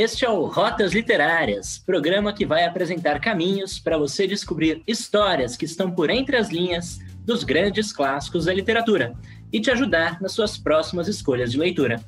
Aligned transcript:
Este 0.00 0.24
é 0.24 0.30
o 0.30 0.44
Rotas 0.44 0.92
Literárias, 0.92 1.82
programa 1.84 2.32
que 2.32 2.46
vai 2.46 2.64
apresentar 2.64 3.18
caminhos 3.18 3.80
para 3.80 3.98
você 3.98 4.28
descobrir 4.28 4.80
histórias 4.86 5.56
que 5.56 5.64
estão 5.64 5.90
por 5.90 6.08
entre 6.08 6.36
as 6.36 6.50
linhas 6.50 7.00
dos 7.26 7.42
grandes 7.42 7.92
clássicos 7.92 8.44
da 8.44 8.54
literatura 8.54 9.12
e 9.52 9.60
te 9.60 9.72
ajudar 9.72 10.20
nas 10.20 10.30
suas 10.30 10.56
próximas 10.56 11.08
escolhas 11.08 11.50
de 11.50 11.58
leitura. 11.58 12.00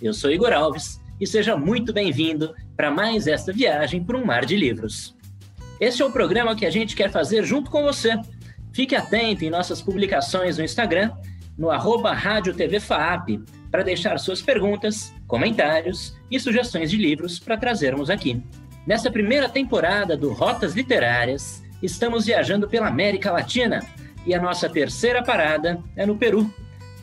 Eu 0.00 0.14
sou 0.14 0.30
Igor 0.30 0.52
Alves 0.52 1.00
e 1.20 1.26
seja 1.26 1.56
muito 1.56 1.92
bem-vindo 1.92 2.54
para 2.76 2.92
mais 2.92 3.26
esta 3.26 3.52
viagem 3.52 4.04
por 4.04 4.14
um 4.14 4.24
mar 4.24 4.46
de 4.46 4.56
livros. 4.56 5.16
Este 5.80 6.00
é 6.00 6.04
o 6.04 6.12
programa 6.12 6.54
que 6.54 6.64
a 6.64 6.70
gente 6.70 6.94
quer 6.94 7.10
fazer 7.10 7.42
junto 7.42 7.72
com 7.72 7.82
você. 7.82 8.14
Fique 8.72 8.94
atento 8.94 9.44
em 9.44 9.50
nossas 9.50 9.82
publicações 9.82 10.58
no 10.58 10.64
Instagram, 10.64 11.10
no 11.58 11.72
arroba 11.72 12.12
Rádio 12.12 12.54
TV 12.54 12.78
FAAP, 12.78 13.40
para 13.72 13.82
deixar 13.82 14.18
suas 14.18 14.42
perguntas, 14.42 15.14
comentários 15.26 16.14
e 16.30 16.38
sugestões 16.38 16.90
de 16.90 16.98
livros 16.98 17.38
para 17.38 17.56
trazermos 17.56 18.10
aqui. 18.10 18.44
Nesta 18.86 19.10
primeira 19.10 19.48
temporada 19.48 20.14
do 20.14 20.30
Rotas 20.30 20.74
Literárias, 20.74 21.62
estamos 21.82 22.26
viajando 22.26 22.68
pela 22.68 22.88
América 22.88 23.32
Latina 23.32 23.80
e 24.26 24.34
a 24.34 24.42
nossa 24.42 24.68
terceira 24.68 25.22
parada 25.22 25.82
é 25.96 26.04
no 26.04 26.18
Peru, 26.18 26.52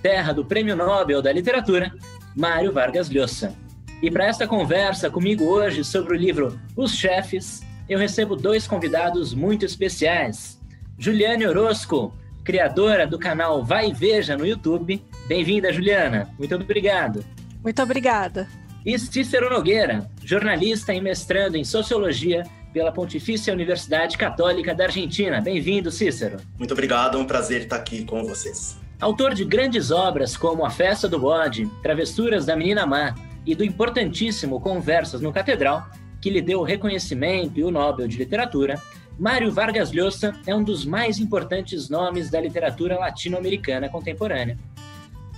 terra 0.03 0.31
do 0.31 0.45
Prêmio 0.45 0.75
Nobel 0.75 1.23
da 1.23 1.33
Literatura, 1.33 1.91
Mário 2.35 2.71
Vargas 2.71 3.09
Llosa. 3.09 3.55
E 4.01 4.11
para 4.11 4.27
esta 4.27 4.47
conversa 4.47 5.09
comigo 5.09 5.45
hoje 5.45 5.83
sobre 5.83 6.13
o 6.13 6.17
livro 6.17 6.59
Os 6.77 6.93
Chefes, 6.93 7.61
eu 7.89 7.97
recebo 7.97 8.35
dois 8.35 8.67
convidados 8.67 9.33
muito 9.33 9.65
especiais. 9.65 10.61
Juliane 10.99 11.47
Orozco, 11.47 12.13
criadora 12.43 13.05
do 13.05 13.19
canal 13.19 13.63
Vai 13.63 13.89
e 13.89 13.93
Veja 13.93 14.37
no 14.37 14.45
YouTube. 14.45 15.03
Bem-vinda, 15.27 15.71
Juliana. 15.71 16.29
Muito 16.37 16.55
obrigado. 16.55 17.23
Muito 17.63 17.81
obrigada. 17.81 18.47
E 18.85 18.97
Cícero 18.97 19.49
Nogueira, 19.49 20.09
jornalista 20.23 20.93
e 20.93 21.01
mestrando 21.01 21.57
em 21.57 21.63
Sociologia 21.63 22.43
pela 22.73 22.91
Pontifícia 22.91 23.53
Universidade 23.53 24.17
Católica 24.17 24.73
da 24.73 24.85
Argentina. 24.85 25.41
Bem-vindo, 25.41 25.91
Cícero. 25.91 26.37
Muito 26.57 26.71
obrigado, 26.71 27.17
é 27.17 27.21
um 27.21 27.25
prazer 27.25 27.63
estar 27.63 27.75
aqui 27.75 28.05
com 28.05 28.23
vocês. 28.23 28.77
Autor 28.99 29.33
de 29.33 29.45
grandes 29.45 29.91
obras 29.91 30.35
como 30.35 30.65
A 30.65 30.69
Festa 30.69 31.07
do 31.07 31.19
Bode, 31.19 31.65
Travessuras 31.81 32.45
da 32.45 32.55
Menina 32.55 32.85
Má 32.85 33.15
e 33.45 33.55
do 33.55 33.63
importantíssimo 33.63 34.59
Conversas 34.59 35.21
no 35.21 35.31
Catedral, 35.31 35.89
que 36.21 36.29
lhe 36.29 36.41
deu 36.41 36.59
o 36.59 36.63
reconhecimento 36.63 37.59
e 37.59 37.63
o 37.63 37.71
Nobel 37.71 38.07
de 38.07 38.17
Literatura, 38.17 38.81
Mário 39.19 39.51
Vargas 39.51 39.91
Llosa 39.91 40.33
é 40.47 40.55
um 40.55 40.63
dos 40.63 40.85
mais 40.85 41.19
importantes 41.19 41.89
nomes 41.89 42.29
da 42.29 42.39
literatura 42.39 42.97
latino-americana 42.97 43.89
contemporânea. 43.89 44.57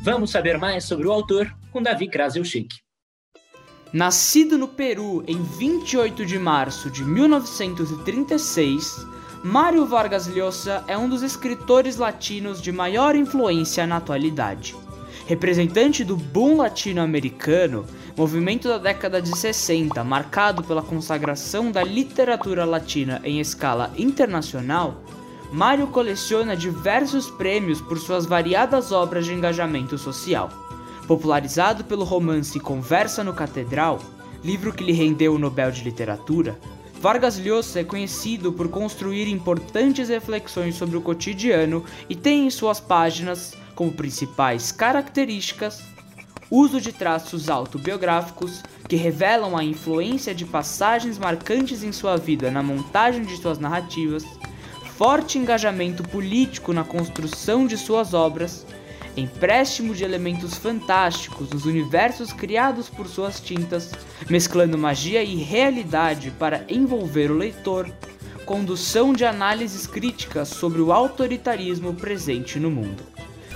Vamos 0.04 0.30
saber 0.30 0.60
mais 0.60 0.84
sobre 0.84 1.08
o 1.08 1.12
autor 1.12 1.52
com 1.72 1.82
Davi 1.82 2.08
Krasilchik. 2.08 2.76
Nascido 3.92 4.56
no 4.56 4.68
Peru 4.68 5.24
em 5.28 5.42
28 5.42 6.28
de 6.28 6.38
março 6.38 6.92
de 6.92 7.04
1936, 7.04 9.04
Mário 9.44 9.84
Vargas 9.88 10.28
Llosa 10.28 10.84
é 10.88 10.96
um 10.96 11.10
dos 11.10 11.24
escritores 11.24 11.98
latinos 11.98 12.62
de 12.62 12.72
maior 12.72 13.16
influência 13.16 13.88
na 13.88 13.98
atualidade. 13.98 14.76
Representante 15.26 16.04
do 16.04 16.16
boom 16.16 16.58
latino-americano, 16.58 17.88
movimento 18.22 18.68
da 18.68 18.78
década 18.78 19.20
de 19.20 19.36
60, 19.36 20.04
marcado 20.04 20.64
pela 20.64 20.84
consagração 20.84 21.72
da 21.72 21.82
literatura 21.82 22.66
latina 22.66 23.20
em 23.24 23.40
escala 23.40 23.92
internacional, 23.98 25.02
Mário 25.52 25.88
coleciona 25.88 26.56
diversos 26.56 27.32
prêmios 27.32 27.82
por 27.82 27.98
suas 27.98 28.28
variadas 28.28 28.92
obras 28.92 29.26
de 29.26 29.34
engajamento 29.34 29.98
social. 29.98 30.52
Popularizado 31.08 31.84
pelo 31.84 32.04
romance 32.04 32.60
Conversa 32.60 33.24
no 33.24 33.34
Catedral, 33.34 34.00
livro 34.44 34.72
que 34.72 34.84
lhe 34.84 34.94
rendeu 34.94 35.34
o 35.34 35.40
Nobel 35.40 35.72
de 35.72 35.84
Literatura, 35.84 36.60
Vargas 37.00 37.40
Llosa 37.40 37.80
é 37.80 37.84
conhecido 37.84 38.54
por 38.54 38.70
construir 38.70 39.28
importantes 39.28 40.10
reflexões 40.10 40.76
sobre 40.76 40.96
o 40.96 41.02
cotidiano 41.02 41.84
e 42.08 42.16
tem 42.16 42.46
em 42.46 42.52
suas 42.52 42.80
páginas 42.80 43.56
como 43.74 43.92
principais 43.92 44.72
características 44.72 45.91
uso 46.52 46.82
de 46.82 46.92
traços 46.92 47.50
autobiográficos 47.50 48.62
que 48.90 48.98
revelam 48.98 49.58
a 49.58 49.64
influência 49.64 50.36
de 50.36 50.44
passagens 50.44 51.18
marcantes 51.18 51.82
em 51.82 51.94
sua 51.94 52.18
vida 52.18 52.52
na 52.52 52.62
montagem 52.62 53.24
de 53.24 53.38
suas 53.38 53.58
narrativas, 53.58 54.26
forte 54.98 55.38
engajamento 55.38 56.04
político 56.04 56.74
na 56.74 56.84
construção 56.84 57.66
de 57.66 57.78
suas 57.78 58.14
obras, 58.14 58.68
empréstimo 59.16 59.96
de 59.96 60.04
elementos 60.04 60.56
fantásticos 60.56 61.50
nos 61.50 61.66
universos 61.66 62.34
criados 62.34 62.90
por 62.90 63.08
suas 63.08 63.40
tintas, 63.40 63.92
mesclando 64.30 64.78
magia 64.78 65.24
e 65.24 65.36
realidade 65.36 66.32
para 66.32 66.66
envolver 66.68 67.32
o 67.32 67.38
leitor, 67.38 67.90
condução 68.46 69.14
de 69.14 69.24
análises 69.24 69.88
críticas 69.88 70.50
sobre 70.50 70.82
o 70.82 70.92
autoritarismo 70.92 71.94
presente 71.94 72.60
no 72.60 72.70
mundo. 72.70 73.04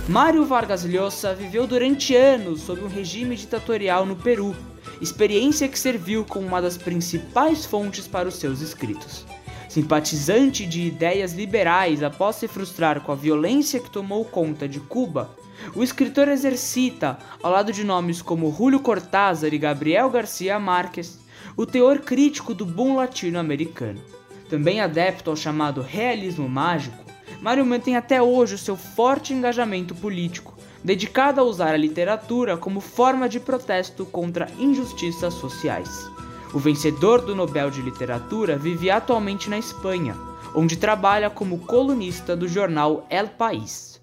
Mário 0.08 0.44
Vargas 0.44 0.84
Llosa 0.84 1.34
viveu 1.34 1.66
durante 1.66 2.14
anos 2.14 2.60
sob 2.60 2.80
um 2.80 2.86
regime 2.86 3.34
ditatorial 3.34 4.06
no 4.06 4.14
Peru, 4.14 4.54
experiência 5.00 5.66
que 5.66 5.76
serviu 5.76 6.24
como 6.24 6.46
uma 6.46 6.62
das 6.62 6.76
principais 6.76 7.66
fontes 7.66 8.06
para 8.06 8.28
os 8.28 8.36
seus 8.36 8.60
escritos. 8.60 9.26
Simpatizante 9.68 10.64
de 10.64 10.82
ideias 10.82 11.32
liberais 11.32 12.04
após 12.04 12.36
se 12.36 12.46
frustrar 12.46 13.00
com 13.00 13.10
a 13.10 13.16
violência 13.16 13.80
que 13.80 13.90
tomou 13.90 14.24
conta 14.24 14.68
de 14.68 14.78
Cuba, 14.78 15.28
o 15.74 15.82
escritor 15.82 16.28
exercita, 16.28 17.18
ao 17.42 17.50
lado 17.50 17.72
de 17.72 17.82
nomes 17.82 18.22
como 18.22 18.54
Julio 18.56 18.78
Cortázar 18.78 19.52
e 19.52 19.58
Gabriel 19.58 20.08
Garcia 20.08 20.56
Marques, 20.60 21.18
o 21.56 21.66
teor 21.66 21.98
crítico 21.98 22.54
do 22.54 22.64
boom 22.64 22.94
latino-americano. 22.94 24.00
Também 24.48 24.80
adepto 24.80 25.30
ao 25.30 25.36
chamado 25.36 25.82
realismo 25.82 26.48
mágico, 26.48 27.05
Mário 27.40 27.64
mantém 27.64 27.96
até 27.96 28.20
hoje 28.20 28.54
o 28.54 28.58
seu 28.58 28.76
forte 28.76 29.32
engajamento 29.32 29.94
político, 29.94 30.56
dedicado 30.82 31.40
a 31.40 31.44
usar 31.44 31.74
a 31.74 31.76
literatura 31.76 32.56
como 32.56 32.80
forma 32.80 33.28
de 33.28 33.38
protesto 33.38 34.06
contra 34.06 34.48
injustiças 34.58 35.34
sociais. 35.34 36.10
O 36.54 36.58
vencedor 36.58 37.20
do 37.20 37.34
Nobel 37.34 37.70
de 37.70 37.82
Literatura 37.82 38.56
vive 38.56 38.90
atualmente 38.90 39.50
na 39.50 39.58
Espanha, 39.58 40.16
onde 40.54 40.76
trabalha 40.76 41.28
como 41.28 41.58
colunista 41.58 42.34
do 42.34 42.48
jornal 42.48 43.06
El 43.10 43.28
País. 43.28 44.00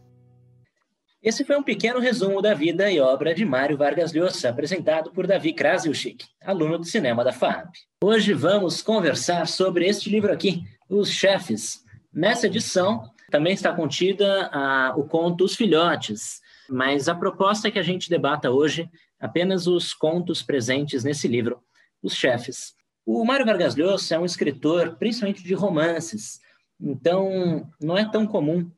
Esse 1.24 1.46
foi 1.46 1.56
um 1.56 1.64
pequeno 1.64 2.02
resumo 2.02 2.42
da 2.42 2.54
vida 2.54 2.92
e 2.92 3.00
obra 3.00 3.34
de 3.34 3.46
Mário 3.46 3.78
Vargas 3.78 4.12
Llosa, 4.12 4.50
apresentado 4.50 5.10
por 5.12 5.26
Davi 5.26 5.54
Krasilchik, 5.54 6.26
aluno 6.44 6.78
de 6.78 6.90
cinema 6.90 7.24
da 7.24 7.32
FAB. 7.32 7.70
Hoje 8.04 8.34
vamos 8.34 8.82
conversar 8.82 9.48
sobre 9.48 9.88
este 9.88 10.10
livro 10.10 10.34
aqui, 10.34 10.64
Os 10.90 11.10
Chefes. 11.10 11.82
Nessa 12.14 12.48
edição, 12.48 13.10
também 13.34 13.54
está 13.54 13.74
contida 13.74 14.48
a, 14.54 14.94
o 14.96 15.06
conto 15.06 15.44
Os 15.44 15.56
Filhotes, 15.56 16.40
mas 16.70 17.10
a 17.10 17.16
proposta 17.16 17.68
é 17.68 17.72
que 17.72 17.80
a 17.80 17.84
gente 17.84 18.08
debata 18.08 18.52
hoje 18.52 18.88
apenas 19.20 19.66
os 19.66 19.92
contos 19.92 20.44
presentes 20.44 21.04
nesse 21.04 21.28
livro, 21.28 21.60
Os 22.00 22.14
Chefes. 22.14 22.76
O 23.04 23.26
Mário 23.26 23.44
Vargas 23.44 23.76
Llosa 23.76 24.14
é 24.14 24.20
um 24.20 24.26
escritor 24.26 24.98
principalmente 24.98 25.42
de 25.42 25.56
romances, 25.56 26.42
então 26.80 27.68
não 27.82 27.98
é 27.98 28.08
tão 28.08 28.28
comum 28.28 28.70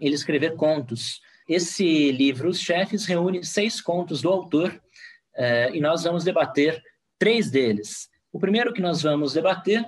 ele 0.00 0.14
escrever 0.14 0.56
contos. 0.56 1.20
Esse 1.46 2.10
livro, 2.10 2.48
Os 2.48 2.58
Chefes, 2.58 3.04
reúne 3.04 3.44
seis 3.44 3.78
contos 3.78 4.22
do 4.22 4.30
autor 4.30 4.70
uh, 4.70 5.74
e 5.74 5.82
nós 5.82 6.04
vamos 6.04 6.24
debater 6.24 6.82
três 7.18 7.50
deles. 7.50 8.08
O 8.32 8.40
primeiro 8.40 8.72
que 8.72 8.80
nós 8.80 9.02
vamos 9.02 9.34
debater 9.34 9.86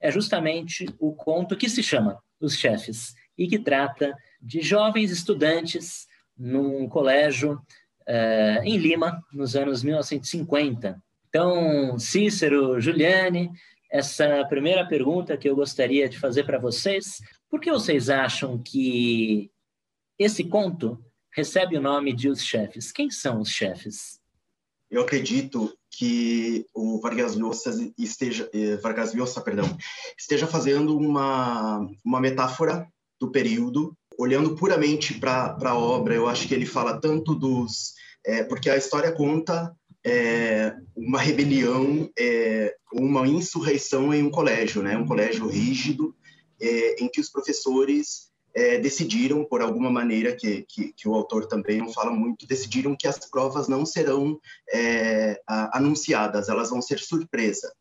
é 0.00 0.10
justamente 0.10 0.86
o 0.98 1.12
conto 1.14 1.54
que 1.54 1.68
se 1.68 1.82
chama 1.82 2.18
Os 2.40 2.56
Chefes 2.56 3.14
e 3.36 3.46
que 3.46 3.58
trata 3.58 4.14
de 4.40 4.60
jovens 4.60 5.10
estudantes 5.10 6.06
num 6.36 6.88
colégio 6.88 7.54
uh, 8.08 8.62
em 8.64 8.76
Lima, 8.76 9.22
nos 9.32 9.54
anos 9.54 9.82
1950. 9.82 11.00
Então, 11.28 11.98
Cícero, 11.98 12.80
Juliane, 12.80 13.50
essa 13.90 14.44
primeira 14.48 14.86
pergunta 14.86 15.36
que 15.36 15.48
eu 15.48 15.54
gostaria 15.54 16.08
de 16.08 16.18
fazer 16.18 16.44
para 16.44 16.58
vocês: 16.58 17.20
por 17.48 17.60
que 17.60 17.70
vocês 17.70 18.08
acham 18.10 18.58
que 18.58 19.50
esse 20.18 20.44
conto 20.44 20.98
recebe 21.30 21.76
o 21.76 21.80
nome 21.80 22.12
de 22.14 22.28
Os 22.28 22.42
Chefes? 22.42 22.92
Quem 22.92 23.10
são 23.10 23.40
os 23.40 23.48
chefes? 23.48 24.20
Eu 24.90 25.02
acredito 25.02 25.74
que 25.90 26.66
o 26.74 27.00
Vargas 27.00 27.34
Llosa 27.34 27.92
esteja, 27.98 28.48
eh, 28.52 28.76
Vargas 28.76 29.14
Llosa, 29.14 29.40
perdão, 29.40 29.64
esteja 30.18 30.46
fazendo 30.46 30.96
uma, 30.96 31.86
uma 32.04 32.20
metáfora 32.20 32.86
do 33.22 33.30
período, 33.30 33.96
olhando 34.18 34.56
puramente 34.56 35.14
para 35.14 35.56
a 35.62 35.78
obra, 35.78 36.14
eu 36.14 36.26
acho 36.26 36.48
que 36.48 36.54
ele 36.54 36.66
fala 36.66 37.00
tanto 37.00 37.34
dos. 37.36 37.94
É, 38.26 38.42
porque 38.42 38.68
a 38.68 38.76
história 38.76 39.12
conta 39.12 39.72
é, 40.04 40.74
uma 40.96 41.20
rebelião, 41.20 42.10
é, 42.18 42.74
uma 42.92 43.26
insurreição 43.26 44.12
em 44.12 44.22
um 44.22 44.30
colégio, 44.30 44.82
né? 44.82 44.96
um 44.96 45.06
colégio 45.06 45.46
rígido, 45.46 46.14
é, 46.60 47.02
em 47.02 47.08
que 47.08 47.20
os 47.20 47.30
professores 47.30 48.32
é, 48.54 48.78
decidiram, 48.78 49.44
por 49.44 49.62
alguma 49.62 49.90
maneira 49.90 50.34
que, 50.34 50.64
que, 50.68 50.92
que, 50.92 51.08
o 51.08 51.14
autor 51.14 51.46
também 51.46 51.78
não 51.78 51.92
fala 51.92 52.10
muito, 52.10 52.46
decidiram 52.46 52.96
que 52.96 53.06
as 53.06 53.18
provas 53.30 53.66
não 53.68 53.86
serão 53.86 54.38
é, 54.72 55.40
anunciadas, 55.72 56.48
elas 56.48 56.70
vão 56.70 56.82
ser 56.82 56.98
surpresa. 56.98 57.72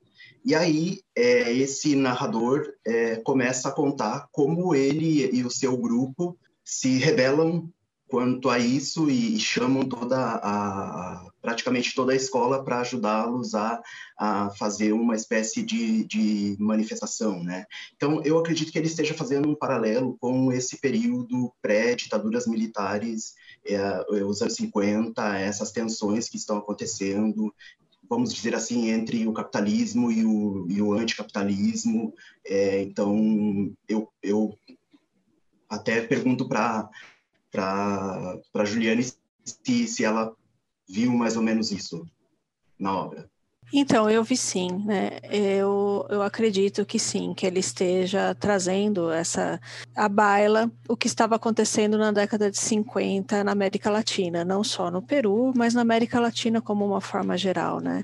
E 0.43 0.55
aí, 0.55 0.99
é, 1.15 1.53
esse 1.53 1.95
narrador 1.95 2.65
é, 2.85 3.17
começa 3.17 3.69
a 3.69 3.71
contar 3.71 4.27
como 4.31 4.73
ele 4.73 5.29
e 5.31 5.43
o 5.43 5.51
seu 5.51 5.77
grupo 5.77 6.37
se 6.63 6.97
rebelam 6.97 7.69
quanto 8.11 8.49
a 8.49 8.59
isso 8.59 9.09
e, 9.09 9.35
e 9.35 9.39
chamam 9.39 9.87
toda 9.87 10.17
a, 10.19 11.25
praticamente 11.41 11.95
toda 11.95 12.11
a 12.11 12.15
escola 12.15 12.61
para 12.61 12.81
ajudá-los 12.81 13.55
a, 13.55 13.81
a 14.17 14.49
fazer 14.59 14.91
uma 14.91 15.15
espécie 15.15 15.63
de, 15.63 16.03
de 16.03 16.57
manifestação, 16.59 17.41
né? 17.41 17.65
Então, 17.95 18.21
eu 18.23 18.37
acredito 18.37 18.69
que 18.69 18.77
ele 18.77 18.87
esteja 18.87 19.13
fazendo 19.13 19.47
um 19.47 19.55
paralelo 19.55 20.17
com 20.19 20.51
esse 20.51 20.77
período 20.81 21.53
pré-ditaduras 21.61 22.45
militares, 22.45 23.33
é, 23.65 24.03
os 24.25 24.41
anos 24.41 24.55
50, 24.55 25.37
essas 25.37 25.71
tensões 25.71 26.27
que 26.27 26.35
estão 26.35 26.57
acontecendo, 26.57 27.53
vamos 28.11 28.33
dizer 28.33 28.53
assim, 28.53 28.89
entre 28.89 29.25
o 29.25 29.31
capitalismo 29.31 30.11
e 30.11 30.25
o, 30.25 30.67
e 30.69 30.81
o 30.81 30.91
anticapitalismo. 30.91 32.13
É, 32.45 32.81
então, 32.81 33.73
eu, 33.87 34.11
eu 34.21 34.53
até 35.69 36.01
pergunto 36.01 36.45
para 36.45 36.89
para 37.49 38.65
Juliane 38.65 39.03
se, 39.03 39.87
se 39.87 40.03
ela 40.03 40.35
viu 40.89 41.13
mais 41.13 41.37
ou 41.37 41.43
menos 41.43 41.71
isso 41.71 42.05
na 42.77 42.93
obra. 42.93 43.30
Então, 43.73 44.09
eu 44.09 44.23
vi 44.23 44.35
sim, 44.35 44.83
né? 44.85 45.19
Eu, 45.23 46.05
eu 46.09 46.21
acredito 46.21 46.85
que 46.85 46.99
sim, 46.99 47.33
que 47.33 47.45
ele 47.45 47.59
esteja 47.59 48.35
trazendo 48.35 49.11
essa 49.11 49.59
a 49.95 50.09
baila 50.09 50.69
o 50.89 50.97
que 50.97 51.07
estava 51.07 51.35
acontecendo 51.35 51.97
na 51.97 52.11
década 52.11 52.51
de 52.51 52.57
50 52.57 53.43
na 53.43 53.51
América 53.51 53.89
Latina, 53.89 54.43
não 54.43 54.63
só 54.63 54.91
no 54.91 55.01
Peru, 55.01 55.53
mas 55.55 55.73
na 55.73 55.81
América 55.81 56.19
Latina 56.19 56.61
como 56.61 56.85
uma 56.85 56.99
forma 56.99 57.37
geral, 57.37 57.79
né? 57.79 58.03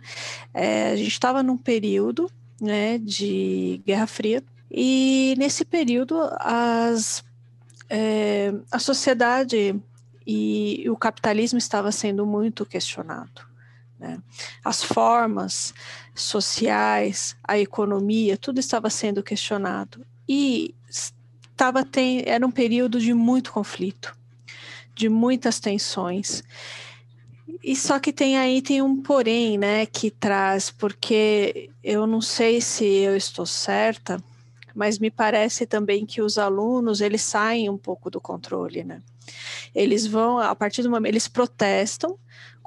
É, 0.54 0.92
a 0.92 0.96
gente 0.96 1.12
estava 1.12 1.44
num 1.44 1.58
período 1.58 2.32
né, 2.62 2.98
de 2.98 3.82
Guerra 3.86 4.08
Fria, 4.08 4.44
e 4.72 5.36
nesse 5.38 5.64
período 5.64 6.18
as 6.40 7.24
é, 7.90 8.54
a 8.72 8.80
sociedade 8.80 9.76
e 10.26 10.86
o 10.90 10.98
capitalismo 10.98 11.58
estava 11.58 11.92
sendo 11.92 12.26
muito 12.26 12.66
questionado. 12.66 13.48
Né? 14.00 14.20
As 14.64 14.84
formas 14.84 15.74
sociais, 16.14 17.36
a 17.44 17.58
economia, 17.58 18.38
tudo 18.38 18.60
estava 18.60 18.90
sendo 18.90 19.24
questionado. 19.24 20.06
E 20.28 20.76
estava 20.90 21.84
tem, 21.84 22.24
era 22.26 22.46
um 22.46 22.52
período 22.52 23.00
de 23.00 23.14
muito 23.14 23.52
conflito, 23.52 24.16
de 24.94 25.10
muitas 25.10 25.60
tensões. 25.60 26.44
E 27.64 27.76
só 27.76 28.00
que 28.00 28.14
tem 28.14 28.38
aí 28.38 28.62
tem 28.62 28.82
um 28.82 29.02
porém, 29.02 29.58
né, 29.58 29.86
que 29.86 30.12
traz, 30.12 30.70
porque 30.70 31.70
eu 31.84 32.06
não 32.06 32.22
sei 32.22 32.62
se 32.62 32.86
eu 32.86 33.16
estou 33.16 33.46
certa, 33.46 34.24
mas 34.76 35.00
me 35.00 35.10
parece 35.10 35.66
também 35.66 36.06
que 36.06 36.22
os 36.22 36.38
alunos 36.38 37.02
eles 37.02 37.24
saem 37.24 37.70
um 37.70 37.78
pouco 37.78 38.12
do 38.12 38.22
controle, 38.22 38.84
né? 38.84 39.02
Eles 39.74 40.06
vão 40.06 40.38
a 40.38 40.56
partir 40.56 40.84
do 40.84 40.90
momento 40.90 41.12
eles 41.12 41.28
protestam 41.28 42.18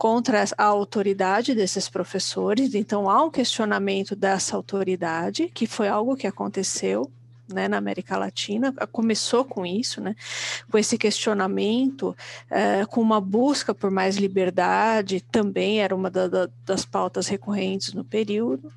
contra 0.01 0.43
a 0.57 0.65
autoridade 0.65 1.55
desses 1.55 1.87
professores, 1.87 2.75
então 2.75 3.11
há 3.11 3.23
um 3.23 3.31
questionamento 3.31 4.17
dessa 4.17 4.57
autoridade, 4.57 5.51
que 5.53 5.67
foi 5.67 5.89
algo 5.89 6.17
que 6.17 6.27
aconteceu 6.27 7.13
né, 7.53 7.69
na 7.69 7.77
América 7.77 8.17
Latina, 8.17 8.73
começou 8.91 9.45
com 9.45 9.67
isso, 9.67 10.01
né, 10.01 10.17
com 10.71 10.79
esse 10.79 10.97
questionamento, 10.97 12.17
é, 12.49 12.87
com 12.87 13.03
uma 13.03 13.21
busca 13.21 13.75
por 13.75 13.91
mais 13.91 14.17
liberdade, 14.17 15.23
também 15.31 15.83
era 15.83 15.95
uma 15.95 16.11
da, 16.11 16.29
da, 16.29 16.49
das 16.65 16.83
pautas 16.83 17.27
recorrentes 17.29 17.93
no 17.93 18.03
período. 18.03 18.73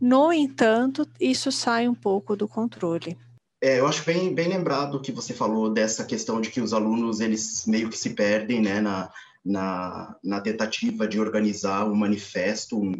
No 0.00 0.32
entanto, 0.32 1.08
isso 1.18 1.50
sai 1.50 1.88
um 1.88 1.94
pouco 1.94 2.36
do 2.36 2.46
controle. 2.46 3.18
É, 3.60 3.80
eu 3.80 3.88
acho 3.88 4.04
bem, 4.04 4.32
bem 4.32 4.46
lembrado 4.46 5.00
que 5.00 5.10
você 5.10 5.34
falou 5.34 5.68
dessa 5.68 6.04
questão 6.04 6.40
de 6.40 6.50
que 6.50 6.60
os 6.60 6.72
alunos 6.72 7.18
eles 7.18 7.66
meio 7.66 7.90
que 7.90 7.98
se 7.98 8.10
perdem 8.10 8.62
né, 8.62 8.80
na, 8.80 9.10
na, 9.48 10.14
na 10.22 10.40
tentativa 10.42 11.08
de 11.08 11.18
organizar 11.18 11.90
um 11.90 11.94
manifesto, 11.94 12.78
um, 12.78 12.92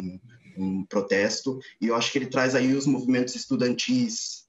um 0.56 0.85
protesto, 0.87 1.59
e 1.79 1.89
eu 1.89 1.95
acho 1.95 2.11
que 2.11 2.19
ele 2.19 2.27
traz 2.27 2.55
aí 2.55 2.73
os 2.73 2.87
movimentos 2.87 3.35
estudantis 3.35 4.49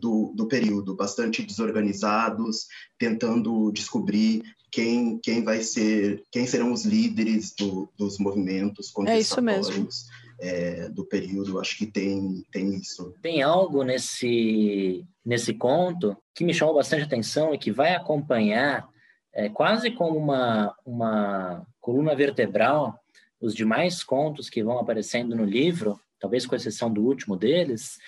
do, 0.00 0.32
do 0.34 0.48
período, 0.48 0.96
bastante 0.96 1.42
desorganizados, 1.42 2.66
tentando 2.98 3.70
descobrir 3.72 4.42
quem, 4.70 5.18
quem 5.18 5.44
vai 5.44 5.62
ser, 5.62 6.22
quem 6.32 6.46
serão 6.46 6.72
os 6.72 6.84
líderes 6.84 7.54
do, 7.54 7.88
dos 7.96 8.18
movimentos 8.18 8.90
contestatórios 8.90 10.06
é, 10.40 10.88
do 10.88 11.04
período. 11.04 11.60
Acho 11.60 11.76
que 11.76 11.86
tem, 11.86 12.42
tem 12.50 12.74
isso. 12.76 13.14
Tem 13.22 13.42
algo 13.42 13.82
nesse, 13.82 15.04
nesse 15.24 15.52
conto 15.54 16.16
que 16.34 16.44
me 16.44 16.54
chamou 16.54 16.74
bastante 16.74 17.04
atenção 17.04 17.54
e 17.54 17.58
que 17.58 17.70
vai 17.70 17.94
acompanhar 17.94 18.88
é, 19.34 19.48
quase 19.48 19.90
como 19.90 20.16
uma, 20.16 20.74
uma 20.86 21.66
coluna 21.80 22.14
vertebral 22.14 22.98
os 23.40 23.54
demais 23.54 24.02
contos 24.02 24.48
que 24.48 24.62
vão 24.62 24.78
aparecendo 24.78 25.36
no 25.36 25.44
livro, 25.44 26.00
talvez 26.18 26.46
com 26.46 26.56
exceção 26.56 26.90
do 26.90 27.02
último 27.02 27.36
deles, 27.36 27.98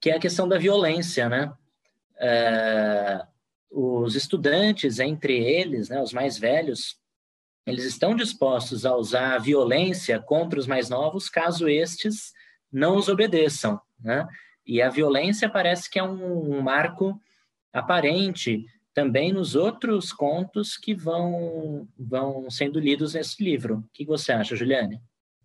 que 0.00 0.10
é 0.10 0.16
a 0.16 0.20
questão 0.20 0.46
da 0.46 0.58
violência, 0.58 1.28
né? 1.28 1.52
É, 2.18 3.24
os 3.70 4.14
estudantes, 4.14 4.98
entre 4.98 5.38
eles, 5.38 5.88
né, 5.88 6.02
os 6.02 6.12
mais 6.12 6.36
velhos, 6.36 6.98
eles 7.66 7.84
estão 7.84 8.14
dispostos 8.14 8.84
a 8.84 8.94
usar 8.96 9.34
a 9.34 9.38
violência 9.38 10.18
contra 10.18 10.58
os 10.58 10.66
mais 10.66 10.88
novos, 10.88 11.28
caso 11.28 11.68
estes 11.68 12.32
não 12.70 12.96
os 12.96 13.08
obedeçam, 13.08 13.80
né? 14.00 14.26
E 14.66 14.82
a 14.82 14.90
violência 14.90 15.48
parece 15.48 15.88
que 15.88 15.98
é 15.98 16.02
um, 16.02 16.56
um 16.56 16.60
marco 16.60 17.18
aparente 17.72 18.66
também 18.98 19.32
nos 19.32 19.54
outros 19.54 20.12
contos 20.12 20.76
que 20.76 20.92
vão, 20.92 21.86
vão 21.96 22.50
sendo 22.50 22.80
lidos 22.80 23.14
nesse 23.14 23.40
livro. 23.44 23.76
O 23.76 23.84
que 23.94 24.04
você 24.04 24.32
acha, 24.32 24.56
Juliane? 24.56 25.00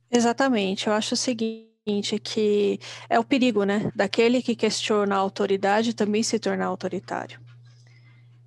Exatamente. 0.09 0.87
Eu 0.87 0.93
acho 0.93 1.13
o 1.13 1.17
seguinte 1.17 2.17
que 2.23 2.79
é 3.07 3.19
o 3.19 3.23
perigo, 3.23 3.63
né? 3.63 3.91
Daquele 3.95 4.41
que 4.41 4.55
questiona 4.55 5.13
a 5.13 5.19
autoridade 5.19 5.93
também 5.93 6.23
se 6.23 6.39
tornar 6.39 6.65
autoritário. 6.65 7.39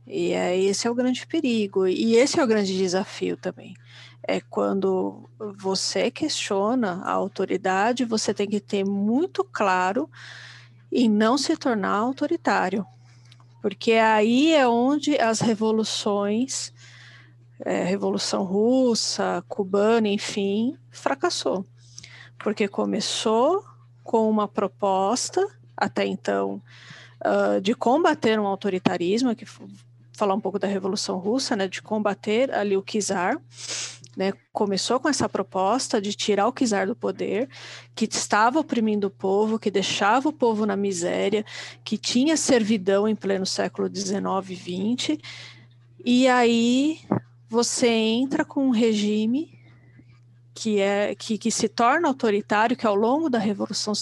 E 0.08 0.32
é, 0.32 0.58
esse 0.58 0.88
é 0.88 0.90
o 0.90 0.94
grande 0.94 1.24
perigo, 1.24 1.86
e 1.86 2.16
esse 2.16 2.40
é 2.40 2.42
o 2.42 2.46
grande 2.48 2.76
desafio 2.76 3.36
também. 3.36 3.74
É 4.26 4.40
quando 4.40 5.30
você 5.56 6.10
questiona 6.10 7.00
a 7.04 7.12
autoridade, 7.12 8.04
você 8.04 8.34
tem 8.34 8.48
que 8.48 8.58
ter 8.58 8.84
muito 8.84 9.44
claro 9.44 10.10
em 10.90 11.08
não 11.08 11.38
se 11.38 11.56
tornar 11.56 11.94
autoritário. 11.94 12.84
Porque 13.60 13.92
aí 13.92 14.52
é 14.52 14.66
onde 14.68 15.18
as 15.18 15.40
revoluções, 15.40 16.72
é, 17.64 17.84
Revolução 17.84 18.44
Russa, 18.44 19.44
Cubana, 19.48 20.08
enfim, 20.08 20.76
fracassou. 20.90 21.64
Porque 22.38 22.68
começou 22.68 23.64
com 24.04 24.28
uma 24.30 24.46
proposta, 24.46 25.46
até 25.76 26.06
então, 26.06 26.62
uh, 27.24 27.60
de 27.60 27.74
combater 27.74 28.38
um 28.38 28.46
autoritarismo, 28.46 29.34
que 29.34 29.46
falar 30.12 30.34
um 30.34 30.40
pouco 30.40 30.58
da 30.58 30.68
Revolução 30.68 31.18
Russa, 31.18 31.56
né, 31.56 31.68
de 31.68 31.82
combater 31.82 32.52
ali 32.52 32.76
o 32.76 32.82
czar, 32.82 33.38
né, 34.16 34.32
começou 34.52 34.98
com 34.98 35.08
essa 35.08 35.28
proposta 35.28 36.00
de 36.00 36.14
tirar 36.14 36.48
o 36.48 36.52
czar 36.52 36.86
do 36.86 36.96
poder, 36.96 37.48
que 37.94 38.06
estava 38.06 38.58
oprimindo 38.58 39.08
o 39.08 39.10
povo, 39.10 39.58
que 39.58 39.70
deixava 39.70 40.28
o 40.28 40.32
povo 40.32 40.64
na 40.64 40.74
miséria, 40.74 41.44
que 41.84 41.98
tinha 41.98 42.36
servidão 42.36 43.06
em 43.06 43.14
pleno 43.14 43.44
século 43.44 43.88
XIX 43.94 44.16
e 44.48 44.56
XX, 44.56 45.18
e 46.04 46.28
aí 46.28 47.00
você 47.48 47.88
entra 47.88 48.44
com 48.44 48.66
um 48.66 48.70
regime 48.70 49.54
que 50.54 50.80
é 50.80 51.14
que, 51.14 51.36
que 51.36 51.50
se 51.50 51.68
torna 51.68 52.08
autoritário, 52.08 52.76
que 52.76 52.86
ao 52.86 52.94
longo 52.94 53.28
da 53.28 53.38
revolução 53.38 53.92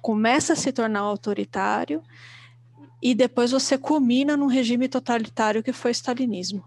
começa 0.00 0.54
a 0.54 0.56
se 0.56 0.72
tornar 0.72 1.00
autoritário 1.00 2.02
e 3.02 3.14
depois 3.14 3.50
você 3.50 3.76
culmina 3.76 4.34
num 4.34 4.46
regime 4.46 4.88
totalitário 4.88 5.62
que 5.62 5.72
foi 5.72 5.90
o 5.90 5.92
stalinismo. 5.92 6.64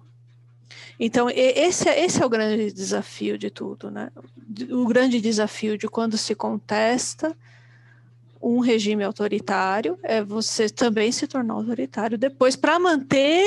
Então, 1.00 1.30
esse, 1.30 1.88
é, 1.88 2.04
esse 2.04 2.22
é 2.22 2.26
o 2.26 2.30
grande 2.30 2.72
desafio 2.72 3.38
de 3.38 3.50
tudo, 3.50 3.92
né? 3.92 4.12
O 4.72 4.86
grande 4.86 5.22
desafio 5.22 5.78
de 5.78 5.88
quando 5.88 6.18
se 6.18 6.34
contesta 6.36 7.36
um 8.42 8.60
regime 8.60 9.04
autoritário 9.04 9.98
é 10.04 10.24
você 10.24 10.70
também 10.70 11.12
se 11.12 11.28
tornar 11.28 11.56
autoritário 11.56 12.18
depois 12.18 12.56
para 12.56 12.80
manter 12.80 13.46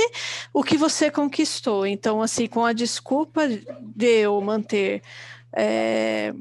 o 0.53 0.63
que 0.63 0.77
você 0.77 1.11
conquistou. 1.11 1.87
Então, 1.87 2.21
assim, 2.21 2.47
com 2.47 2.65
a 2.65 2.73
desculpa 2.73 3.49
de 3.49 4.07
eu 4.07 4.41
manter 4.41 5.03
é, 5.53 6.35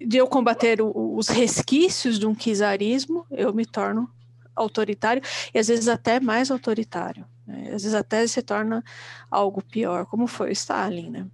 de 0.00 0.16
eu 0.16 0.26
combater 0.26 0.80
o, 0.80 1.16
os 1.16 1.28
resquícios 1.28 2.18
de 2.18 2.26
um 2.26 2.34
czarismo, 2.34 3.26
eu 3.30 3.52
me 3.52 3.64
torno 3.64 4.08
autoritário 4.54 5.22
e 5.52 5.58
às 5.58 5.68
vezes 5.68 5.88
até 5.88 6.20
mais 6.20 6.50
autoritário. 6.50 7.24
Né? 7.46 7.64
Às 7.66 7.82
vezes 7.82 7.94
até 7.94 8.26
se 8.26 8.42
torna 8.42 8.82
algo 9.30 9.62
pior, 9.62 10.06
como 10.06 10.26
foi 10.26 10.50
o 10.50 10.52
Stalin, 10.52 11.10
né? 11.10 11.26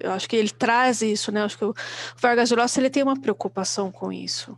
Eu 0.00 0.12
acho 0.12 0.28
que 0.28 0.36
ele 0.36 0.50
traz 0.50 1.02
isso, 1.02 1.30
né? 1.30 1.40
Eu 1.40 1.44
acho 1.44 1.58
que 1.58 1.64
o 1.64 1.74
Vargas 2.16 2.50
Llosa 2.50 2.80
ele 2.80 2.88
tem 2.88 3.02
uma 3.02 3.20
preocupação 3.20 3.92
com 3.92 4.10
isso. 4.10 4.56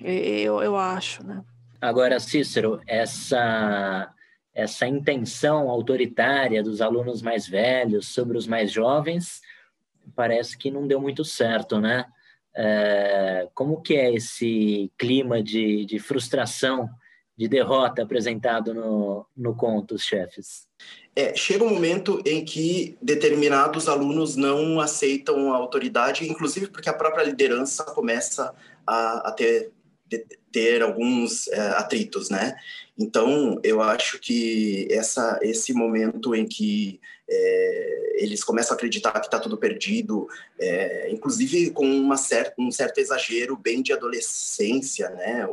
Eu, 0.00 0.62
eu 0.62 0.76
acho, 0.76 1.24
né? 1.26 1.42
Agora, 1.80 2.20
Cícero, 2.20 2.80
essa 2.86 4.12
essa 4.54 4.86
intenção 4.86 5.68
autoritária 5.68 6.62
dos 6.62 6.80
alunos 6.80 7.20
mais 7.20 7.46
velhos 7.46 8.08
sobre 8.08 8.38
os 8.38 8.46
mais 8.46 8.72
jovens 8.72 9.42
parece 10.14 10.56
que 10.56 10.70
não 10.70 10.86
deu 10.86 10.98
muito 10.98 11.24
certo, 11.26 11.78
né? 11.78 12.06
É, 12.54 13.48
como 13.52 13.82
que 13.82 13.94
é 13.94 14.14
esse 14.14 14.90
clima 14.96 15.42
de, 15.42 15.84
de 15.84 15.98
frustração, 15.98 16.88
de 17.36 17.48
derrota 17.48 18.02
apresentado 18.02 18.72
no, 18.72 19.26
no 19.36 19.54
conto, 19.54 19.94
os 19.94 20.02
chefes? 20.02 20.66
É, 21.14 21.34
chega 21.34 21.64
um 21.64 21.70
momento 21.70 22.22
em 22.24 22.44
que 22.44 22.96
determinados 23.00 23.88
alunos 23.88 24.36
não 24.36 24.80
aceitam 24.80 25.52
a 25.52 25.56
autoridade, 25.56 26.28
inclusive 26.28 26.68
porque 26.68 26.88
a 26.88 26.94
própria 26.94 27.24
liderança 27.24 27.84
começa 27.84 28.54
a, 28.86 29.28
a 29.28 29.32
ter, 29.32 29.72
ter 30.56 30.80
alguns 30.80 31.48
é, 31.48 31.60
atritos, 31.72 32.30
né? 32.30 32.56
Então, 32.98 33.60
eu 33.62 33.82
acho 33.82 34.18
que 34.18 34.88
essa, 34.90 35.38
esse 35.42 35.74
momento 35.74 36.34
em 36.34 36.46
que 36.46 36.98
é, 37.28 38.22
eles 38.22 38.42
começam 38.42 38.72
a 38.72 38.76
acreditar 38.76 39.12
que 39.20 39.26
está 39.26 39.38
tudo 39.38 39.58
perdido, 39.58 40.26
é, 40.58 41.10
inclusive 41.10 41.72
com 41.72 41.86
uma 41.86 42.16
cer 42.16 42.54
um 42.58 42.70
certo 42.70 42.96
exagero 42.96 43.54
bem 43.54 43.82
de 43.82 43.92
adolescência, 43.92 45.10
né, 45.10 45.46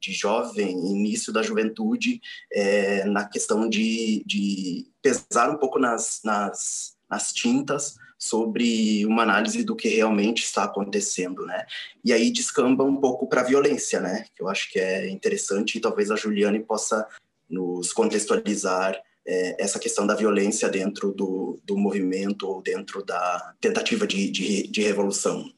de 0.00 0.10
jovem, 0.10 0.70
início 0.90 1.32
da 1.32 1.40
juventude, 1.40 2.20
é, 2.52 3.04
na 3.04 3.28
questão 3.28 3.68
de, 3.68 4.24
de 4.26 4.88
pesar 5.00 5.50
um 5.50 5.56
pouco 5.56 5.78
nas, 5.78 6.20
nas, 6.24 6.96
nas 7.08 7.32
tintas 7.32 7.94
sobre 8.18 9.06
uma 9.06 9.22
análise 9.22 9.62
do 9.62 9.76
que 9.76 9.88
realmente 9.88 10.42
está 10.42 10.64
acontecendo, 10.64 11.46
né? 11.46 11.64
E 12.04 12.12
aí 12.12 12.32
descamba 12.32 12.82
um 12.82 12.96
pouco 12.96 13.28
para 13.28 13.42
a 13.42 13.44
violência, 13.44 14.00
né? 14.00 14.24
Que 14.34 14.42
eu 14.42 14.48
acho 14.48 14.70
que 14.70 14.80
é 14.80 15.08
interessante 15.08 15.78
e 15.78 15.80
talvez 15.80 16.10
a 16.10 16.16
Juliane 16.16 16.58
possa 16.58 17.06
nos 17.48 17.92
contextualizar 17.92 19.00
é, 19.24 19.62
essa 19.62 19.78
questão 19.78 20.06
da 20.06 20.16
violência 20.16 20.68
dentro 20.68 21.12
do, 21.12 21.60
do 21.64 21.78
movimento 21.78 22.48
ou 22.48 22.60
dentro 22.60 23.04
da 23.04 23.54
tentativa 23.60 24.06
de, 24.06 24.28
de, 24.30 24.66
de 24.66 24.82
revolução. 24.82 25.48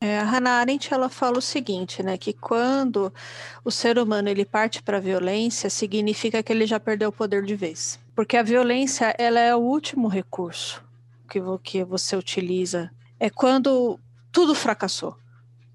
É, 0.00 0.18
a 0.18 0.24
Hannah 0.24 0.60
Arendt 0.60 0.92
ela 0.92 1.08
fala 1.08 1.38
o 1.38 1.42
seguinte, 1.42 2.02
né, 2.02 2.18
que 2.18 2.34
quando 2.34 3.12
o 3.64 3.70
ser 3.70 3.98
humano 3.98 4.28
ele 4.28 4.44
parte 4.44 4.82
para 4.82 4.98
a 4.98 5.00
violência, 5.00 5.70
significa 5.70 6.42
que 6.42 6.52
ele 6.52 6.66
já 6.66 6.78
perdeu 6.78 7.08
o 7.08 7.12
poder 7.12 7.42
de 7.42 7.56
vez, 7.56 7.98
porque 8.14 8.36
a 8.36 8.42
violência 8.42 9.14
ela 9.18 9.40
é 9.40 9.56
o 9.56 9.58
último 9.58 10.06
recurso 10.06 10.85
que, 11.26 11.40
que 11.62 11.84
você 11.84 12.16
utiliza. 12.16 12.90
É 13.18 13.28
quando 13.28 13.98
tudo 14.32 14.54
fracassou, 14.54 15.16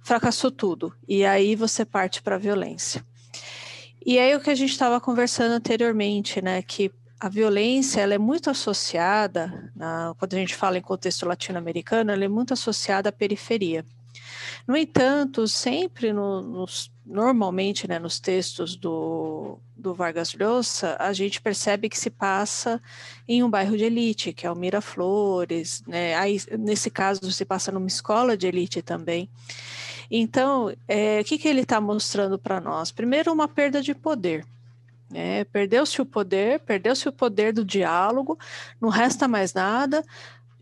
fracassou 0.02 0.52
tudo, 0.52 0.94
e 1.08 1.26
aí 1.26 1.56
você 1.56 1.86
parte 1.86 2.22
para 2.22 2.36
a 2.36 2.40
violência. 2.40 3.06
E 4.04 4.18
aí 4.18 4.36
o 4.36 4.40
que 4.40 4.50
a 4.50 4.56
gente 4.56 4.72
estava 4.72 5.00
conversando 5.00 5.52
anteriormente, 5.52 6.42
né, 6.42 6.62
que 6.62 6.92
a 7.20 7.30
violência 7.30 8.02
ela 8.02 8.16
é 8.16 8.18
muito 8.18 8.50
associada, 8.50 9.72
na, 9.76 10.16
quando 10.18 10.34
a 10.34 10.38
gente 10.38 10.56
fala 10.56 10.80
em 10.80 10.82
contexto 10.82 11.28
latino-americano, 11.28 12.12
ela 12.12 12.26
é 12.26 12.28
muito 12.28 12.54
associada 12.54 13.10
à 13.10 13.12
periferia. 13.12 13.86
No 14.68 14.76
entanto, 14.78 15.48
sempre 15.48 16.14
no, 16.14 16.42
nos, 16.42 16.92
normalmente 17.06 17.88
né, 17.88 18.00
nos 18.00 18.20
textos 18.20 18.76
do, 18.76 19.58
do 19.76 19.94
Vargas 19.94 20.34
Llosa, 20.34 20.96
a 21.00 21.12
gente 21.14 21.42
percebe 21.42 21.90
que 21.90 21.98
se 21.98 22.10
passa 22.10 22.82
em 23.28 23.44
um 23.44 23.50
bairro 23.50 23.76
de 23.76 23.84
elite, 23.84 24.34
que 24.34 24.46
é 24.46 24.52
o 24.52 24.56
Miraflores, 24.56 25.84
né? 25.88 26.16
Aí, 26.16 26.40
nesse 26.58 26.90
caso, 26.90 27.32
se 27.32 27.46
passa 27.46 27.72
numa 27.72 27.88
escola 27.88 28.38
de 28.38 28.48
elite 28.48 28.82
também. 28.82 29.30
Então, 30.10 30.74
é, 30.88 31.22
o 31.22 31.24
que, 31.24 31.38
que 31.38 31.48
ele 31.48 31.62
está 31.62 31.80
mostrando 31.80 32.38
para 32.38 32.60
nós? 32.60 32.92
Primeiro, 32.92 33.32
uma 33.32 33.48
perda 33.48 33.82
de 33.82 33.96
poder. 33.96 34.46
É, 35.14 35.44
perdeu-se 35.46 36.02
o 36.02 36.06
poder, 36.06 36.60
perdeu-se 36.62 37.08
o 37.08 37.12
poder 37.12 37.54
do 37.54 37.66
diálogo, 37.66 38.38
não 38.80 38.90
resta 38.90 39.28
mais 39.28 39.54
nada, 39.54 40.04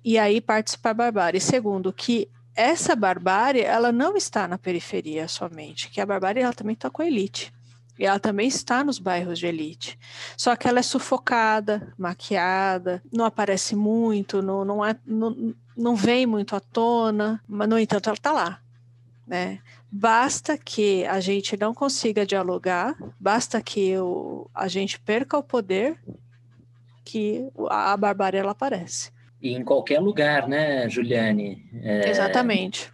e 0.03 0.17
aí 0.17 0.41
parte 0.41 0.77
para 0.77 0.91
a 0.91 0.93
barbárie. 0.93 1.39
Segundo, 1.39 1.93
que 1.93 2.27
essa 2.55 2.95
barbárie, 2.95 3.61
ela 3.61 3.91
não 3.91 4.15
está 4.17 4.47
na 4.47 4.57
periferia 4.57 5.27
somente, 5.27 5.89
que 5.89 6.01
a 6.01 6.05
barbárie 6.05 6.41
ela 6.41 6.53
também 6.53 6.73
está 6.73 6.89
com 6.89 7.01
a 7.01 7.07
elite. 7.07 7.53
E 7.97 8.05
ela 8.05 8.19
também 8.19 8.47
está 8.47 8.81
nos 8.81 8.97
bairros 8.97 9.37
de 9.37 9.45
elite. 9.45 9.99
Só 10.37 10.55
que 10.55 10.69
ela 10.69 10.79
é 10.79 10.81
sufocada, 10.81 11.93
maquiada, 11.97 13.03
não 13.11 13.25
aparece 13.25 13.75
muito, 13.75 14.41
não, 14.41 14.63
não, 14.63 14.85
é, 14.85 14.95
não, 15.05 15.53
não 15.75 15.95
vem 15.97 16.25
muito 16.25 16.55
à 16.55 16.61
tona, 16.61 17.43
mas, 17.45 17.67
no 17.67 17.77
entanto, 17.77 18.07
ela 18.07 18.15
está 18.15 18.31
lá. 18.31 18.61
Né? 19.27 19.59
Basta 19.91 20.57
que 20.57 21.05
a 21.07 21.19
gente 21.19 21.57
não 21.57 21.73
consiga 21.73 22.25
dialogar, 22.25 22.95
basta 23.19 23.61
que 23.61 23.97
o, 23.97 24.49
a 24.53 24.69
gente 24.69 24.97
perca 24.97 25.37
o 25.37 25.43
poder, 25.43 25.99
que 27.03 27.51
a, 27.69 27.97
barbárie 27.97 28.39
ela 28.39 28.51
aparece. 28.51 29.11
E 29.41 29.53
em 29.53 29.63
qualquer 29.63 29.99
lugar, 29.99 30.47
né, 30.47 30.89
Juliane? 30.89 31.65
É, 31.81 32.09
Exatamente. 32.09 32.91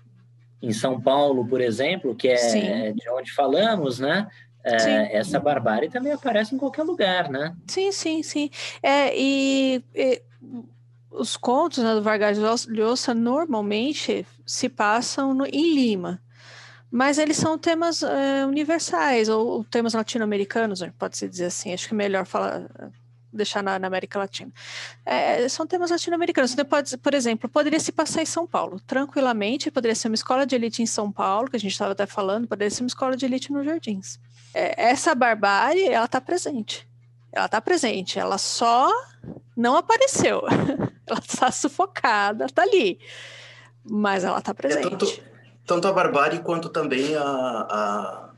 Em 0.61 0.71
São 0.71 0.99
Paulo, 1.01 1.47
por 1.47 1.61
exemplo, 1.61 2.15
que 2.15 2.27
é 2.27 2.37
Sim. 2.37 2.93
de 2.93 3.09
onde 3.09 3.31
falamos, 3.31 3.99
né? 3.99 4.27
É, 4.63 5.17
essa 5.17 5.39
barbárie 5.39 5.89
também 5.89 6.11
aparece 6.11 6.55
em 6.55 6.57
qualquer 6.57 6.83
lugar, 6.83 7.29
né? 7.29 7.55
Sim, 7.67 7.91
sim, 7.91 8.23
sim. 8.23 8.49
É, 8.81 9.15
e, 9.15 9.83
e 9.93 10.21
os 11.11 11.37
contos 11.37 11.83
né, 11.83 11.93
do 11.93 12.01
Vargas 12.01 12.37
Llosa 12.67 13.13
normalmente 13.13 14.25
se 14.45 14.67
passam 14.67 15.33
no, 15.35 15.45
em 15.45 15.73
Lima 15.75 16.19
mas 16.95 17.17
eles 17.17 17.35
são 17.35 17.57
temas 17.57 18.03
é, 18.03 18.45
universais, 18.45 19.27
ou, 19.27 19.45
ou 19.45 19.63
temas 19.65 19.93
latino-americanos, 19.93 20.81
pode-se 20.97 21.27
dizer 21.27 21.47
assim, 21.47 21.73
acho 21.73 21.89
que 21.89 21.93
é 21.93 21.97
melhor 21.97 22.25
falar, 22.25 22.69
deixar 23.35 23.61
na, 23.61 23.77
na 23.77 23.87
América 23.87 24.19
Latina. 24.19 24.51
É, 25.05 25.47
são 25.49 25.65
temas 25.67 25.91
latino-americanos. 25.91 26.51
Você 26.51 26.63
pode, 26.63 26.97
por 26.97 27.13
exemplo, 27.13 27.49
poderia 27.49 27.79
se 27.79 27.91
passar 27.91 28.21
em 28.21 28.25
São 28.25 28.45
Paulo, 28.47 28.79
tranquilamente, 28.85 29.71
poderia 29.71 29.95
ser 29.95 30.07
uma 30.07 30.15
escola 30.15 30.45
de 30.45 30.55
elite 30.55 30.81
em 30.81 30.85
São 30.85 31.11
Paulo, 31.11 31.49
que 31.49 31.55
a 31.55 31.59
gente 31.59 31.71
estava 31.71 31.91
até 31.91 32.05
falando, 32.05 32.47
poderia 32.47 32.71
ser 32.71 32.83
uma 32.83 32.87
escola 32.87 33.15
de 33.15 33.25
elite 33.25 33.51
nos 33.51 33.65
Jardins. 33.65 34.19
É, 34.53 34.89
essa 34.89 35.13
barbárie, 35.13 35.87
ela 35.87 36.05
está 36.05 36.21
presente. 36.21 36.87
Ela 37.31 37.45
está 37.45 37.59
presente, 37.59 38.17
ela 38.17 38.37
só 38.37 38.89
não 39.55 39.75
apareceu. 39.75 40.41
ela 41.05 41.19
está 41.19 41.51
sufocada, 41.51 42.45
está 42.45 42.61
ali. 42.61 42.99
Mas 43.83 44.23
ela 44.23 44.39
está 44.39 44.53
presente. 44.53 44.87
É 44.87 44.89
tanto 44.89 45.05
tanto 45.65 45.87
a 45.87 45.91
barbárie 45.91 46.39
quanto 46.39 46.69
também 46.69 47.15
a, 47.15 47.23
a, 47.23 48.29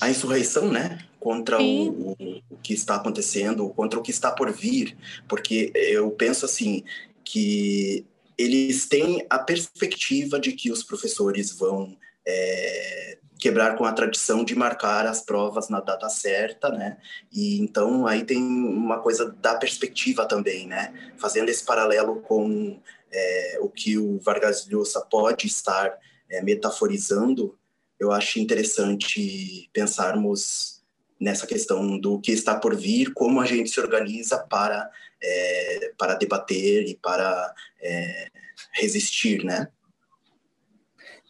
a 0.00 0.10
insurreição, 0.10 0.70
né? 0.70 0.98
Contra 1.20 1.60
o, 1.60 2.12
o, 2.12 2.56
que 2.62 2.72
está 2.72 2.94
acontecendo, 2.96 3.68
contra 3.70 3.98
o 3.98 4.02
que 4.02 4.10
está 4.10 4.30
por 4.30 4.52
vir, 4.52 4.96
porque 5.28 5.72
eu 5.74 6.10
penso 6.12 6.44
assim 6.44 6.84
que 7.24 8.06
eles 8.36 8.86
têm 8.86 9.26
a 9.28 9.38
perspectiva 9.38 10.38
de 10.38 10.52
que 10.52 10.70
os 10.70 10.84
professores 10.84 11.50
vão 11.50 11.96
é, 12.26 13.18
quebrar 13.38 13.76
com 13.76 13.84
a 13.84 13.92
tradição 13.92 14.44
de 14.44 14.54
marcar 14.54 15.06
as 15.06 15.20
provas 15.20 15.68
na 15.68 15.80
data 15.80 16.08
certa, 16.08 16.68
né? 16.68 16.98
E 17.32 17.58
então 17.58 18.06
aí 18.06 18.24
tem 18.24 18.42
uma 18.42 19.00
coisa 19.00 19.30
da 19.40 19.56
perspectiva 19.56 20.26
também, 20.26 20.66
né? 20.66 20.92
Fazendo 21.16 21.48
esse 21.48 21.64
paralelo 21.64 22.20
com 22.20 22.80
é, 23.10 23.58
o 23.60 23.68
que 23.68 23.96
o 23.96 24.18
Vargas 24.18 24.68
Llosa 24.68 25.00
pode 25.00 25.46
estar 25.46 25.96
é, 26.30 26.42
metaforizando, 26.42 27.58
eu 27.98 28.12
acho 28.12 28.38
interessante 28.38 29.68
pensarmos 29.72 30.77
nessa 31.20 31.46
questão 31.46 31.98
do 31.98 32.20
que 32.20 32.32
está 32.32 32.58
por 32.58 32.76
vir, 32.76 33.12
como 33.12 33.40
a 33.40 33.46
gente 33.46 33.70
se 33.70 33.80
organiza 33.80 34.38
para, 34.38 34.90
é, 35.22 35.92
para 35.98 36.14
debater 36.14 36.88
e 36.88 36.96
para 36.96 37.54
é, 37.80 38.28
resistir, 38.74 39.44
né? 39.44 39.68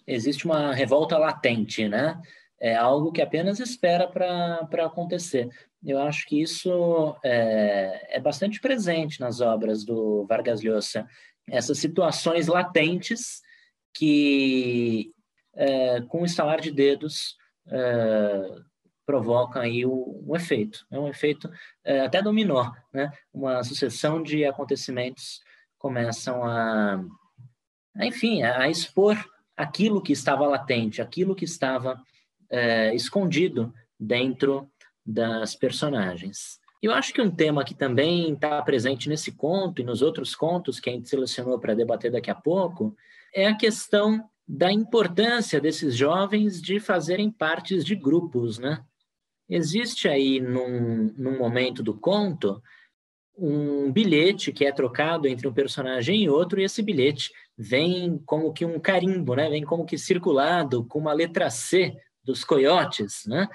Existe 0.07 0.47
uma 0.47 0.75
revolta 0.75 1.19
latente, 1.19 1.89
né? 1.89 2.21
É 2.61 2.75
algo 2.75 3.13
que 3.13 3.23
apenas 3.23 3.61
espera 3.61 4.09
para 4.09 4.87
acontecer. 4.87 5.49
Eu 5.85 6.01
acho 6.01 6.27
que 6.27 6.43
isso 6.43 7.17
é, 7.25 8.17
é 8.17 8.21
bastante 8.21 8.61
presente 8.61 9.21
nas 9.21 9.41
obras 9.41 9.85
do 9.85 10.27
Vargas 10.27 10.63
Llosa. 10.63 11.07
Essas 11.49 11.79
situações 11.79 12.47
latentes 12.47 13.43
que, 13.95 15.13
é, 15.55 16.01
com 16.03 16.23
o 16.23 16.27
estalar 16.27 16.61
de 16.61 16.71
dedos, 16.71 17.37
é, 17.69 18.68
provocam 19.09 19.63
aí 19.63 19.87
o, 19.87 20.23
um 20.27 20.37
efeito. 20.37 20.87
É 20.91 20.99
um 21.01 21.09
efeito 21.09 21.51
é, 21.83 22.01
até 22.01 22.21
dominó, 22.21 22.71
né? 22.93 23.11
Uma 23.33 23.65
sucessão 23.65 24.23
de 24.23 24.45
acontecimentos 24.45 25.41
começam 25.79 26.45
a, 26.45 27.03
a 27.97 28.05
enfim, 28.05 28.43
a, 28.43 28.65
a, 28.65 28.69
expor 28.69 29.17
aquilo 29.57 30.03
que 30.03 30.13
estava 30.13 30.47
latente, 30.47 31.01
aquilo 31.01 31.35
que 31.35 31.47
estava 31.47 31.99
é, 32.51 32.95
escondido 32.95 33.73
dentro 33.99 34.71
das 35.07 35.55
personagens. 35.55 36.61
Eu 36.83 36.93
acho 36.93 37.15
que 37.15 37.23
um 37.23 37.31
tema 37.31 37.65
que 37.65 37.75
também 37.75 38.35
está 38.35 38.61
presente 38.61 39.09
nesse 39.09 39.33
conto 39.33 39.81
e 39.81 39.85
nos 39.85 40.03
outros 40.03 40.35
contos 40.35 40.79
que 40.79 40.91
a 40.91 40.93
gente 40.93 41.09
selecionou 41.09 41.59
para 41.59 41.75
debater 41.75 42.13
daqui 42.13 42.31
a 42.31 42.35
pouco 42.35 42.95
é 43.35 43.47
a 43.47 43.57
questão 43.57 44.29
da 44.47 44.71
importância 44.71 45.59
desses 45.59 45.97
jovens 45.97 46.61
de 46.61 46.79
fazerem 46.79 47.31
partes 47.31 47.83
de 47.83 47.95
grupos, 47.95 48.59
né? 48.59 48.85
Existe 49.49 50.09
aí, 50.09 50.41
num, 50.41 51.13
num 51.17 51.39
momento 51.39 51.83
do 51.83 51.95
conto, 51.95 52.63
um 53.37 53.91
bilhete 53.91 54.53
que 54.53 54.65
é 54.65 54.73
trocado 54.73 55.27
entre 55.27 55.47
um 55.47 55.53
personagem 55.53 56.23
e 56.23 56.29
outro, 56.29 56.61
e 56.61 56.65
esse 56.65 56.83
bilhete 56.83 57.33
vem 57.57 58.19
como 58.27 58.53
que 58.53 58.65
um 58.65 58.79
carimbo, 58.79 59.35
né? 59.35 59.49
Vem 59.49 59.65
como 59.65 59.87
que 59.87 59.97
circulado 59.97 60.85
com 60.85 60.99
uma 60.99 61.13
letra 61.13 61.49
C 61.51 61.97
dos 62.25 62.45
coiotes, 62.45 63.25
né? 63.27 63.49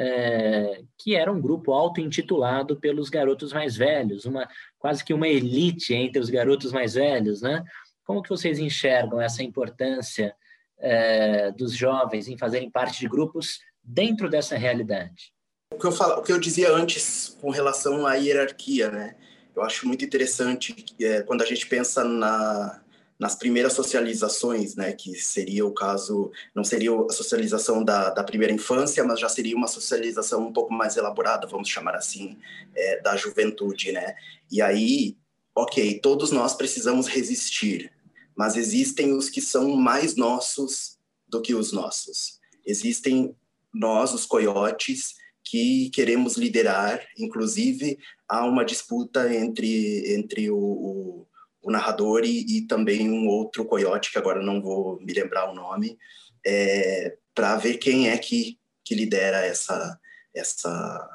é, 0.00 0.82
que 0.96 1.14
era 1.14 1.30
um 1.30 1.38
grupo 1.38 1.72
auto-intitulado 1.72 2.80
pelos 2.80 3.10
garotos 3.10 3.52
mais 3.52 3.76
velhos, 3.76 4.24
uma 4.24 4.48
quase 4.78 5.04
que 5.04 5.12
uma 5.12 5.28
elite 5.28 5.92
entre 5.92 6.18
os 6.18 6.30
garotos 6.30 6.72
mais 6.72 6.94
velhos, 6.94 7.42
né? 7.42 7.62
Como 8.02 8.22
que 8.22 8.30
vocês 8.30 8.58
enxergam 8.58 9.20
essa 9.20 9.42
importância 9.42 10.34
é, 10.78 11.50
dos 11.52 11.76
jovens 11.76 12.28
em 12.28 12.38
fazerem 12.38 12.70
parte 12.70 12.98
de 12.98 13.08
grupos 13.08 13.60
dentro 13.84 14.30
dessa 14.30 14.56
realidade? 14.56 15.34
O 15.72 15.78
que 15.78 15.86
eu 15.86 15.92
falo, 15.92 16.20
o 16.20 16.22
que 16.22 16.32
eu 16.32 16.38
dizia 16.38 16.72
antes 16.72 17.36
com 17.40 17.50
relação 17.50 18.06
à 18.06 18.14
hierarquia, 18.14 18.90
né? 18.90 19.16
Eu 19.54 19.62
acho 19.62 19.86
muito 19.86 20.04
interessante 20.04 20.84
é, 21.00 21.22
quando 21.22 21.42
a 21.42 21.46
gente 21.46 21.66
pensa 21.66 22.04
na 22.04 22.80
nas 23.20 23.34
primeiras 23.34 23.74
socializações, 23.74 24.74
né, 24.74 24.94
que 24.94 25.14
seria 25.14 25.66
o 25.66 25.74
caso, 25.74 26.32
não 26.54 26.64
seria 26.64 26.90
a 26.90 27.12
socialização 27.12 27.84
da, 27.84 28.08
da 28.08 28.24
primeira 28.24 28.50
infância, 28.50 29.04
mas 29.04 29.20
já 29.20 29.28
seria 29.28 29.54
uma 29.54 29.66
socialização 29.66 30.46
um 30.46 30.52
pouco 30.54 30.72
mais 30.72 30.96
elaborada, 30.96 31.46
vamos 31.46 31.68
chamar 31.68 31.94
assim, 31.94 32.38
é, 32.74 33.02
da 33.02 33.14
juventude, 33.16 33.92
né? 33.92 34.16
E 34.50 34.62
aí, 34.62 35.18
ok, 35.54 36.00
todos 36.00 36.32
nós 36.32 36.54
precisamos 36.54 37.08
resistir, 37.08 37.92
mas 38.34 38.56
existem 38.56 39.12
os 39.12 39.28
que 39.28 39.42
são 39.42 39.76
mais 39.76 40.16
nossos 40.16 40.96
do 41.28 41.42
que 41.42 41.54
os 41.54 41.72
nossos. 41.72 42.40
Existem 42.64 43.36
nós, 43.72 44.14
os 44.14 44.24
coiotes, 44.24 45.16
que 45.50 45.90
queremos 45.90 46.36
liderar, 46.36 47.00
inclusive 47.18 47.98
há 48.28 48.44
uma 48.44 48.64
disputa 48.64 49.34
entre, 49.34 50.14
entre 50.14 50.50
o, 50.50 50.56
o 50.56 51.26
o 51.62 51.70
narrador 51.70 52.24
e, 52.24 52.40
e, 52.56 52.62
também 52.62 53.10
um 53.10 53.28
outro 53.28 53.64
coiote, 53.64 54.10
que 54.10 54.18
agora 54.18 54.42
não 54.42 54.60
vou 54.60 54.98
me 55.00 55.12
lembrar 55.12 55.50
o 55.50 55.54
nome, 55.54 55.98
é, 56.44 57.16
para 57.34 57.56
ver 57.56 57.76
quem 57.76 58.08
é 58.08 58.16
que, 58.16 58.58
que 58.84 58.94
lidera 58.94 59.44
essa, 59.44 59.98
essa, 60.34 61.10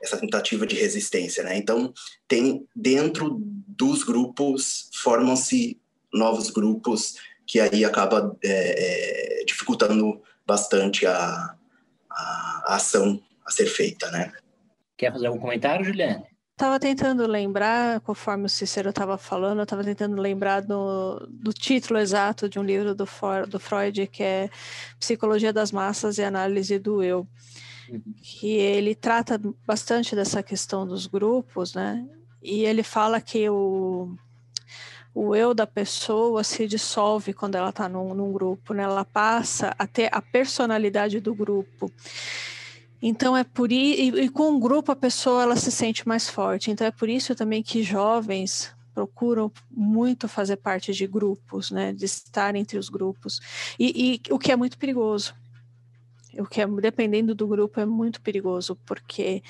essa 0.00 0.16
tentativa 0.16 0.66
de 0.66 0.76
resistência. 0.76 1.42
Né? 1.42 1.56
Então, 1.56 1.92
tem 2.28 2.66
dentro 2.74 3.38
dos 3.40 4.04
grupos, 4.04 4.88
formam-se 4.94 5.80
novos 6.12 6.50
grupos 6.50 7.16
que 7.46 7.58
aí 7.58 7.84
acaba 7.84 8.36
é, 8.44 9.40
é, 9.40 9.44
dificultando 9.44 10.22
bastante 10.46 11.04
a, 11.04 11.56
a, 12.10 12.62
a 12.66 12.74
ação 12.76 13.20
a 13.50 13.52
ser 13.52 13.66
feita. 13.66 14.10
Né? 14.10 14.32
Quer 14.96 15.12
fazer 15.12 15.26
algum 15.26 15.40
comentário, 15.40 15.84
Juliane? 15.84 16.24
Estava 16.52 16.78
tentando 16.78 17.26
lembrar, 17.26 18.00
conforme 18.00 18.44
o 18.44 18.48
Cícero 18.48 18.90
estava 18.90 19.16
falando, 19.16 19.60
eu 19.60 19.62
estava 19.62 19.82
tentando 19.82 20.20
lembrar 20.20 20.60
do, 20.60 21.26
do, 21.26 21.54
título 21.54 21.98
exato 21.98 22.50
de 22.50 22.58
um 22.58 22.62
livro 22.62 22.94
do, 22.94 23.06
For, 23.06 23.46
do, 23.46 23.58
Freud, 23.58 24.06
que 24.08 24.22
é 24.22 24.50
Psicologia 24.98 25.54
das 25.54 25.72
Massas 25.72 26.18
e 26.18 26.22
Análise 26.22 26.78
do 26.78 27.02
Eu. 27.02 27.26
Uhum. 27.88 28.02
Que 28.20 28.56
ele 28.58 28.94
trata 28.94 29.40
bastante 29.66 30.14
dessa 30.14 30.42
questão 30.42 30.86
dos 30.86 31.06
grupos, 31.06 31.72
né? 31.72 32.06
E 32.42 32.66
ele 32.66 32.82
fala 32.82 33.22
que 33.22 33.48
o, 33.48 34.14
o 35.14 35.34
eu 35.34 35.54
da 35.54 35.66
pessoa 35.66 36.44
se 36.44 36.66
dissolve 36.66 37.32
quando 37.32 37.54
ela 37.54 37.70
está 37.70 37.88
num, 37.88 38.12
num 38.14 38.30
grupo, 38.30 38.74
né? 38.74 38.82
Ela 38.82 39.06
passa 39.06 39.74
a 39.78 39.86
ter 39.86 40.10
a 40.12 40.20
personalidade 40.20 41.20
do 41.20 41.34
grupo. 41.34 41.90
Então 43.02 43.36
é 43.36 43.44
por 43.44 43.72
e, 43.72 44.08
e 44.08 44.28
com 44.28 44.50
um 44.50 44.60
grupo 44.60 44.92
a 44.92 44.96
pessoa 44.96 45.42
ela 45.42 45.56
se 45.56 45.70
sente 45.70 46.06
mais 46.06 46.28
forte. 46.28 46.70
Então 46.70 46.86
é 46.86 46.90
por 46.90 47.08
isso 47.08 47.34
também 47.34 47.62
que 47.62 47.82
jovens 47.82 48.74
procuram 48.94 49.50
muito 49.70 50.28
fazer 50.28 50.56
parte 50.56 50.92
de 50.92 51.06
grupos, 51.06 51.70
né, 51.70 51.92
de 51.92 52.04
estar 52.04 52.54
entre 52.54 52.76
os 52.76 52.88
grupos. 52.88 53.40
E, 53.78 54.20
e 54.28 54.32
o 54.32 54.38
que 54.38 54.52
é 54.52 54.56
muito 54.56 54.76
perigoso, 54.76 55.34
o 56.38 56.44
que 56.44 56.60
é 56.60 56.66
dependendo 56.66 57.34
do 57.34 57.46
grupo 57.46 57.80
é 57.80 57.86
muito 57.86 58.20
perigoso, 58.20 58.76
porque 58.84 59.42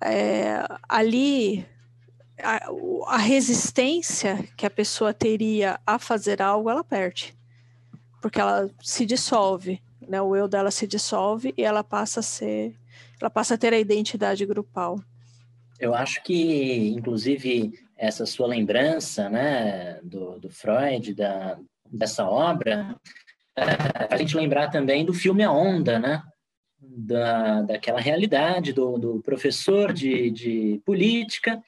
é, 0.00 0.64
ali 0.88 1.66
a, 2.40 2.68
a, 3.08 3.16
resistência 3.16 4.46
que 4.56 4.66
a 4.66 4.70
pessoa 4.70 5.12
teria 5.12 5.80
a 5.86 5.98
fazer 5.98 6.40
algo, 6.40 6.70
ela 6.70 6.84
perde, 6.84 7.34
porque 8.20 8.40
ela 8.40 8.70
se 8.82 9.04
dissolve 9.04 9.82
né? 10.08 10.20
O 10.20 10.34
eu 10.34 10.48
dela 10.48 10.70
se 10.70 10.86
dissolve 10.86 11.52
e 11.56 11.62
ela 11.62 11.84
passa 11.84 12.20
a 12.20 12.22
ser, 12.22 12.74
ela 13.20 13.30
passa 13.30 13.54
a 13.54 13.58
ter 13.58 13.72
a 13.72 13.78
identidade 13.78 14.44
grupal. 14.46 15.00
Eu 15.78 15.94
acho 15.94 16.22
que, 16.22 16.88
inclusive, 16.88 17.72
essa 17.96 18.24
sua 18.24 18.46
lembrança, 18.46 19.28
né, 19.28 20.00
do, 20.02 20.38
do 20.38 20.48
Freud, 20.48 21.14
da, 21.14 21.58
dessa 21.90 22.26
obra, 22.26 22.96
é, 23.56 24.14
a 24.14 24.16
gente 24.16 24.36
lembrar 24.36 24.70
também 24.70 25.04
do 25.04 25.14
filme 25.14 25.42
A 25.42 25.50
Onda, 25.50 25.98
né? 25.98 26.22
Da, 26.78 27.62
daquela 27.62 28.00
realidade 28.00 28.72
do, 28.72 28.98
do 28.98 29.20
professor 29.22 29.92
de, 29.92 30.30
de 30.30 30.80
política 30.84 31.60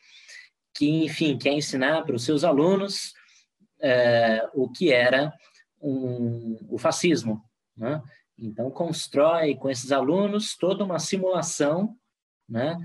que, 0.74 1.05
enfim, 1.05 1.37
quer 1.37 1.53
ensinar 1.53 2.05
para 2.05 2.14
os 2.14 2.24
seus 2.24 2.44
alunos 2.44 3.12
é, 3.81 4.46
o 4.55 4.70
que 4.70 4.92
era 4.92 5.33
um, 5.81 6.59
o 6.68 6.79
fascismo, 6.79 7.42
né? 7.77 8.03
Então, 8.38 8.70
constrói 8.70 9.57
com 9.57 9.68
esses 9.68 9.90
alunos 9.90 10.57
toda 10.57 10.85
uma 10.85 11.01
simulação, 11.01 11.96
né? 12.48 12.77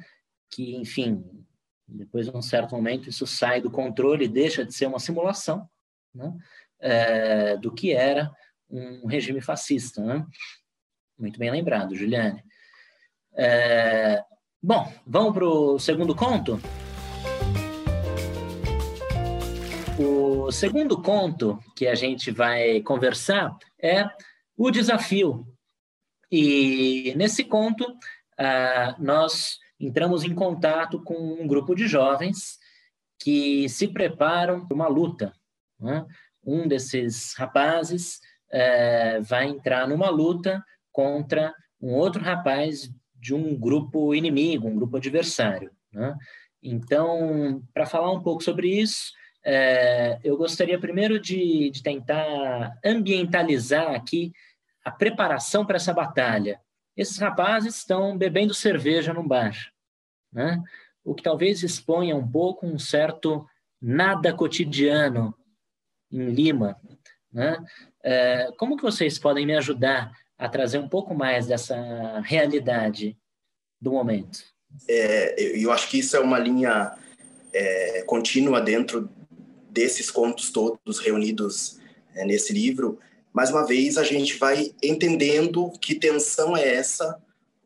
que, 0.49 0.75
enfim, 0.75 1.23
depois 1.87 2.25
de 2.25 2.35
um 2.35 2.41
certo 2.41 2.75
momento 2.75 3.09
isso 3.09 3.27
sai 3.27 3.61
do 3.61 3.69
controle 3.69 4.25
e 4.25 4.29
deixa 4.29 4.65
de 4.65 4.73
ser 4.73 4.87
uma 4.87 4.99
simulação 4.99 5.69
né? 6.13 6.33
É, 6.79 7.57
do 7.57 7.71
que 7.71 7.93
era 7.93 8.31
um 8.69 9.07
regime 9.07 9.41
fascista. 9.41 10.01
Né? 10.01 10.25
Muito 11.17 11.39
bem 11.39 11.51
lembrado, 11.51 11.95
Juliane. 11.95 12.43
É, 13.35 14.23
bom, 14.61 14.91
vamos 15.05 15.33
para 15.33 15.45
o 15.45 15.79
segundo 15.79 16.15
conto? 16.15 16.59
O 19.99 20.51
segundo 20.51 21.01
conto 21.01 21.59
que 21.75 21.87
a 21.87 21.95
gente 21.95 22.31
vai 22.31 22.81
conversar 22.81 23.55
é 23.79 24.09
o 24.57 24.71
desafio. 24.71 25.47
E 26.31 27.13
nesse 27.15 27.43
conto, 27.43 27.83
uh, 27.83 28.95
nós 28.99 29.59
entramos 29.79 30.23
em 30.23 30.33
contato 30.33 31.01
com 31.03 31.15
um 31.15 31.47
grupo 31.47 31.75
de 31.75 31.87
jovens 31.87 32.57
que 33.19 33.67
se 33.69 33.87
preparam 33.87 34.65
para 34.65 34.75
uma 34.75 34.87
luta. 34.87 35.33
Né? 35.79 36.05
Um 36.43 36.67
desses 36.67 37.33
rapazes 37.35 38.19
uh, 38.51 39.21
vai 39.23 39.47
entrar 39.47 39.87
numa 39.87 40.09
luta 40.09 40.63
contra 40.91 41.53
um 41.81 41.93
outro 41.93 42.21
rapaz 42.21 42.89
de 43.15 43.33
um 43.33 43.57
grupo 43.57 44.13
inimigo, 44.13 44.67
um 44.67 44.75
grupo 44.75 44.97
adversário. 44.97 45.71
Né? 45.91 46.15
Então, 46.61 47.61
para 47.73 47.85
falar 47.85 48.11
um 48.11 48.21
pouco 48.21 48.43
sobre 48.43 48.69
isso, 48.69 49.11
é, 49.45 50.19
eu 50.23 50.37
gostaria 50.37 50.79
primeiro 50.79 51.19
de, 51.19 51.69
de 51.69 51.83
tentar 51.83 52.77
ambientalizar 52.83 53.93
aqui 53.93 54.31
a 54.83 54.91
preparação 54.91 55.65
para 55.65 55.75
essa 55.75 55.93
batalha. 55.93 56.59
Esses 56.95 57.17
rapazes 57.17 57.77
estão 57.77 58.17
bebendo 58.17 58.53
cerveja 58.53 59.13
num 59.13 59.27
bar, 59.27 59.55
né? 60.31 60.61
o 61.03 61.13
que 61.13 61.23
talvez 61.23 61.63
exponha 61.63 62.15
um 62.15 62.27
pouco 62.27 62.65
um 62.65 62.79
certo 62.79 63.45
nada 63.81 64.33
cotidiano 64.33 65.35
em 66.11 66.29
Lima. 66.29 66.79
Né? 67.31 67.57
É, 68.03 68.51
como 68.57 68.77
que 68.77 68.83
vocês 68.83 69.19
podem 69.19 69.45
me 69.45 69.55
ajudar 69.55 70.11
a 70.37 70.47
trazer 70.47 70.77
um 70.77 70.87
pouco 70.87 71.13
mais 71.13 71.47
dessa 71.47 72.19
realidade 72.21 73.17
do 73.81 73.91
momento? 73.91 74.43
É, 74.87 75.59
eu 75.59 75.71
acho 75.71 75.89
que 75.89 75.99
isso 75.99 76.15
é 76.15 76.19
uma 76.19 76.39
linha 76.39 76.95
é, 77.53 78.03
contínua 78.03 78.61
dentro 78.61 79.09
desses 79.73 80.11
contos 80.11 80.51
todos 80.51 80.99
reunidos 80.99 81.79
é, 82.15 82.23
nesse 82.23 82.53
livro, 82.53 82.99
mais 83.33 83.49
uma 83.49 83.65
vez 83.65 83.97
a 83.97 84.03
gente 84.03 84.37
vai 84.37 84.71
entendendo 84.81 85.71
que 85.81 85.95
tensão 85.95 86.55
é 86.55 86.75
essa 86.75 87.19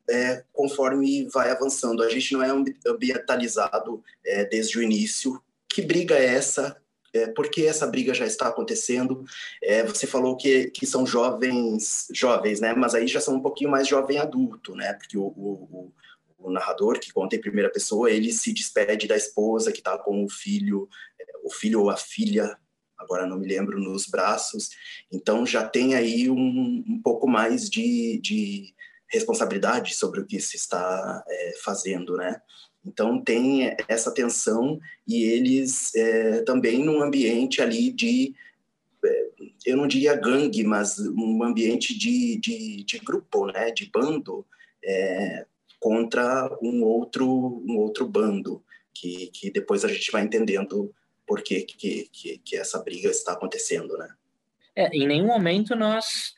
é, 0.09 0.43
conforme 0.53 1.27
vai 1.27 1.51
avançando. 1.51 2.01
A 2.01 2.09
gente 2.09 2.33
não 2.33 2.41
é 2.41 2.49
ambientalizado 2.87 4.01
é, 4.25 4.45
desde 4.45 4.79
o 4.79 4.81
início. 4.81 5.41
Que 5.67 5.81
briga 5.81 6.15
é 6.15 6.25
essa? 6.25 6.77
É, 7.13 7.27
por 7.27 7.49
que 7.49 7.65
essa 7.65 7.85
briga 7.85 8.13
já 8.13 8.25
está 8.25 8.47
acontecendo? 8.47 9.25
É, 9.61 9.83
você 9.83 10.07
falou 10.07 10.37
que, 10.37 10.69
que 10.71 10.85
são 10.85 11.05
jovens, 11.05 12.07
jovens, 12.13 12.61
né? 12.61 12.73
Mas 12.73 12.95
aí 12.95 13.05
já 13.05 13.19
são 13.19 13.35
um 13.35 13.41
pouquinho 13.41 13.69
mais 13.69 13.87
jovem 13.87 14.19
adulto, 14.19 14.73
né? 14.73 14.93
Porque 14.93 15.17
o, 15.17 15.25
o, 15.25 15.91
o 16.37 16.51
narrador, 16.51 16.99
que 16.99 17.11
conta 17.11 17.35
em 17.35 17.41
primeira 17.41 17.69
pessoa, 17.69 18.11
ele 18.11 18.31
se 18.31 18.53
despede 18.53 19.07
da 19.07 19.15
esposa 19.15 19.71
que 19.71 19.79
está 19.79 19.97
com 19.97 20.23
o 20.23 20.29
filho, 20.29 20.87
é, 21.19 21.25
o 21.43 21.49
filho 21.49 21.81
ou 21.81 21.89
a 21.89 21.97
filha, 21.97 22.57
agora 22.97 23.25
não 23.25 23.37
me 23.37 23.47
lembro, 23.47 23.79
nos 23.79 24.07
braços. 24.07 24.69
Então 25.11 25.45
já 25.45 25.67
tem 25.67 25.95
aí 25.95 26.29
um, 26.29 26.83
um 26.87 27.01
pouco 27.03 27.27
mais 27.27 27.69
de, 27.69 28.19
de, 28.21 28.73
responsabilidade 29.09 29.95
sobre 29.95 30.19
o 30.19 30.25
que 30.25 30.37
se 30.37 30.57
está 30.57 31.23
é, 31.25 31.53
fazendo, 31.63 32.17
né? 32.17 32.41
Então 32.85 33.21
tem 33.23 33.73
essa 33.87 34.13
tensão 34.13 34.79
e 35.07 35.23
eles 35.23 35.95
é, 35.95 36.41
também 36.41 36.83
num 36.83 37.01
ambiente 37.01 37.61
ali 37.61 37.91
de 37.91 38.35
eu 39.65 39.77
não 39.77 39.87
diria 39.87 40.15
gangue, 40.15 40.63
mas 40.63 40.97
um 40.99 41.43
ambiente 41.43 41.97
de, 41.97 42.37
de, 42.37 42.83
de 42.83 42.99
grupo, 42.99 43.47
né, 43.47 43.71
de 43.71 43.89
bando, 43.89 44.45
é, 44.83 45.45
contra 45.87 46.49
um 46.61 46.83
outro, 46.83 47.63
um 47.65 47.77
outro 47.77 48.05
bando, 48.05 48.61
que, 48.93 49.27
que 49.27 49.49
depois 49.49 49.85
a 49.85 49.87
gente 49.87 50.11
vai 50.11 50.21
entendendo 50.21 50.93
por 51.25 51.41
que, 51.41 51.61
que, 51.61 52.09
que, 52.11 52.37
que 52.39 52.57
essa 52.57 52.83
briga 52.83 53.09
está 53.09 53.31
acontecendo, 53.31 53.97
né? 53.97 54.09
É, 54.75 54.89
em 54.89 55.07
nenhum 55.07 55.27
momento 55.27 55.77
nós 55.77 56.33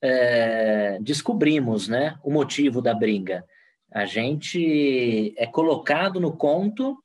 é, 0.00 0.96
descobrimos 1.02 1.86
né, 1.86 2.18
o 2.24 2.32
motivo 2.32 2.80
da 2.80 2.94
briga. 2.94 3.44
A 3.92 4.06
gente 4.06 5.34
é 5.36 5.46
colocado 5.46 6.18
no 6.18 6.34
conto 6.34 6.96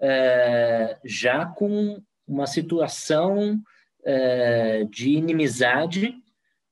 é, 0.00 0.98
já 1.04 1.46
com 1.46 2.02
uma 2.26 2.48
situação 2.48 3.56
é, 4.04 4.84
de 4.90 5.10
inimizade 5.10 6.12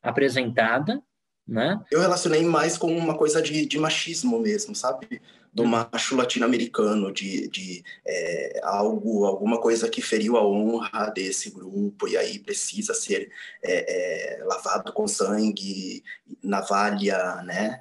apresentada, 0.03 1.01
né? 1.47 1.79
Eu 1.91 2.01
relacionei 2.01 2.43
mais 2.45 2.79
com 2.79 2.97
uma 2.97 3.17
coisa 3.17 3.43
de, 3.43 3.67
de 3.67 3.79
machismo 3.79 4.39
mesmo, 4.39 4.75
sabe? 4.75 5.21
Do 5.53 5.63
hum. 5.63 5.67
macho 5.67 6.17
latino-americano, 6.17 7.13
de, 7.13 7.49
de 7.49 7.85
é, 8.05 8.61
algo, 8.65 9.25
alguma 9.25 9.61
coisa 9.61 9.89
que 9.89 10.03
feriu 10.03 10.37
a 10.37 10.47
honra 10.47 11.11
desse 11.11 11.51
grupo 11.51 12.09
e 12.09 12.17
aí 12.17 12.39
precisa 12.39 12.95
ser 12.95 13.31
é, 13.63 14.39
é, 14.41 14.45
lavado 14.45 14.93
com 14.93 15.07
sangue, 15.07 16.03
navalha, 16.43 17.43
né? 17.43 17.81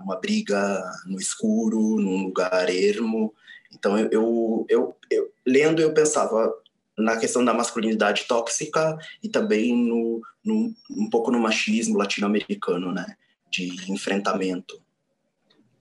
uma 0.00 0.16
briga 0.16 0.82
no 1.06 1.18
escuro, 1.18 1.96
num 1.98 2.24
lugar 2.24 2.68
ermo. 2.68 3.34
Então, 3.72 3.98
eu, 3.98 4.08
eu, 4.10 4.66
eu, 4.68 4.96
eu 5.10 5.32
lendo, 5.46 5.80
eu 5.80 5.92
pensava, 5.92 6.52
na 7.00 7.16
questão 7.16 7.44
da 7.44 7.54
masculinidade 7.54 8.24
tóxica 8.26 8.98
e 9.22 9.28
também 9.28 9.76
no, 9.76 10.20
no 10.44 10.74
um 10.90 11.08
pouco 11.10 11.30
no 11.30 11.38
machismo 11.38 11.98
latino-americano, 11.98 12.92
né, 12.92 13.16
de 13.50 13.90
enfrentamento. 13.90 14.80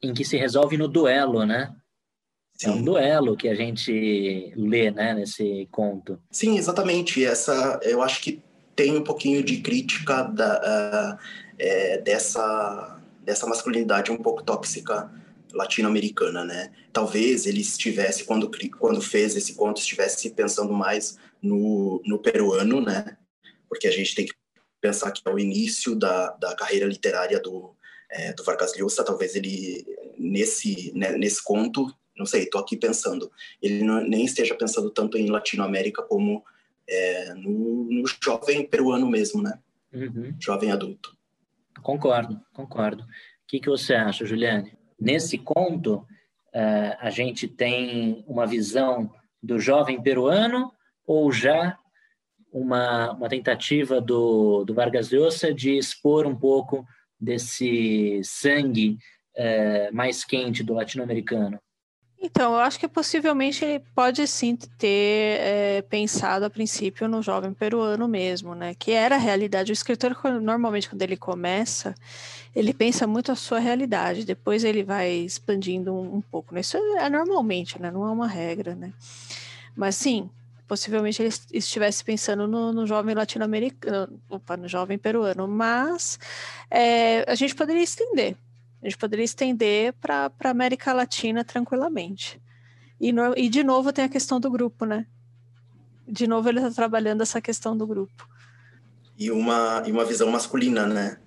Em 0.02 0.14
que 0.14 0.24
se 0.24 0.38
resolve 0.38 0.78
no 0.78 0.88
duelo, 0.88 1.46
né? 1.46 1.76
Sim. 2.54 2.68
É 2.68 2.72
um 2.72 2.84
duelo 2.84 3.38
que 3.38 3.48
a 3.48 3.56
gente 3.56 4.54
lê, 4.56 4.92
né, 4.92 5.14
nesse 5.14 5.68
conto. 5.72 6.20
Sim, 6.32 6.58
exatamente. 6.58 7.24
Essa, 7.24 7.80
eu 7.84 8.02
acho 8.02 8.22
que 8.22 8.42
tem 8.76 8.98
um 8.98 9.04
pouquinho 9.04 9.44
de 9.44 9.58
crítica 9.62 10.24
da, 10.24 11.18
uh, 11.18 11.24
é, 11.58 11.98
dessa 12.00 13.00
dessa 13.30 13.46
masculinidade 13.46 14.12
um 14.12 14.18
pouco 14.18 14.44
tóxica 14.44 15.12
latino-americana, 15.54 16.44
né? 16.44 16.72
Talvez 16.94 17.46
ele 17.46 17.62
estivesse 17.62 18.24
quando 18.24 18.50
quando 18.78 19.02
fez 19.02 19.36
esse 19.36 19.56
conto 19.56 19.80
estivesse 19.80 20.30
pensando 20.32 20.74
mais 20.74 21.18
no, 21.42 22.02
no 22.06 22.20
peruano, 22.20 22.82
né? 22.82 23.18
Porque 23.68 23.88
a 23.88 23.92
gente 23.92 24.16
tem 24.16 24.26
que 24.26 24.34
pensar 24.82 25.12
que 25.12 25.22
é 25.26 25.32
o 25.32 25.40
início 25.40 25.96
da, 25.96 26.32
da 26.32 26.56
carreira 26.56 26.86
literária 26.86 27.40
do 27.40 27.76
é, 28.12 28.34
do 28.34 28.44
Vargas 28.44 28.78
Llosa. 28.78 29.04
Talvez 29.04 29.36
ele 29.36 29.86
nesse 30.18 30.92
né, 30.96 31.18
nesse 31.18 31.44
conto, 31.44 31.94
não 32.18 32.26
sei, 32.26 32.44
estou 32.44 32.62
aqui 32.62 32.76
pensando, 32.76 33.32
ele 33.62 33.84
não, 33.84 34.02
nem 34.02 34.26
esteja 34.26 34.56
pensando 34.56 34.90
tanto 34.90 35.18
em 35.18 35.30
Latinoamérica 35.30 36.04
como 36.04 36.44
é, 36.88 37.34
no, 37.36 37.86
no, 37.86 38.04
jovem 38.24 38.66
peruano 38.66 39.10
mesmo, 39.10 39.42
né? 39.42 39.60
Uhum. 39.94 40.36
Jovem 40.40 40.72
adulto. 40.72 41.16
Concordo, 41.82 42.42
concordo. 42.54 43.04
O 43.04 43.08
que, 43.48 43.60
que 43.60 43.70
você 43.70 43.94
acha, 43.94 44.26
Juliane? 44.26 44.79
Nesse 45.00 45.38
conto, 45.38 46.06
uh, 46.54 46.96
a 47.00 47.10
gente 47.10 47.48
tem 47.48 48.24
uma 48.28 48.46
visão 48.46 49.12
do 49.42 49.60
jovem 49.60 50.02
peruano 50.02 50.72
ou 51.06 51.32
já 51.32 51.78
uma, 52.52 53.12
uma 53.14 53.30
tentativa 53.30 54.02
do, 54.02 54.64
do 54.66 54.74
Vargas 54.74 55.12
Llosa 55.12 55.54
de 55.54 55.78
expor 55.78 56.26
um 56.26 56.36
pouco 56.36 56.86
desse 57.20 58.22
sangue 58.24 58.98
uh, 59.38 59.94
mais 59.94 60.24
quente 60.24 60.64
do 60.64 60.74
latino-americano? 60.74 61.60
Então, 62.22 62.54
eu 62.54 62.60
acho 62.60 62.78
que 62.78 62.88
possivelmente 62.88 63.64
ele 63.64 63.80
pode 63.96 64.28
sim 64.28 64.56
ter 64.56 65.40
é, 65.40 65.82
pensado 65.84 66.44
a 66.44 66.50
princípio 66.50 67.08
no 67.08 67.22
jovem 67.22 67.54
peruano 67.54 68.10
mesmo, 68.10 68.54
né? 68.54 68.76
Que 68.78 68.92
era 68.92 69.16
a 69.16 69.18
realidade. 69.18 69.72
O 69.72 69.74
escritor, 69.74 70.18
normalmente, 70.42 70.90
quando 70.90 71.02
ele 71.02 71.16
começa, 71.16 71.96
ele 72.54 72.74
pensa 72.74 73.08
muito 73.08 73.32
a 73.32 73.36
sua 73.36 73.60
realidade, 73.60 74.26
depois 74.26 74.66
ele 74.66 74.84
vai 74.84 75.10
expandindo 75.12 75.94
um, 75.94 76.16
um 76.16 76.22
pouco. 76.22 76.54
Né? 76.54 76.60
Isso 76.60 76.76
é 76.76 77.10
normalmente, 77.10 77.82
né? 77.82 77.90
Não 77.90 78.06
é 78.06 78.12
uma 78.12 78.28
regra, 78.28 78.76
né? 78.76 78.92
Mas 79.74 79.96
sim, 79.96 80.30
possivelmente 80.68 81.22
ele 81.22 81.34
estivesse 81.54 82.04
pensando 82.04 82.48
no, 82.48 82.74
no 82.74 82.86
jovem 82.86 83.16
latino-americano, 83.16 84.20
opa, 84.30 84.58
no 84.58 84.68
jovem 84.68 84.98
peruano, 84.98 85.48
mas 85.48 86.20
é, 86.70 87.24
a 87.32 87.36
gente 87.36 87.56
poderia 87.56 87.82
estender 87.82 88.36
a 88.82 88.86
gente 88.88 88.98
poderia 88.98 89.26
estender 89.26 89.94
para 89.94 90.32
a 90.40 90.50
América 90.50 90.94
Latina 90.94 91.44
tranquilamente. 91.44 92.42
E, 93.00 93.12
no, 93.12 93.38
e, 93.38 93.50
de 93.50 93.64
novo, 93.64 93.94
tem 93.94 94.06
a 94.06 94.10
questão 94.10 94.40
do 94.40 94.50
grupo, 94.50 94.86
né? 94.86 95.06
De 96.08 96.28
novo, 96.28 96.50
ele 96.50 96.60
está 96.60 96.72
trabalhando 96.72 97.22
essa 97.22 97.42
questão 97.42 97.78
do 97.78 97.86
grupo. 97.86 98.28
E 99.18 99.30
uma, 99.32 99.84
e 99.86 99.92
uma 99.92 100.06
visão 100.06 100.30
masculina, 100.30 100.86
né? 100.86 101.18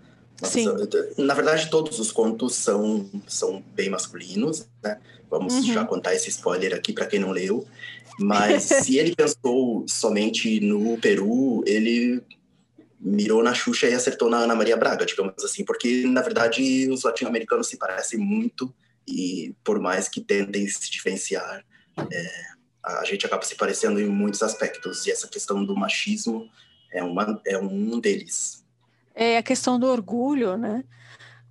Uma 0.40 0.48
Sim. 0.48 0.74
Visão, 0.76 0.88
na 1.18 1.34
verdade, 1.34 1.70
todos 1.70 1.98
os 1.98 2.10
contos 2.10 2.54
são, 2.54 3.08
são 3.26 3.62
bem 3.74 3.90
masculinos, 3.90 4.66
né? 4.82 4.98
Vamos 5.30 5.54
uhum. 5.54 5.62
já 5.62 5.84
contar 5.84 6.14
esse 6.14 6.28
spoiler 6.30 6.74
aqui 6.74 6.92
para 6.92 7.06
quem 7.06 7.20
não 7.20 7.30
leu. 7.30 7.66
Mas 8.18 8.64
se 8.84 8.98
ele 8.98 9.14
pensou 9.14 9.84
somente 9.88 10.60
no 10.60 10.98
Peru, 10.98 11.62
ele 11.66 12.22
mirou 13.02 13.42
na 13.42 13.52
Xuxa 13.52 13.88
e 13.88 13.94
acertou 13.94 14.30
na 14.30 14.38
Ana 14.38 14.54
Maria 14.54 14.76
Braga, 14.76 15.04
digamos 15.04 15.42
assim, 15.42 15.64
porque 15.64 16.06
na 16.06 16.22
verdade 16.22 16.88
os 16.88 17.02
latino-americanos 17.02 17.66
se 17.66 17.76
parecem 17.76 18.18
muito 18.18 18.72
e 19.06 19.54
por 19.64 19.80
mais 19.80 20.08
que 20.08 20.20
tentem 20.20 20.66
se 20.68 20.88
diferenciar, 20.88 21.64
é, 22.10 22.26
a 22.84 23.04
gente 23.04 23.26
acaba 23.26 23.42
se 23.42 23.56
parecendo 23.56 24.00
em 24.00 24.08
muitos 24.08 24.40
aspectos 24.42 25.04
e 25.06 25.10
essa 25.10 25.26
questão 25.26 25.64
do 25.64 25.74
machismo 25.74 26.48
é, 26.92 27.02
uma, 27.02 27.40
é 27.44 27.58
um 27.58 27.98
deles. 27.98 28.64
É 29.14 29.36
a 29.36 29.42
questão 29.42 29.80
do 29.80 29.88
orgulho, 29.88 30.56
né? 30.56 30.84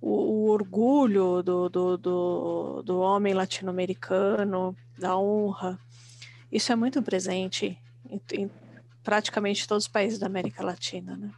O, 0.00 0.10
o 0.10 0.50
orgulho 0.50 1.42
do, 1.42 1.68
do, 1.68 1.96
do, 1.98 2.82
do 2.82 2.98
homem 2.98 3.34
latino-americano, 3.34 4.74
da 4.98 5.16
honra, 5.16 5.78
isso 6.50 6.72
é 6.72 6.76
muito 6.76 7.02
presente 7.02 7.78
em, 8.08 8.20
em 8.32 8.50
praticamente 9.02 9.68
todos 9.68 9.84
os 9.84 9.90
países 9.90 10.18
da 10.18 10.26
América 10.26 10.64
Latina, 10.64 11.16
né? 11.16 11.30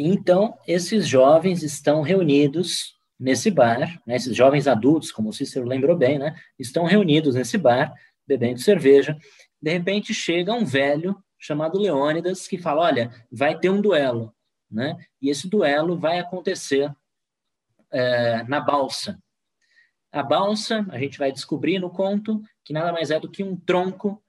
Então, 0.00 0.56
esses 0.64 1.08
jovens 1.08 1.64
estão 1.64 2.02
reunidos 2.02 2.96
nesse 3.18 3.50
bar, 3.50 4.00
né, 4.06 4.14
esses 4.14 4.36
jovens 4.36 4.68
adultos, 4.68 5.10
como 5.10 5.30
o 5.30 5.32
Cícero 5.32 5.66
lembrou 5.66 5.96
bem, 5.96 6.20
né, 6.20 6.36
estão 6.56 6.84
reunidos 6.84 7.34
nesse 7.34 7.58
bar, 7.58 7.92
bebendo 8.24 8.60
cerveja. 8.60 9.18
De 9.60 9.72
repente 9.72 10.14
chega 10.14 10.52
um 10.52 10.64
velho 10.64 11.20
chamado 11.36 11.80
Leônidas 11.80 12.46
que 12.46 12.56
fala: 12.56 12.82
Olha, 12.82 13.10
vai 13.30 13.58
ter 13.58 13.70
um 13.70 13.80
duelo, 13.80 14.32
né? 14.70 14.96
E 15.20 15.30
esse 15.30 15.48
duelo 15.48 15.98
vai 15.98 16.20
acontecer 16.20 16.94
é, 17.90 18.44
na 18.44 18.60
balsa. 18.60 19.20
A 20.12 20.22
balsa, 20.22 20.86
a 20.90 20.98
gente 20.98 21.18
vai 21.18 21.32
descobrir 21.32 21.80
no 21.80 21.90
conto 21.90 22.40
que 22.64 22.72
nada 22.72 22.92
mais 22.92 23.10
é 23.10 23.18
do 23.18 23.30
que 23.30 23.42
um 23.42 23.56
tronco 23.56 24.22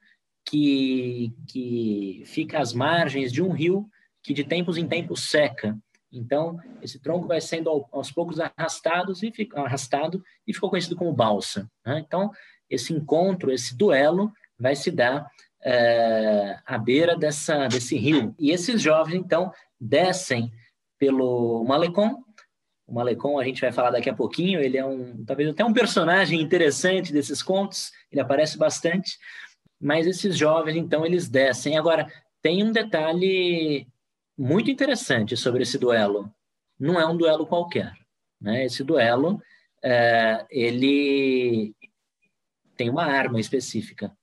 que, 0.45 1.31
que 1.47 2.23
fica 2.25 2.59
às 2.59 2.73
margens 2.73 3.31
de 3.31 3.43
um 3.43 3.51
rio 3.51 3.87
que 4.23 4.33
de 4.33 4.43
tempos 4.43 4.77
em 4.77 4.87
tempos 4.87 5.29
seca. 5.29 5.77
Então, 6.11 6.57
esse 6.81 6.99
tronco 6.99 7.27
vai 7.27 7.39
sendo 7.39 7.85
aos 7.91 8.11
poucos 8.11 8.39
arrastados 8.39 9.21
e 9.21 9.31
arrastado 9.53 10.23
e 10.47 10.53
ficou 10.53 10.69
conhecido 10.69 10.95
como 10.95 11.13
balsa. 11.13 11.69
Né? 11.85 12.03
Então, 12.05 12.31
esse 12.69 12.93
encontro, 12.93 13.51
esse 13.51 13.75
duelo, 13.77 14.31
vai 14.57 14.75
se 14.75 14.91
dar 14.91 15.29
é, 15.63 16.57
à 16.65 16.77
beira 16.77 17.15
dessa, 17.15 17.67
desse 17.67 17.97
rio. 17.97 18.33
E 18.39 18.51
esses 18.51 18.81
jovens, 18.81 19.15
então, 19.15 19.51
descem 19.79 20.51
pelo 20.97 21.63
Malecon. 21.63 22.23
O 22.87 22.93
Malecon, 22.93 23.39
a 23.39 23.43
gente 23.43 23.61
vai 23.61 23.71
falar 23.71 23.91
daqui 23.91 24.09
a 24.09 24.15
pouquinho, 24.15 24.59
ele 24.59 24.77
é 24.77 24.85
um, 24.85 25.23
talvez 25.25 25.49
até 25.49 25.63
um 25.63 25.73
personagem 25.73 26.41
interessante 26.41 27.13
desses 27.13 27.43
contos, 27.43 27.91
ele 28.11 28.19
aparece 28.19 28.57
bastante. 28.57 29.17
Mas 29.79 30.07
esses 30.07 30.35
jovens, 30.35 30.75
então, 30.75 31.05
eles 31.05 31.29
descem. 31.29 31.77
Agora, 31.77 32.11
tem 32.41 32.63
um 32.63 32.71
detalhe 32.71 33.87
muito 34.39 34.71
interessante 34.71 35.35
sobre 35.35 35.63
esse 35.63 35.77
duelo. 35.77 36.33
Não 36.79 36.97
é 36.97 37.05
um 37.05 37.17
duelo 37.17 37.45
qualquer. 37.45 37.93
Né? 38.39 38.65
Esse 38.65 38.85
duelo 38.85 39.41
é, 39.83 40.45
ele 40.49 41.75
tem 42.77 42.89
uma 42.89 43.03
arma 43.03 43.37
específica, 43.37 44.15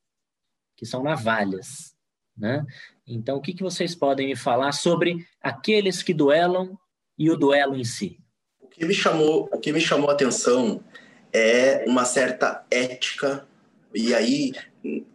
que 0.75 0.87
são 0.87 1.03
navalhas. 1.03 1.95
Né? 2.35 2.65
Então, 3.07 3.37
o 3.37 3.43
que, 3.43 3.53
que 3.53 3.63
vocês 3.63 3.95
podem 3.95 4.29
me 4.29 4.37
falar 4.37 4.73
sobre 4.73 5.27
aqueles 5.39 6.03
que 6.03 6.15
duelam 6.15 6.79
e 7.19 7.31
o 7.31 7.37
duelo 7.37 7.77
em 7.77 7.85
si? 7.85 8.19
O 8.59 8.69
que 8.69 8.87
me 8.87 8.95
chamou, 8.95 9.51
o 9.53 9.59
que 9.59 9.71
me 9.71 9.81
chamou 9.81 10.09
a 10.09 10.15
atenção 10.15 10.83
é 11.31 11.85
uma 11.87 12.07
certa 12.07 12.65
ética, 12.71 13.47
e 13.95 14.15
aí 14.15 14.53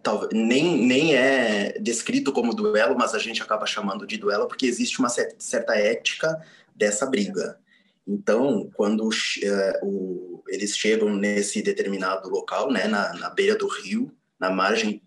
talvez, 0.02 0.32
nem, 0.34 0.86
nem 0.86 1.16
é 1.16 1.78
descrito 1.80 2.32
como 2.32 2.54
duelo, 2.54 2.96
mas 2.98 3.14
a 3.14 3.20
gente 3.20 3.42
acaba 3.42 3.66
chamando 3.66 4.06
de 4.06 4.18
duelo 4.18 4.48
porque 4.48 4.66
existe 4.66 5.00
uma 5.00 5.10
certa 5.10 5.76
ética 5.76 6.42
dessa 6.76 7.06
briga. 7.06 7.60
Então, 8.08 8.70
quando 8.74 9.08
uh, 9.08 9.86
o, 9.86 10.44
eles 10.48 10.76
chegam 10.76 11.16
nesse 11.16 11.62
determinado 11.62 12.30
local, 12.30 12.72
né, 12.72 12.88
na, 12.88 13.14
na 13.14 13.30
beira 13.30 13.56
do 13.56 13.68
rio, 13.68 14.12
na 14.40 14.50
margem 14.50 15.02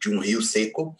de 0.00 0.08
um 0.08 0.20
rio 0.20 0.40
seco, 0.40 0.96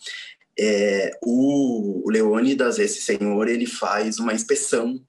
é, 0.58 1.12
o, 1.22 2.06
o 2.06 2.10
Leônidas, 2.10 2.78
esse 2.78 3.00
senhor, 3.00 3.48
ele 3.48 3.66
faz 3.66 4.18
uma 4.18 4.34
inspeção 4.34 5.00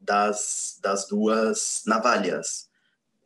das, 0.00 0.78
das 0.80 1.08
duas 1.08 1.82
navalhas. 1.86 2.68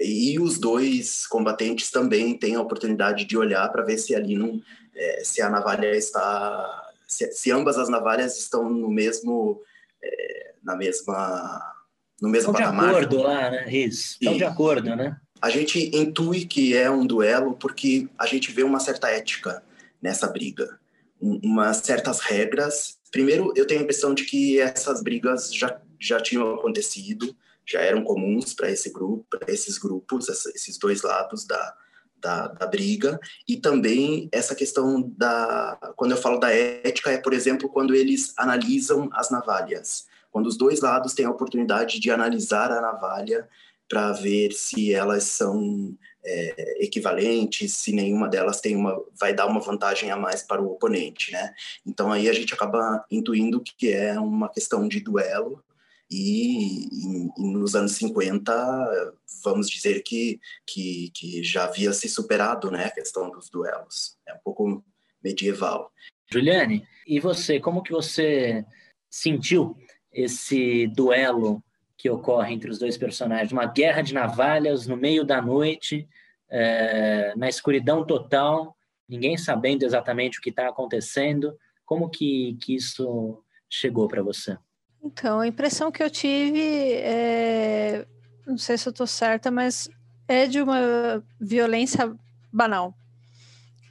E 0.00 0.38
os 0.38 0.58
dois 0.58 1.26
combatentes 1.26 1.90
também 1.90 2.36
têm 2.36 2.54
a 2.54 2.60
oportunidade 2.60 3.24
de 3.24 3.36
olhar 3.36 3.68
para 3.70 3.84
ver 3.84 3.98
se 3.98 4.14
ali 4.14 4.36
não, 4.36 4.60
é, 4.94 5.22
se 5.24 5.42
a 5.42 5.50
navalha 5.50 5.96
está, 5.96 6.92
se, 7.06 7.30
se, 7.32 7.50
ambas 7.50 7.78
as 7.78 7.88
navalhas 7.88 8.38
estão 8.38 8.70
no 8.70 8.88
mesmo, 8.88 9.60
é, 10.02 10.54
na 10.62 10.76
mesma, 10.76 11.74
no 12.20 12.28
mesmo 12.28 12.52
Estão 12.52 12.66
patamar. 12.66 12.90
de 12.90 12.90
acordo 12.90 13.22
lá, 13.22 13.50
né? 13.50 13.72
Isso. 13.72 14.16
Estão 14.20 14.36
de 14.36 14.44
acordo, 14.44 14.94
né? 14.94 15.16
A 15.40 15.50
gente 15.50 15.96
intui 15.96 16.44
que 16.44 16.76
é 16.76 16.90
um 16.90 17.06
duelo 17.06 17.54
porque 17.54 18.08
a 18.18 18.26
gente 18.26 18.52
vê 18.52 18.62
uma 18.62 18.80
certa 18.80 19.08
ética 19.08 19.62
nessa 20.02 20.26
briga, 20.28 20.78
umas 21.20 21.78
certas 21.78 22.20
regras. 22.20 22.98
Primeiro, 23.10 23.52
eu 23.56 23.66
tenho 23.66 23.80
a 23.80 23.82
impressão 23.84 24.14
de 24.14 24.24
que 24.24 24.60
essas 24.60 25.02
brigas 25.02 25.52
já 25.52 25.80
já 26.00 26.20
tinham 26.20 26.54
acontecido 26.54 27.34
já 27.68 27.80
eram 27.80 28.02
comuns 28.02 28.54
para 28.54 28.70
esse 28.70 28.90
grupo, 28.90 29.26
para 29.28 29.52
esses 29.52 29.76
grupos, 29.78 30.28
esses 30.28 30.78
dois 30.78 31.02
lados 31.02 31.46
da, 31.46 31.74
da, 32.16 32.48
da, 32.48 32.66
briga, 32.66 33.20
e 33.46 33.56
também 33.56 34.28
essa 34.32 34.54
questão 34.54 35.02
da. 35.16 35.92
Quando 35.94 36.12
eu 36.12 36.16
falo 36.16 36.38
da 36.38 36.50
ética, 36.50 37.10
é, 37.10 37.18
por 37.18 37.34
exemplo, 37.34 37.68
quando 37.68 37.94
eles 37.94 38.32
analisam 38.36 39.10
as 39.12 39.30
navalhas. 39.30 40.06
Quando 40.30 40.46
os 40.46 40.56
dois 40.56 40.80
lados 40.80 41.14
têm 41.14 41.26
a 41.26 41.30
oportunidade 41.30 41.98
de 42.00 42.10
analisar 42.10 42.70
a 42.70 42.80
navalha 42.80 43.48
para 43.88 44.12
ver 44.12 44.52
se 44.52 44.92
elas 44.92 45.24
são 45.24 45.96
é, 46.24 46.84
equivalentes, 46.84 47.72
se 47.72 47.92
nenhuma 47.92 48.28
delas 48.28 48.60
tem 48.60 48.76
uma, 48.76 49.02
vai 49.18 49.32
dar 49.32 49.46
uma 49.46 49.60
vantagem 49.60 50.10
a 50.10 50.16
mais 50.16 50.42
para 50.42 50.62
o 50.62 50.72
oponente, 50.72 51.32
né? 51.32 51.54
Então 51.86 52.12
aí 52.12 52.28
a 52.28 52.32
gente 52.32 52.52
acaba 52.52 53.04
intuindo 53.10 53.60
que 53.60 53.90
é 53.90 54.18
uma 54.20 54.48
questão 54.50 54.86
de 54.86 55.00
duelo 55.00 55.62
e, 56.10 56.88
e, 56.88 57.32
nos 57.38 57.74
anos 57.74 57.92
50, 57.92 59.14
vamos 59.44 59.68
dizer 59.68 60.02
que, 60.02 60.40
que, 60.66 61.10
que, 61.14 61.42
já 61.42 61.64
havia 61.64 61.92
se 61.92 62.08
superado 62.08 62.70
né, 62.70 62.86
a 62.86 62.90
questão 62.90 63.30
dos 63.30 63.50
duelos. 63.50 64.16
É 64.26 64.34
um 64.34 64.38
pouco 64.42 64.84
medieval. 65.22 65.92
Juliane, 66.30 66.86
e 67.06 67.20
você, 67.20 67.60
como 67.60 67.82
que 67.82 67.92
você 67.92 68.64
sentiu 69.10 69.76
esse 70.12 70.86
duelo 70.88 71.62
que 71.96 72.08
ocorre 72.08 72.54
entre 72.54 72.70
os 72.70 72.78
dois 72.78 72.96
personagens? 72.96 73.52
Uma 73.52 73.66
guerra 73.66 74.02
de 74.02 74.14
navalhas 74.14 74.86
no 74.86 74.96
meio 74.96 75.24
da 75.24 75.42
noite, 75.42 76.08
é, 76.48 77.34
na 77.36 77.48
escuridão 77.48 78.04
total, 78.06 78.76
ninguém 79.08 79.36
sabendo 79.36 79.84
exatamente 79.84 80.38
o 80.38 80.42
que 80.42 80.50
está 80.50 80.68
acontecendo. 80.68 81.56
Como 81.84 82.08
que, 82.08 82.56
que 82.62 82.74
isso 82.74 83.42
chegou 83.68 84.08
para 84.08 84.22
você? 84.22 84.56
Então, 85.02 85.40
a 85.40 85.46
impressão 85.46 85.90
que 85.90 86.02
eu 86.02 86.10
tive 86.10 86.94
é. 86.94 88.06
Não 88.46 88.58
sei 88.58 88.78
se 88.78 88.88
eu 88.88 88.90
estou 88.90 89.06
certa, 89.06 89.50
mas 89.50 89.88
é 90.26 90.46
de 90.46 90.60
uma 90.60 91.22
violência 91.40 92.14
banal. 92.52 92.94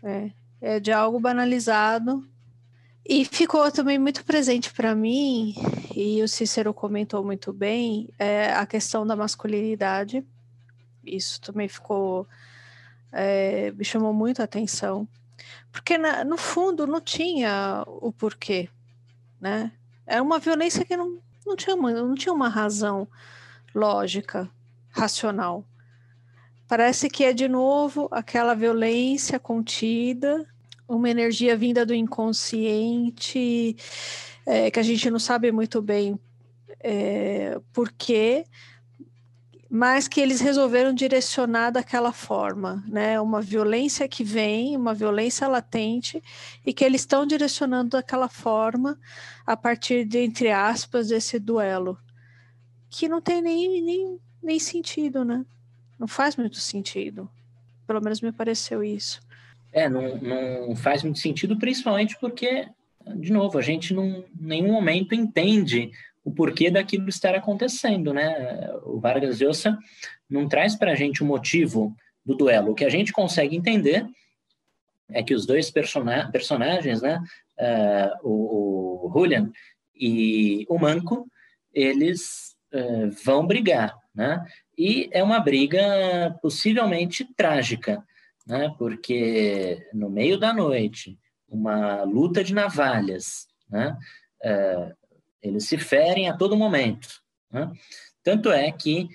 É, 0.04 0.32
é 0.62 0.80
de 0.80 0.92
algo 0.92 1.20
banalizado. 1.20 2.28
E 3.10 3.24
ficou 3.24 3.72
também 3.72 3.98
muito 3.98 4.26
presente 4.26 4.74
para 4.74 4.94
mim, 4.94 5.56
e 5.96 6.22
o 6.22 6.28
Cícero 6.28 6.74
comentou 6.74 7.24
muito 7.24 7.54
bem, 7.54 8.10
é 8.20 8.52
a 8.52 8.66
questão 8.66 9.08
da 9.08 9.16
masculinidade. 9.16 10.26
Isso 11.06 11.40
também 11.40 11.70
ficou. 11.70 12.28
É, 13.12 13.72
me 13.72 13.86
chamou 13.86 14.14
muito 14.14 14.42
a 14.42 14.46
atenção. 14.46 15.08
Porque, 15.72 15.98
na, 15.98 16.26
no 16.26 16.38
fundo, 16.38 16.86
não 16.86 17.00
tinha 17.00 17.84
o 17.88 18.12
porquê, 18.12 18.68
né? 19.40 19.72
Era 20.08 20.24
uma 20.24 20.40
violência 20.40 20.86
que 20.86 20.96
não, 20.96 21.20
não, 21.46 21.56
tinha, 21.56 21.76
uma, 21.76 21.92
não 21.92 22.16
tinha 22.16 22.34
uma 22.34 22.48
razão 22.48 23.08
lógica, 23.76 24.50
racional. 24.90 25.66
Parece 26.68 27.10
que 27.10 27.24
é 27.24 27.34
de 27.34 27.48
novo 27.48 28.08
aquela 28.12 28.54
violência 28.54 29.38
contida, 29.38 30.46
uma 30.88 31.10
energia 31.10 31.56
vinda 31.58 31.86
do 31.86 31.94
inconsciente, 31.94 33.76
é, 34.46 34.72
que 34.72 34.80
a 34.80 34.84
gente 34.84 35.10
não 35.12 35.20
sabe 35.20 35.52
muito 35.52 35.82
bem 35.82 36.18
é, 36.80 37.60
por 37.74 37.92
quê, 37.92 38.46
mas 39.78 40.08
que 40.08 40.20
eles 40.20 40.42
resolveram 40.42 40.92
direcionar 40.92 41.70
daquela 41.70 42.12
forma, 42.12 42.84
né? 42.88 43.22
Uma 43.22 43.44
violência 43.44 44.08
que 44.08 44.24
vem, 44.24 44.76
uma 44.76 44.92
violência 44.92 45.48
latente, 45.48 46.20
e 46.66 46.74
que 46.74 46.84
eles 46.84 47.02
estão 47.02 47.28
direcionando 47.28 47.92
daquela 47.92 48.28
forma 48.28 49.00
a 49.46 49.56
partir 49.56 50.04
de, 50.04 50.18
entre 50.18 50.50
aspas, 50.50 51.10
desse 51.10 51.38
duelo, 51.38 51.96
que 52.90 53.08
não 53.08 53.22
tem 53.22 53.40
nem, 53.40 53.84
nem, 53.84 54.20
nem 54.42 54.58
sentido, 54.58 55.24
né? 55.24 55.46
Não 56.00 56.08
faz 56.08 56.36
muito 56.36 56.58
sentido. 56.58 57.30
Pelo 57.86 58.02
menos 58.02 58.20
me 58.20 58.32
pareceu 58.32 58.84
isso. 58.84 59.22
É, 59.72 59.88
não, 59.88 60.18
não 60.18 60.76
faz 60.76 61.04
muito 61.04 61.20
sentido, 61.20 61.56
principalmente 61.56 62.18
porque, 62.20 62.68
de 63.16 63.32
novo, 63.32 63.60
a 63.60 63.62
gente 63.62 63.94
em 63.94 64.26
nenhum 64.40 64.72
momento 64.72 65.14
entende 65.14 65.92
o 66.28 66.32
porquê 66.32 66.70
daquilo 66.70 67.08
estar 67.08 67.34
acontecendo, 67.36 68.14
né? 68.14 68.70
O 68.84 69.00
Vargas 69.00 69.40
Llosa 69.40 69.80
não 70.30 70.46
traz 70.46 70.76
para 70.76 70.92
a 70.92 70.96
gente 70.96 71.24
o 71.24 71.26
motivo 71.26 71.96
do 72.26 72.36
duelo. 72.36 72.72
O 72.72 72.76
que 72.76 72.84
a 72.84 72.90
gente 72.90 73.14
consegue 73.14 73.56
entender 73.56 74.06
é 75.10 75.24
que 75.24 75.34
os 75.34 75.46
dois 75.46 75.72
persona 75.72 76.30
personagens, 76.30 77.02
né, 77.02 77.24
uh, 77.58 78.28
o, 78.28 79.08
o 79.08 79.12
Julian 79.14 79.50
e 79.96 80.66
o 80.68 80.78
Manco, 80.78 81.32
eles 81.74 82.58
uh, 82.74 83.10
vão 83.24 83.48
brigar, 83.48 83.98
né? 84.14 84.46
E 84.78 85.10
é 85.14 85.24
uma 85.24 85.40
briga 85.40 86.38
possivelmente 86.42 87.24
trágica, 87.38 88.04
né? 88.46 88.76
Porque 88.78 89.82
no 89.94 90.10
meio 90.10 90.38
da 90.38 90.54
noite, 90.54 91.18
uma 91.48 92.04
luta 92.04 92.44
de 92.44 92.54
navalhas, 92.54 93.48
né? 93.70 93.98
Uh, 94.44 95.07
eles 95.42 95.66
se 95.66 95.78
ferem 95.78 96.30
a 96.30 96.36
todo 96.36 96.58
momento. 96.58 97.08
Né? 97.52 97.72
Tanto 98.24 98.52
é 98.52 98.72
que 98.72 99.08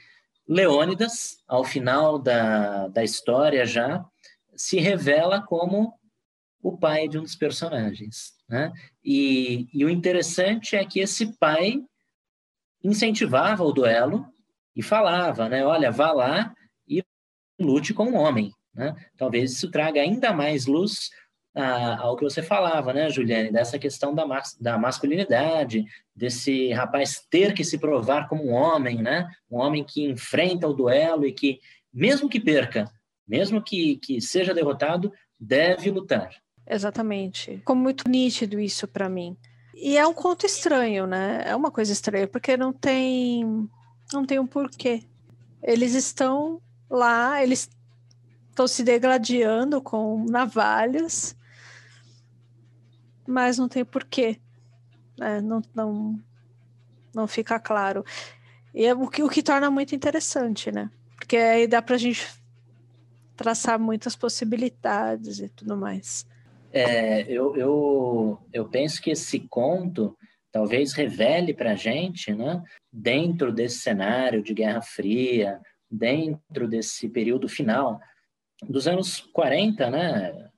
Leônidas, 0.46 1.42
ao 1.46 1.64
final 1.64 2.18
da, 2.18 2.88
da 2.88 3.04
história 3.04 3.64
já, 3.64 4.04
se 4.54 4.78
revela 4.78 5.40
como 5.40 5.94
o 6.60 6.76
pai 6.76 7.08
de 7.08 7.18
um 7.18 7.22
dos 7.22 7.34
personagens. 7.34 8.32
Né? 8.48 8.72
E, 9.04 9.66
e 9.72 9.84
o 9.84 9.90
interessante 9.90 10.76
é 10.76 10.84
que 10.84 11.00
esse 11.00 11.36
pai 11.38 11.82
incentivava 12.82 13.64
o 13.64 13.72
duelo 13.72 14.26
e 14.74 14.82
falava, 14.82 15.48
né? 15.48 15.64
Olha, 15.64 15.90
vá 15.90 16.12
lá 16.12 16.54
e 16.86 17.02
lute 17.58 17.94
como 17.94 18.12
um 18.12 18.16
homem. 18.16 18.52
Né? 18.74 18.94
Talvez 19.16 19.52
isso 19.52 19.70
traga 19.70 20.00
ainda 20.00 20.32
mais 20.32 20.66
luz 20.66 21.10
ao 21.54 22.16
que 22.16 22.24
você 22.24 22.42
falava, 22.42 22.92
né, 22.92 23.10
Juliane, 23.10 23.52
dessa 23.52 23.78
questão 23.78 24.14
da, 24.14 24.26
mas, 24.26 24.56
da 24.58 24.78
masculinidade, 24.78 25.84
desse 26.14 26.72
rapaz 26.72 27.26
ter 27.30 27.52
que 27.52 27.64
se 27.64 27.78
provar 27.78 28.28
como 28.28 28.44
um 28.44 28.52
homem, 28.52 29.02
né, 29.02 29.28
um 29.50 29.58
homem 29.58 29.84
que 29.84 30.04
enfrenta 30.04 30.66
o 30.66 30.72
duelo 30.72 31.26
e 31.26 31.32
que, 31.32 31.60
mesmo 31.92 32.28
que 32.28 32.40
perca, 32.40 32.90
mesmo 33.28 33.62
que, 33.62 33.96
que 33.96 34.20
seja 34.20 34.54
derrotado, 34.54 35.12
deve 35.38 35.90
lutar. 35.90 36.30
Exatamente. 36.66 37.58
Ficou 37.58 37.76
muito 37.76 38.08
nítido 38.08 38.58
isso 38.58 38.88
para 38.88 39.08
mim. 39.08 39.36
E 39.74 39.96
é 39.96 40.06
um 40.06 40.14
conto 40.14 40.46
estranho, 40.46 41.06
né? 41.06 41.42
É 41.44 41.56
uma 41.56 41.70
coisa 41.70 41.92
estranha, 41.92 42.28
porque 42.28 42.56
não 42.56 42.72
tem 42.72 43.68
não 44.12 44.24
tem 44.24 44.38
um 44.38 44.46
porquê. 44.46 45.02
Eles 45.62 45.94
estão 45.94 46.60
lá, 46.88 47.42
eles 47.42 47.70
estão 48.50 48.68
se 48.68 48.84
degladiando 48.84 49.80
com 49.80 50.24
navalhas 50.28 51.34
mas 53.32 53.58
não 53.58 53.68
tem 53.68 53.84
porquê. 53.84 54.38
Né? 55.18 55.40
Não, 55.40 55.62
não, 55.74 56.20
não 57.14 57.26
fica 57.26 57.58
claro. 57.58 58.04
E 58.74 58.84
é 58.84 58.94
o 58.94 59.08
que, 59.08 59.22
o 59.22 59.28
que 59.28 59.42
torna 59.42 59.70
muito 59.70 59.94
interessante, 59.94 60.70
né? 60.70 60.90
Porque 61.16 61.36
aí 61.36 61.66
dá 61.66 61.80
para 61.80 61.94
a 61.94 61.98
gente 61.98 62.26
traçar 63.36 63.78
muitas 63.78 64.14
possibilidades 64.14 65.40
e 65.40 65.48
tudo 65.48 65.76
mais. 65.76 66.26
É, 66.72 67.22
eu, 67.22 67.56
eu, 67.56 68.38
eu 68.52 68.68
penso 68.68 69.00
que 69.00 69.10
esse 69.10 69.40
conto 69.40 70.16
talvez 70.50 70.92
revele 70.92 71.54
para 71.54 71.72
a 71.72 71.74
gente, 71.74 72.32
né, 72.34 72.62
dentro 72.92 73.52
desse 73.52 73.78
cenário 73.78 74.42
de 74.42 74.52
Guerra 74.52 74.82
Fria, 74.82 75.60
dentro 75.90 76.68
desse 76.68 77.08
período 77.08 77.48
final 77.48 78.00
dos 78.62 78.86
anos 78.86 79.20
40, 79.20 79.90
né, 79.90 80.50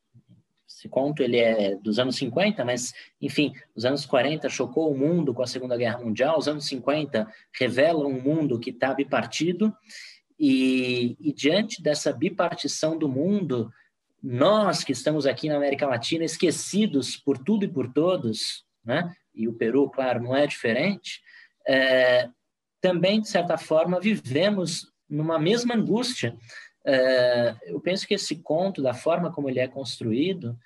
esse 0.85 0.88
conto 0.88 1.23
ele 1.23 1.38
é 1.38 1.77
dos 1.77 1.99
anos 1.99 2.16
50, 2.16 2.62
mas, 2.64 2.92
enfim, 3.20 3.55
os 3.75 3.87
anos 3.87 4.05
40 4.05 4.49
chocou 4.51 4.92
o 4.92 4.97
mundo 4.97 5.33
com 5.33 5.42
a 5.42 5.47
Segunda 5.47 5.77
Guerra 5.77 5.99
Mundial, 5.99 6.38
os 6.38 6.47
anos 6.47 6.66
50 6.66 7.27
revelam 7.59 8.07
um 8.07 8.20
mundo 8.20 8.61
que 8.61 8.68
está 8.68 8.92
bipartido, 8.92 9.75
e, 10.38 11.16
e 11.18 11.33
diante 11.33 11.83
dessa 11.83 12.12
bipartição 12.12 12.99
do 12.99 13.09
mundo, 13.09 13.73
nós 14.23 14.85
que 14.85 14.92
estamos 14.92 15.27
aqui 15.27 15.49
na 15.49 15.57
América 15.57 15.87
Latina, 15.87 16.25
esquecidos 16.25 17.16
por 17.16 17.38
tudo 17.38 17.64
e 17.64 17.68
por 17.68 17.90
todos, 17.90 18.64
né? 18.85 19.14
e 19.35 19.49
o 19.49 19.55
Peru, 19.55 19.88
claro, 19.88 20.23
não 20.23 20.37
é 20.37 20.47
diferente, 20.47 21.23
é, 21.66 22.29
também, 22.81 23.23
de 23.23 23.29
certa 23.29 23.57
forma, 23.57 23.99
vivemos 23.99 24.92
numa 25.09 25.38
mesma 25.38 25.75
angústia. 25.75 26.37
É, 26.85 27.55
eu 27.66 27.81
penso 27.81 28.07
que 28.07 28.12
esse 28.12 28.37
conto, 28.37 28.83
da 28.83 28.92
forma 28.92 29.33
como 29.33 29.49
ele 29.49 29.61
é 29.61 29.66
construído, 29.66 30.59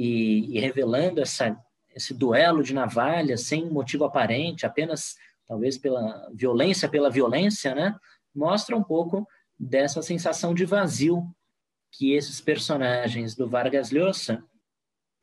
e, 0.00 0.56
e 0.56 0.60
revelando 0.60 1.20
essa, 1.20 1.58
esse 1.92 2.14
duelo 2.14 2.62
de 2.62 2.72
navalhas 2.72 3.40
sem 3.40 3.68
motivo 3.68 4.04
aparente, 4.04 4.64
apenas 4.64 5.16
talvez 5.44 5.76
pela 5.76 6.30
violência 6.32 6.88
pela 6.88 7.10
violência, 7.10 7.74
né? 7.74 7.96
mostra 8.32 8.76
um 8.76 8.82
pouco 8.82 9.26
dessa 9.58 10.00
sensação 10.00 10.54
de 10.54 10.64
vazio 10.64 11.28
que 11.90 12.12
esses 12.12 12.40
personagens 12.40 13.34
do 13.34 13.48
Vargas 13.48 13.90
Llosa 13.90 14.44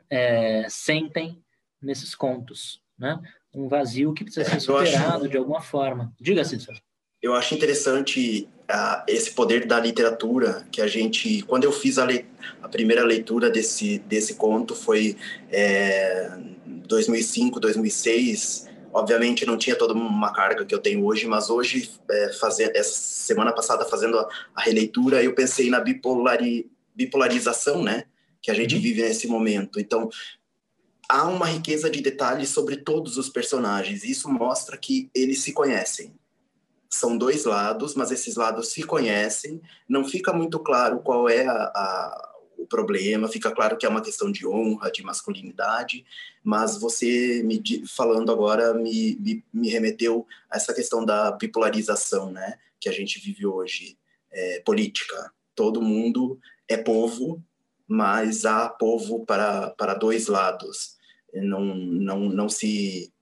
é, 0.09 0.67
sentem 0.67 1.41
nesses 1.81 2.13
contos, 2.13 2.81
né? 2.97 3.17
Um 3.53 3.69
vazio 3.69 4.13
que 4.13 4.25
precisa 4.25 4.49
ser 4.49 4.59
superado 4.59 5.23
acho... 5.23 5.29
de 5.29 5.38
alguma 5.38 5.61
forma. 5.61 6.13
Diga, 6.19 6.43
Cícero. 6.43 6.77
Eu 7.21 7.34
acho 7.34 7.56
interessante 7.56 8.47
uh, 8.69 9.04
esse 9.08 9.32
poder 9.32 9.65
da 9.65 9.80
literatura 9.80 10.67
que 10.71 10.82
a 10.82 10.88
gente, 10.88 11.41
quando 11.43 11.63
eu 11.63 11.71
fiz 11.71 11.97
a, 11.97 12.06
le... 12.06 12.25
a 12.62 12.69
primeira 12.69 13.04
leitura 13.04 13.49
desse 13.49 13.99
desse 13.99 14.36
conto 14.36 14.75
foi 14.75 15.17
é, 15.51 16.32
2005, 16.65 17.60
2006 17.60 18.75
Obviamente 18.95 19.45
não 19.45 19.58
tinha 19.58 19.75
toda 19.75 19.93
uma 19.93 20.32
carga 20.32 20.63
que 20.63 20.73
eu 20.73 20.80
tenho 20.80 21.04
hoje, 21.04 21.28
mas 21.28 21.49
hoje, 21.49 21.91
é, 22.10 22.32
fazer, 22.39 22.71
essa 22.73 22.93
semana 22.93 23.51
passada, 23.51 23.84
fazendo 23.84 24.17
a, 24.17 24.30
a 24.56 24.62
releitura, 24.62 25.21
eu 25.21 25.36
pensei 25.36 25.69
na 25.69 25.82
bipolari, 25.82 26.71
bipolarização, 26.95 27.84
né? 27.84 28.06
Que 28.41 28.49
a 28.49 28.54
gente 28.54 28.73
uhum. 28.73 28.82
vive 28.82 29.01
nesse 29.01 29.28
momento. 29.28 29.82
Então, 29.82 30.10
há 31.10 31.28
uma 31.28 31.45
riqueza 31.45 31.89
de 31.89 31.99
detalhes 31.99 32.47
sobre 32.47 32.78
todos 32.78 33.17
os 33.17 33.28
personagens. 33.28 34.06
E 34.06 34.12
isso 34.12 34.30
mostra 34.30 34.78
que 34.78 35.10
eles 35.13 35.41
se 35.41 35.51
conhecem. 35.51 36.13
São 36.89 37.17
dois 37.17 37.45
lados, 37.45 37.95
mas 37.95 38.12
esses 38.12 38.36
lados 38.36 38.69
se 38.69 38.84
conhecem. 38.84 39.62
Não 39.88 40.06
fica 40.06 40.32
muito 40.32 40.60
claro 40.60 41.00
qual 41.00 41.28
é 41.28 41.45
a, 41.45 41.54
a 41.54 42.36
o 42.58 42.67
problema, 42.67 43.28
fica 43.28 43.52
claro 43.52 43.78
que 43.78 43.86
é 43.86 43.89
uma 43.89 44.02
questão 44.02 44.32
de 44.32 44.48
honra, 44.48 44.91
de 44.91 45.04
masculinidade, 45.04 46.04
mas 46.43 46.78
você 46.78 47.43
me 47.43 47.62
falando 47.88 48.32
agora 48.32 48.74
me, 48.74 49.15
me, 49.19 49.45
me 49.54 49.69
remeteu 49.69 50.26
a 50.50 50.58
essa 50.58 50.74
questão 50.74 51.06
da 51.06 51.32
bipolarização, 51.32 52.32
né, 52.32 52.58
que 52.80 52.89
a 52.89 52.91
gente 52.91 53.19
vive 53.19 53.45
hoje, 53.45 53.98
é, 54.32 54.62
política. 54.65 55.32
Todo 55.54 55.82
mundo 55.82 56.39
é 56.67 56.76
povo, 56.76 57.41
mas 57.88 58.45
há 58.45 58.67
povo 58.67 59.26
para, 59.26 59.69
para 59.71 59.93
dois 59.93 60.28
lados. 60.28 60.95
Não, 61.34 61.63
não, 61.63 62.19
não 62.30 62.50
se 62.50 63.13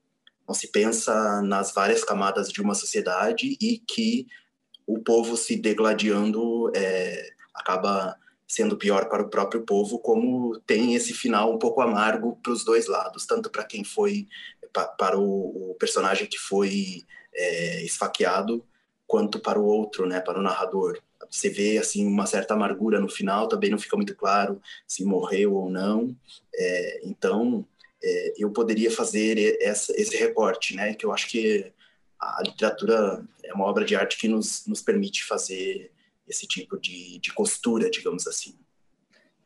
não 0.46 0.54
se 0.54 0.68
pensa 0.68 1.42
nas 1.42 1.72
várias 1.72 2.04
camadas 2.04 2.50
de 2.50 2.60
uma 2.60 2.74
sociedade 2.74 3.56
e 3.60 3.78
que 3.78 4.26
o 4.86 4.98
povo 4.98 5.36
se 5.36 5.56
degladiando 5.56 6.70
é, 6.74 7.30
acaba 7.54 8.16
sendo 8.46 8.76
pior 8.76 9.08
para 9.08 9.22
o 9.22 9.30
próprio 9.30 9.62
povo, 9.62 9.98
como 9.98 10.60
tem 10.60 10.94
esse 10.94 11.12
final 11.12 11.52
um 11.52 11.58
pouco 11.58 11.80
amargo 11.80 12.38
para 12.42 12.52
os 12.52 12.64
dois 12.64 12.86
lados, 12.86 13.26
tanto 13.26 13.50
para 13.50 13.64
quem 13.64 13.82
foi, 13.82 14.28
para 14.98 15.18
o, 15.18 15.70
o 15.70 15.74
personagem 15.74 16.26
que 16.26 16.38
foi 16.38 17.02
é, 17.34 17.82
esfaqueado, 17.82 18.64
quanto 19.06 19.40
para 19.40 19.58
o 19.58 19.64
outro, 19.64 20.06
né, 20.06 20.20
para 20.20 20.38
o 20.38 20.42
narrador. 20.42 21.00
Você 21.30 21.48
vê 21.48 21.78
assim 21.78 22.06
uma 22.06 22.26
certa 22.26 22.54
amargura 22.54 23.00
no 23.00 23.08
final, 23.08 23.48
também 23.48 23.70
não 23.70 23.78
fica 23.78 23.96
muito 23.96 24.14
claro 24.14 24.60
se 24.86 25.04
morreu 25.04 25.54
ou 25.54 25.70
não. 25.70 26.14
É, 26.54 27.00
então, 27.04 27.66
é, 28.04 28.34
eu 28.36 28.50
poderia 28.50 28.90
fazer 28.90 29.56
essa, 29.60 29.92
esse 29.98 30.16
recorte, 30.16 30.76
né, 30.76 30.94
que 30.94 31.06
eu 31.06 31.12
acho 31.12 31.26
que 31.28 31.72
a 32.20 32.42
literatura 32.42 33.24
é 33.42 33.52
uma 33.54 33.64
obra 33.64 33.84
de 33.84 33.96
arte 33.96 34.18
que 34.18 34.28
nos, 34.28 34.66
nos 34.66 34.82
permite 34.82 35.24
fazer 35.24 35.90
esse 36.26 36.46
tipo 36.46 36.78
de, 36.78 37.18
de 37.18 37.32
costura, 37.32 37.90
digamos 37.90 38.26
assim. 38.26 38.58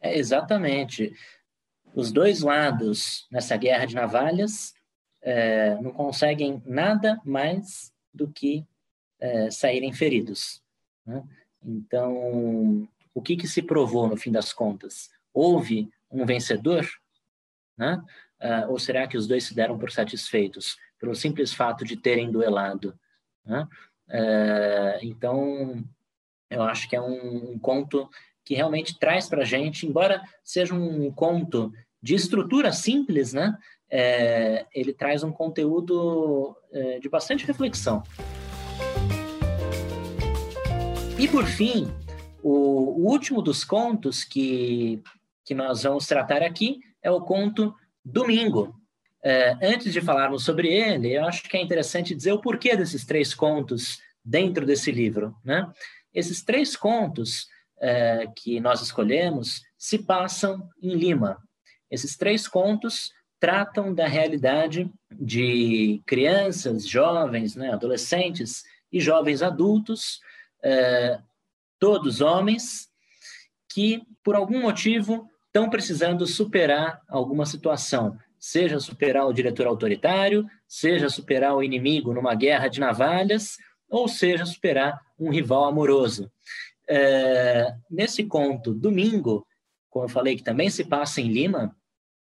É, 0.00 0.16
exatamente. 0.16 1.14
Os 1.94 2.12
dois 2.12 2.42
lados 2.42 3.26
nessa 3.30 3.56
guerra 3.56 3.86
de 3.86 3.94
navalhas 3.94 4.74
é, 5.22 5.74
não 5.80 5.90
conseguem 5.92 6.62
nada 6.64 7.20
mais 7.24 7.92
do 8.12 8.28
que 8.28 8.64
é, 9.20 9.50
saírem 9.50 9.92
feridos. 9.92 10.62
Né? 11.04 11.22
Então, 11.64 12.88
o 13.12 13.20
que, 13.20 13.36
que 13.36 13.48
se 13.48 13.62
provou 13.62 14.08
no 14.08 14.16
fim 14.16 14.30
das 14.30 14.52
contas? 14.52 15.10
Houve 15.32 15.90
um 16.10 16.24
vencedor? 16.24 16.86
Né? 17.76 18.00
Uh, 18.40 18.70
ou 18.70 18.78
será 18.78 19.06
que 19.06 19.16
os 19.16 19.26
dois 19.26 19.44
se 19.44 19.54
deram 19.54 19.76
por 19.76 19.90
satisfeitos 19.90 20.76
pelo 20.98 21.14
simples 21.14 21.52
fato 21.52 21.84
de 21.84 21.96
terem 21.96 22.30
duelado? 22.30 22.98
Né? 23.44 23.66
Uh, 24.08 24.98
então, 25.02 25.84
eu 26.50 26.62
acho 26.62 26.88
que 26.88 26.96
é 26.96 27.00
um, 27.00 27.52
um 27.52 27.58
conto 27.58 28.08
que 28.44 28.54
realmente 28.54 28.98
traz 28.98 29.28
para 29.28 29.42
a 29.42 29.44
gente, 29.44 29.86
embora 29.86 30.22
seja 30.42 30.74
um 30.74 31.12
conto 31.12 31.72
de 32.02 32.14
estrutura 32.14 32.72
simples, 32.72 33.32
né? 33.32 33.58
É, 33.90 34.66
ele 34.74 34.92
traz 34.92 35.22
um 35.22 35.32
conteúdo 35.32 36.56
é, 36.72 36.98
de 36.98 37.08
bastante 37.08 37.46
reflexão. 37.46 38.02
E 41.18 41.26
por 41.26 41.44
fim, 41.44 41.92
o, 42.42 43.02
o, 43.02 43.10
último 43.10 43.42
dos 43.42 43.64
contos 43.64 44.24
que, 44.24 45.02
que 45.44 45.54
nós 45.54 45.82
vamos 45.82 46.06
tratar 46.06 46.42
aqui 46.42 46.80
é 47.02 47.10
o 47.10 47.20
conto 47.20 47.74
Domingo. 48.10 48.74
É, 49.22 49.56
antes 49.62 49.92
de 49.92 50.00
falarmos 50.00 50.44
sobre 50.44 50.68
ele, 50.68 51.12
eu 51.12 51.24
acho 51.26 51.42
que 51.42 51.56
é 51.56 51.62
interessante 51.62 52.14
dizer 52.14 52.32
o 52.32 52.40
porquê 52.40 52.76
desses 52.76 53.04
três 53.04 53.34
contos 53.34 54.00
dentro 54.24 54.64
desse 54.64 54.90
livro, 54.90 55.36
né? 55.44 55.70
Esses 56.14 56.42
três 56.42 56.76
contos 56.76 57.48
é, 57.80 58.26
que 58.36 58.60
nós 58.60 58.80
escolhemos 58.80 59.62
se 59.76 59.98
passam 59.98 60.68
em 60.80 60.94
Lima. 60.94 61.36
Esses 61.90 62.16
três 62.16 62.48
contos 62.48 63.12
tratam 63.38 63.94
da 63.94 64.06
realidade 64.06 64.90
de 65.12 66.02
crianças, 66.06 66.88
jovens, 66.88 67.54
né, 67.54 67.72
adolescentes 67.72 68.64
e 68.90 69.00
jovens 69.00 69.42
adultos, 69.42 70.20
é, 70.62 71.20
todos 71.78 72.20
homens, 72.20 72.88
que 73.70 74.02
por 74.24 74.34
algum 74.34 74.60
motivo 74.60 75.28
estão 75.58 75.68
precisando 75.68 76.24
superar 76.24 77.02
alguma 77.08 77.44
situação, 77.44 78.16
seja 78.38 78.78
superar 78.78 79.26
o 79.26 79.32
diretor 79.32 79.66
autoritário, 79.66 80.46
seja 80.68 81.08
superar 81.08 81.56
o 81.56 81.62
inimigo 81.62 82.14
numa 82.14 82.34
guerra 82.36 82.68
de 82.68 82.78
navalhas, 82.78 83.56
ou 83.90 84.06
seja, 84.06 84.46
superar 84.46 85.00
um 85.18 85.30
rival 85.30 85.64
amoroso. 85.64 86.30
É, 86.88 87.74
nesse 87.90 88.24
conto, 88.24 88.72
Domingo, 88.72 89.44
como 89.90 90.04
eu 90.04 90.08
falei, 90.08 90.36
que 90.36 90.44
também 90.44 90.70
se 90.70 90.84
passa 90.84 91.20
em 91.20 91.28
Lima, 91.28 91.74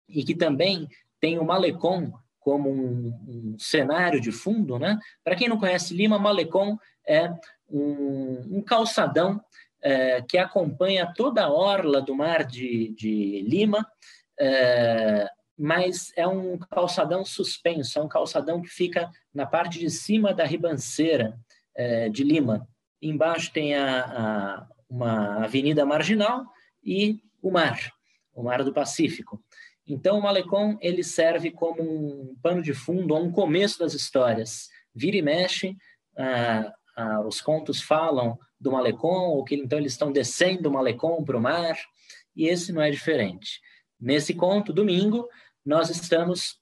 e 0.09 0.25
que 0.25 0.35
também 0.35 0.89
tem 1.21 1.39
o 1.39 1.45
Malecon 1.45 2.11
como 2.39 2.71
um, 2.71 3.09
um 3.29 3.59
cenário 3.59 4.19
de 4.19 4.33
fundo, 4.33 4.79
né? 4.79 4.99
Para 5.23 5.37
quem 5.37 5.47
não 5.49 5.59
conhece 5.59 5.95
Lima, 5.95 6.19
Malecon 6.19 6.79
é 7.07 7.31
um, 7.69 8.59
um 8.59 8.63
calçadão 8.63 9.41
é, 9.83 10.23
que 10.23 10.39
acompanha 10.39 11.13
toda 11.15 11.45
a 11.45 11.53
orla 11.53 12.01
do 12.01 12.15
mar 12.15 12.45
de, 12.45 12.95
de 12.97 13.43
Lima, 13.43 13.87
é, 14.39 15.29
mas 15.57 16.13
é 16.17 16.27
um 16.27 16.59
calçadão 16.59 17.25
suspenso, 17.25 17.99
é 17.99 18.03
um 18.03 18.09
calçadão 18.09 18.63
que 18.63 18.69
fica 18.69 19.11
na 19.33 19.45
parte 19.45 19.79
de 19.79 19.91
cima 19.91 20.33
da 20.33 20.45
ribanceira 20.45 21.39
é, 21.75 22.09
de 22.09 22.25
Lima. 22.25 22.67
Embaixo 23.03 23.53
tem 23.53 23.75
a, 23.75 24.01
a, 24.01 24.67
uma 24.89 25.45
avenida 25.45 25.85
marginal 25.85 26.47
e 26.83 27.21
o 27.43 27.51
mar, 27.51 27.93
o 28.35 28.43
mar 28.43 28.65
do 28.65 28.73
Pacífico. 28.73 29.43
Então, 29.87 30.19
o 30.19 30.23
Malecon 30.23 30.79
ele 30.81 31.03
serve 31.03 31.51
como 31.51 31.83
um 31.83 32.37
pano 32.43 32.63
de 32.63 32.73
fundo, 32.73 33.17
um 33.17 33.31
começo 33.31 33.79
das 33.79 33.93
histórias. 33.93 34.69
Vira 34.95 35.17
e 35.17 35.23
mexe, 35.23 35.77
a, 36.97 37.21
os 37.21 37.41
contos 37.41 37.83
falam 37.83 38.39
do 38.61 38.73
Malecon, 38.73 39.31
ou 39.31 39.45
que 39.45 39.55
então 39.55 39.79
eles 39.79 39.93
estão 39.93 40.13
descendo 40.13 40.69
o 40.69 40.73
Malecon 40.73 41.25
para 41.25 41.37
o 41.37 41.41
mar, 41.41 41.77
e 42.37 42.49
esse 42.49 42.73
não 42.73 42.83
é 42.83 42.91
diferente. 42.91 43.61
Nesse 43.99 44.35
conto, 44.35 44.73
domingo, 44.73 45.29
nós 45.65 45.91
estamos 45.91 46.59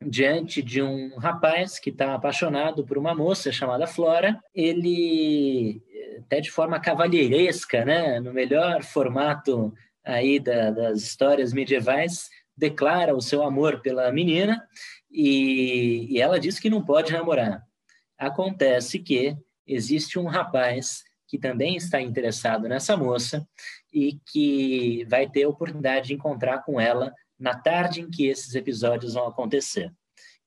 diante 0.00 0.62
de 0.62 0.82
um 0.82 1.16
rapaz 1.16 1.78
que 1.78 1.90
está 1.90 2.14
apaixonado 2.14 2.84
por 2.84 2.98
uma 2.98 3.14
moça 3.14 3.52
chamada 3.52 3.86
Flora. 3.86 4.40
Ele, 4.54 5.82
até 6.18 6.40
de 6.40 6.50
forma 6.50 6.80
cavalheiresca, 6.80 7.84
né, 7.84 8.20
no 8.20 8.32
melhor 8.32 8.82
formato 8.82 9.72
aí 10.04 10.40
da, 10.40 10.70
das 10.70 11.02
histórias 11.02 11.52
medievais, 11.52 12.28
declara 12.56 13.14
o 13.14 13.20
seu 13.20 13.42
amor 13.42 13.80
pela 13.80 14.10
menina 14.12 14.66
e, 15.10 16.06
e 16.10 16.20
ela 16.20 16.40
diz 16.40 16.58
que 16.58 16.70
não 16.70 16.84
pode 16.84 17.12
namorar. 17.12 17.62
Acontece 18.18 18.98
que 18.98 19.36
existe 19.66 20.18
um 20.18 20.26
rapaz 20.26 21.02
que 21.26 21.38
também 21.38 21.76
está 21.76 22.00
interessado 22.00 22.68
nessa 22.68 22.96
moça 22.96 23.46
e 23.92 24.20
que 24.30 25.04
vai 25.08 25.28
ter 25.28 25.44
a 25.44 25.48
oportunidade 25.48 26.08
de 26.08 26.14
encontrar 26.14 26.62
com 26.62 26.80
ela 26.80 27.12
na 27.38 27.54
tarde 27.54 28.02
em 28.02 28.10
que 28.10 28.26
esses 28.26 28.54
episódios 28.54 29.14
vão 29.14 29.26
acontecer. 29.26 29.90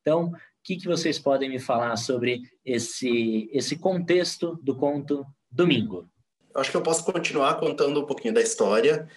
Então, 0.01 0.27
o 0.27 0.33
que, 0.63 0.77
que 0.77 0.87
vocês 0.87 1.17
podem 1.17 1.49
me 1.49 1.59
falar 1.59 1.95
sobre 1.97 2.41
esse, 2.63 3.49
esse 3.51 3.77
contexto 3.77 4.59
do 4.61 4.75
conto 4.75 5.25
Domingo? 5.51 6.07
Acho 6.53 6.71
que 6.71 6.77
eu 6.77 6.83
posso 6.83 7.03
continuar 7.03 7.55
contando 7.55 8.01
um 8.01 8.05
pouquinho 8.05 8.33
da 8.33 8.41
história. 8.41 9.07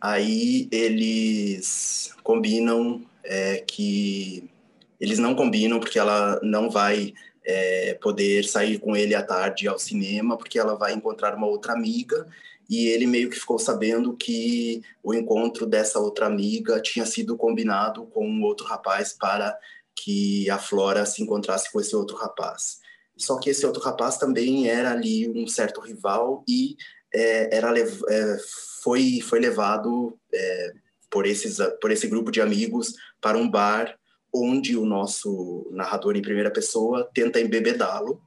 Aí 0.00 0.68
eles 0.72 2.14
combinam 2.22 3.04
é, 3.22 3.58
que 3.58 4.50
eles 4.98 5.18
não 5.18 5.34
combinam 5.34 5.78
porque 5.78 5.98
ela 5.98 6.40
não 6.42 6.70
vai 6.70 7.12
é, 7.48 7.94
poder 7.94 8.44
sair 8.44 8.78
com 8.78 8.94
ele 8.94 9.14
à 9.14 9.22
tarde 9.22 9.66
ao 9.66 9.78
cinema 9.78 10.36
porque 10.36 10.58
ela 10.58 10.74
vai 10.74 10.92
encontrar 10.92 11.34
uma 11.34 11.46
outra 11.46 11.72
amiga 11.72 12.28
e 12.68 12.88
ele 12.88 13.06
meio 13.06 13.30
que 13.30 13.40
ficou 13.40 13.58
sabendo 13.58 14.14
que 14.14 14.82
o 15.02 15.14
encontro 15.14 15.64
dessa 15.64 15.98
outra 15.98 16.26
amiga 16.26 16.78
tinha 16.82 17.06
sido 17.06 17.38
combinado 17.38 18.04
com 18.04 18.28
um 18.28 18.42
outro 18.42 18.66
rapaz 18.66 19.14
para 19.14 19.58
que 19.96 20.48
a 20.50 20.58
Flora 20.58 21.06
se 21.06 21.22
encontrasse 21.22 21.72
com 21.72 21.80
esse 21.80 21.96
outro 21.96 22.14
rapaz. 22.14 22.80
Só 23.16 23.38
que 23.38 23.48
esse 23.48 23.64
outro 23.64 23.82
rapaz 23.82 24.18
também 24.18 24.68
era 24.68 24.92
ali 24.92 25.26
um 25.26 25.46
certo 25.46 25.80
rival 25.80 26.44
e 26.46 26.76
é, 27.12 27.56
era 27.56 27.72
é, 27.80 28.36
foi 28.82 29.20
foi 29.22 29.40
levado 29.40 30.18
é, 30.32 30.72
por 31.10 31.26
esses 31.26 31.56
por 31.80 31.90
esse 31.90 32.06
grupo 32.06 32.30
de 32.30 32.42
amigos 32.42 32.92
para 33.22 33.38
um 33.38 33.50
bar 33.50 33.98
onde 34.42 34.76
o 34.76 34.84
nosso 34.84 35.68
narrador 35.72 36.16
em 36.16 36.22
primeira 36.22 36.50
pessoa 36.50 37.08
tenta 37.12 37.40
embebedá-lo 37.40 38.20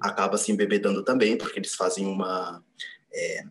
acaba 0.00 0.38
se 0.38 0.50
embebedando 0.50 1.04
também 1.04 1.36
porque 1.36 1.58
eles 1.58 1.74
fazem 1.74 2.06
uma 2.06 2.64
é, 3.12 3.42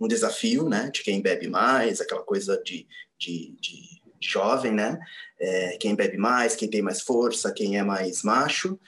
um 0.00 0.06
desafio, 0.06 0.68
né, 0.68 0.90
de 0.92 1.02
quem 1.02 1.20
bebe 1.22 1.48
mais, 1.48 2.00
aquela 2.00 2.22
coisa 2.22 2.60
de, 2.62 2.86
de, 3.18 3.56
de 3.60 4.02
jovem, 4.20 4.72
né, 4.72 4.98
é, 5.40 5.76
quem 5.78 5.94
bebe 5.94 6.16
mais, 6.16 6.54
quem 6.54 6.68
tem 6.68 6.82
mais 6.82 7.00
força, 7.00 7.52
quem 7.52 7.78
é 7.78 7.82
mais 7.82 8.22
macho, 8.22 8.78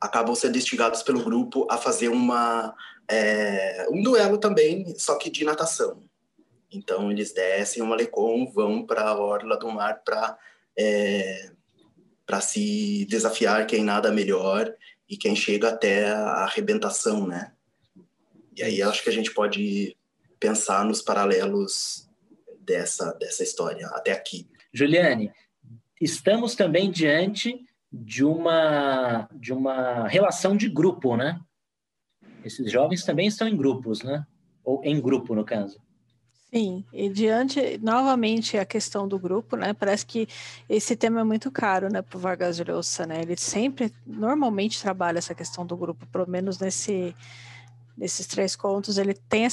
acabam 0.00 0.34
sendo 0.34 0.58
instigados 0.58 1.02
pelo 1.02 1.22
grupo 1.22 1.66
a 1.70 1.76
fazer 1.76 2.08
uma 2.08 2.74
é, 3.08 3.86
um 3.90 4.02
duelo 4.02 4.38
também, 4.38 4.94
só 4.98 5.16
que 5.16 5.30
de 5.30 5.44
natação. 5.44 6.02
Então 6.70 7.10
eles 7.10 7.32
descem 7.32 7.82
o 7.82 7.86
malecon, 7.86 8.50
vão 8.50 8.84
para 8.84 9.02
a 9.02 9.18
orla 9.18 9.56
do 9.56 9.70
mar 9.70 10.02
para 10.04 10.36
é, 10.76 11.50
para 12.26 12.40
se 12.40 13.06
desafiar 13.08 13.66
quem 13.66 13.84
nada 13.84 14.10
melhor 14.12 14.72
e 15.08 15.16
quem 15.16 15.36
chega 15.36 15.68
até 15.68 16.10
a 16.10 16.44
arrebentação, 16.44 17.26
né? 17.26 17.52
E 18.56 18.62
aí 18.62 18.82
acho 18.82 19.02
que 19.02 19.10
a 19.10 19.12
gente 19.12 19.32
pode 19.32 19.96
pensar 20.38 20.84
nos 20.84 21.02
paralelos 21.02 22.08
dessa, 22.60 23.12
dessa 23.14 23.42
história 23.42 23.86
até 23.88 24.12
aqui. 24.12 24.48
Juliane, 24.72 25.32
estamos 26.00 26.54
também 26.54 26.90
diante 26.90 27.64
de 27.92 28.24
uma, 28.24 29.28
de 29.32 29.52
uma 29.52 30.08
relação 30.08 30.56
de 30.56 30.68
grupo, 30.68 31.16
né? 31.16 31.40
Esses 32.44 32.70
jovens 32.70 33.04
também 33.04 33.26
estão 33.26 33.48
em 33.48 33.56
grupos, 33.56 34.02
né? 34.02 34.26
Ou 34.64 34.82
em 34.84 35.00
grupo, 35.00 35.34
no 35.34 35.44
caso. 35.44 35.80
Sim, 36.54 36.84
e 36.92 37.08
diante, 37.08 37.78
novamente, 37.82 38.56
a 38.56 38.64
questão 38.64 39.08
do 39.08 39.18
grupo, 39.18 39.56
né? 39.56 39.72
Parece 39.72 40.06
que 40.06 40.28
esse 40.68 40.94
tema 40.94 41.20
é 41.20 41.24
muito 41.24 41.50
caro, 41.50 41.88
né, 41.92 42.00
para 42.00 42.16
o 42.16 42.20
Vargas 42.20 42.60
Llosa, 42.60 43.04
né? 43.04 43.22
Ele 43.22 43.36
sempre, 43.36 43.92
normalmente, 44.06 44.80
trabalha 44.80 45.18
essa 45.18 45.34
questão 45.34 45.66
do 45.66 45.76
grupo, 45.76 46.06
pelo 46.06 46.30
menos 46.30 46.60
nesse, 46.60 47.12
nesses 47.98 48.28
três 48.28 48.54
contos, 48.54 48.98
ele 48.98 49.14
tem 49.14 49.48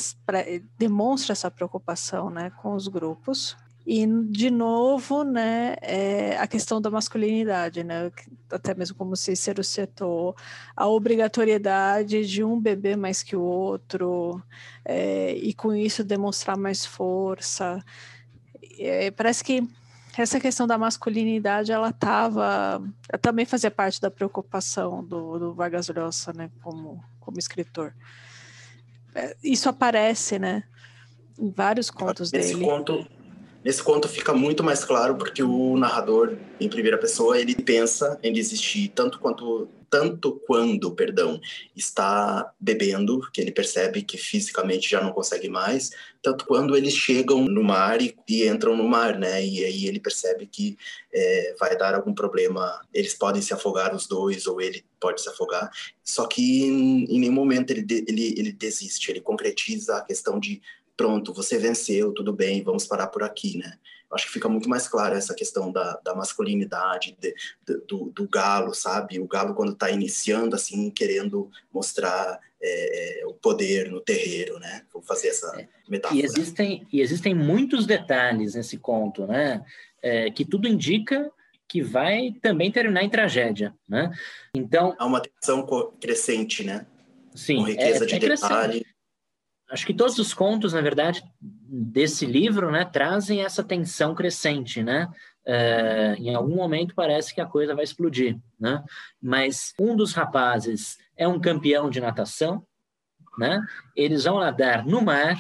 demonstra 0.78 1.34
essa 1.34 1.50
preocupação 1.50 2.30
né, 2.30 2.52
com 2.62 2.76
os 2.76 2.88
grupos. 2.88 3.58
E, 3.86 4.06
de 4.06 4.52
novo, 4.52 5.24
né, 5.24 5.76
é 5.82 6.38
a 6.38 6.46
questão 6.46 6.80
da 6.80 6.92
masculinidade, 6.92 7.84
né, 7.84 8.12
até 8.52 8.76
mesmo 8.76 8.96
como 8.96 9.16
Cícero 9.16 9.64
citou, 9.64 10.36
a 10.76 10.88
obrigatoriedade 10.88 12.26
de 12.28 12.44
um 12.44 12.60
beber 12.60 12.96
mais 12.96 13.24
que 13.24 13.36
o 13.36 13.42
outro, 13.42 14.42
é, 14.86 15.34
e 15.34 15.54
com 15.54 15.74
isso 15.74 16.04
demonstrar 16.04 16.56
mais 16.58 16.86
força. 16.86 17.84
É, 18.80 19.10
parece 19.10 19.44
que 19.44 19.68
essa 20.16 20.40
questão 20.40 20.68
da 20.68 20.78
masculinidade, 20.78 21.72
ela 21.72 21.90
estava, 21.90 22.84
também 23.20 23.46
fazia 23.46 23.72
parte 23.72 24.00
da 24.00 24.12
preocupação 24.12 25.04
do, 25.04 25.40
do 25.40 25.54
Vargas 25.54 25.90
Llosa, 25.90 26.34
né, 26.34 26.52
como, 26.62 27.04
como 27.20 27.40
escritor. 27.40 27.96
É, 29.16 29.36
isso 29.44 29.68
aparece, 29.68 30.38
né? 30.38 30.64
Em 31.38 31.50
vários 31.50 31.90
contos 31.90 32.32
nesse 32.32 32.54
dele. 32.54 32.66
Conto, 32.66 33.06
nesse 33.64 33.82
conto 33.84 34.08
fica 34.08 34.34
muito 34.34 34.64
mais 34.64 34.84
claro 34.84 35.16
porque 35.16 35.44
o 35.44 35.78
narrador, 35.78 36.36
em 36.60 36.70
primeira 36.70 36.98
pessoa, 36.98 37.40
ele 37.40 37.56
pensa 37.56 38.20
em 38.24 38.34
desistir 38.34 38.90
tanto 38.90 39.20
quanto 39.20 39.70
tanto 39.92 40.42
quando, 40.48 40.90
perdão, 40.96 41.38
está 41.76 42.50
bebendo, 42.58 43.30
que 43.34 43.42
ele 43.42 43.52
percebe 43.52 44.02
que 44.02 44.18
fisicamente 44.18 44.90
já 44.90 45.02
não 45.02 45.12
consegue 45.12 45.50
mais, 45.50 45.92
tanto 46.24 46.46
quando 46.46 46.78
eles 46.78 46.94
chegam 46.94 47.44
no 47.44 47.62
mar 47.62 48.02
e, 48.02 48.18
e 48.26 48.48
entram 48.48 48.78
no 48.78 48.88
mar, 48.88 49.20
né? 49.20 49.46
E 49.46 49.66
aí 49.66 49.86
ele 49.86 50.00
percebe 50.00 50.46
que 50.46 50.78
é, 51.14 51.56
vai 51.60 51.78
dar 51.78 51.94
algum 51.94 52.14
problema, 52.14 52.80
eles 52.94 53.14
podem 53.14 53.42
se 53.42 53.54
afogar 53.54 53.94
os 53.94 54.08
dois 54.08 54.48
ou 54.48 54.62
ele 54.62 54.86
pode 54.98 55.22
se 55.22 55.28
afogar. 55.28 55.70
Só 56.02 56.26
que 56.26 56.64
em, 56.64 57.04
em 57.14 57.20
nenhum 57.20 57.34
momento 57.34 57.72
ele, 57.72 57.86
ele, 58.08 58.34
ele 58.38 58.54
desiste, 58.54 59.12
ele 59.12 59.20
concretiza 59.20 59.98
a 59.98 60.06
questão 60.06 60.40
de 60.40 60.62
pronto, 61.02 61.34
você 61.34 61.58
venceu, 61.58 62.14
tudo 62.14 62.32
bem, 62.32 62.62
vamos 62.62 62.86
parar 62.86 63.08
por 63.08 63.24
aqui, 63.24 63.58
né? 63.58 63.74
acho 64.14 64.28
que 64.28 64.34
fica 64.34 64.50
muito 64.50 64.70
mais 64.70 64.88
clara 64.88 65.18
essa 65.18 65.34
questão 65.34 65.72
da, 65.72 66.00
da 66.04 66.14
masculinidade, 66.14 67.18
de, 67.20 67.34
de, 67.66 67.78
do, 67.88 68.12
do, 68.14 68.28
galo, 68.28 68.74
sabe? 68.74 69.20
O 69.20 69.28
galo 69.28 69.56
quando 69.56 69.72
está 69.72 69.90
iniciando, 69.90 70.56
assim, 70.56 70.90
querendo 70.90 71.50
mostrar 71.74 72.40
é, 72.62 73.24
o 73.26 73.34
poder 73.34 73.90
no 73.90 74.02
terreiro, 74.02 74.60
né? 74.60 74.84
Vou 74.94 75.02
fazer 75.02 75.30
essa 75.30 75.48
é. 75.58 75.68
metáfora. 75.90 76.20
E 76.20 76.26
existem, 76.26 76.86
e 76.92 77.00
existem 77.00 77.34
muitos 77.34 77.86
detalhes 77.86 78.54
nesse 78.54 78.78
conto, 78.78 79.26
né? 79.26 79.64
É, 80.04 80.30
que 80.30 80.44
tudo 80.44 80.68
indica 80.68 81.32
que 81.68 81.82
vai 81.82 82.36
também 82.42 82.70
terminar 82.70 83.04
em 83.04 83.10
tragédia, 83.10 83.74
né? 83.88 84.12
Então... 84.54 84.94
Há 85.00 85.06
uma 85.06 85.22
tensão 85.22 85.66
crescente, 86.02 86.66
né? 86.66 86.86
Sim, 87.34 87.56
Com 87.56 87.64
riqueza 87.64 88.04
é, 88.04 88.08
de 88.08 88.16
é 88.16 88.20
detalhe 88.20 88.86
acho 89.72 89.86
que 89.86 89.94
todos 89.94 90.20
os 90.20 90.34
contos, 90.34 90.74
na 90.74 90.82
verdade, 90.82 91.24
desse 91.42 92.26
livro, 92.26 92.70
né, 92.70 92.84
trazem 92.86 93.42
essa 93.42 93.64
tensão 93.64 94.14
crescente, 94.14 94.84
né? 94.84 95.10
É, 95.44 96.16
em 96.20 96.36
algum 96.36 96.56
momento 96.56 96.94
parece 96.94 97.34
que 97.34 97.42
a 97.42 97.48
coisa 97.48 97.74
vai 97.74 97.84
explodir, 97.84 98.38
né? 98.60 98.84
Mas 99.20 99.74
um 99.80 99.96
dos 99.96 100.14
rapazes 100.14 100.98
é 101.18 101.28
um 101.28 101.40
campeão 101.40 101.90
de 101.90 102.00
natação, 102.00 102.64
né? 103.38 103.60
Eles 103.96 104.26
vão 104.26 104.40
nadar 104.40 104.86
no 104.86 105.02
mar, 105.02 105.40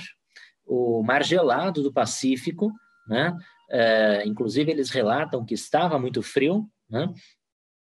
o 0.66 1.04
mar 1.04 1.24
gelado 1.24 1.84
do 1.84 1.94
Pacífico, 1.94 2.72
né? 3.08 3.38
É, 3.70 4.24
inclusive 4.26 4.72
eles 4.72 4.90
relatam 4.90 5.46
que 5.46 5.54
estava 5.54 6.00
muito 6.00 6.24
frio, 6.24 6.68
né? 6.90 7.14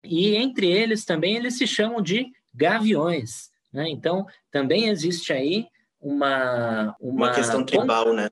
E 0.04 0.36
entre 0.36 0.68
eles 0.68 1.04
também 1.04 1.36
eles 1.36 1.58
se 1.58 1.68
chamam 1.68 2.02
de 2.02 2.28
gaviões, 2.54 3.50
né? 3.74 3.90
Então 3.90 4.26
também 4.52 4.88
existe 4.88 5.34
aí 5.34 5.68
uma, 6.06 6.96
uma, 7.00 7.28
uma 7.28 7.32
questão 7.34 7.66
tribal, 7.66 8.14
né? 8.14 8.30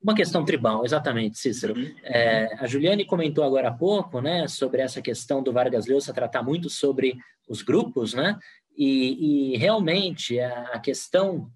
Uma 0.00 0.14
questão 0.14 0.44
tribal, 0.44 0.84
exatamente, 0.84 1.38
Cícero. 1.38 1.74
Uhum. 1.76 1.92
É, 2.04 2.54
a 2.60 2.66
Juliane 2.66 3.04
comentou 3.04 3.42
agora 3.42 3.68
há 3.68 3.72
pouco, 3.72 4.20
né, 4.20 4.46
sobre 4.46 4.80
essa 4.80 5.02
questão 5.02 5.42
do 5.42 5.52
Vargas 5.52 5.86
Llosa 5.86 6.12
tratar 6.12 6.44
muito 6.44 6.70
sobre 6.70 7.16
os 7.48 7.62
grupos, 7.62 8.14
né? 8.14 8.38
E, 8.76 9.54
e 9.54 9.56
realmente 9.56 10.38
a 10.38 10.78
questão 10.78 11.50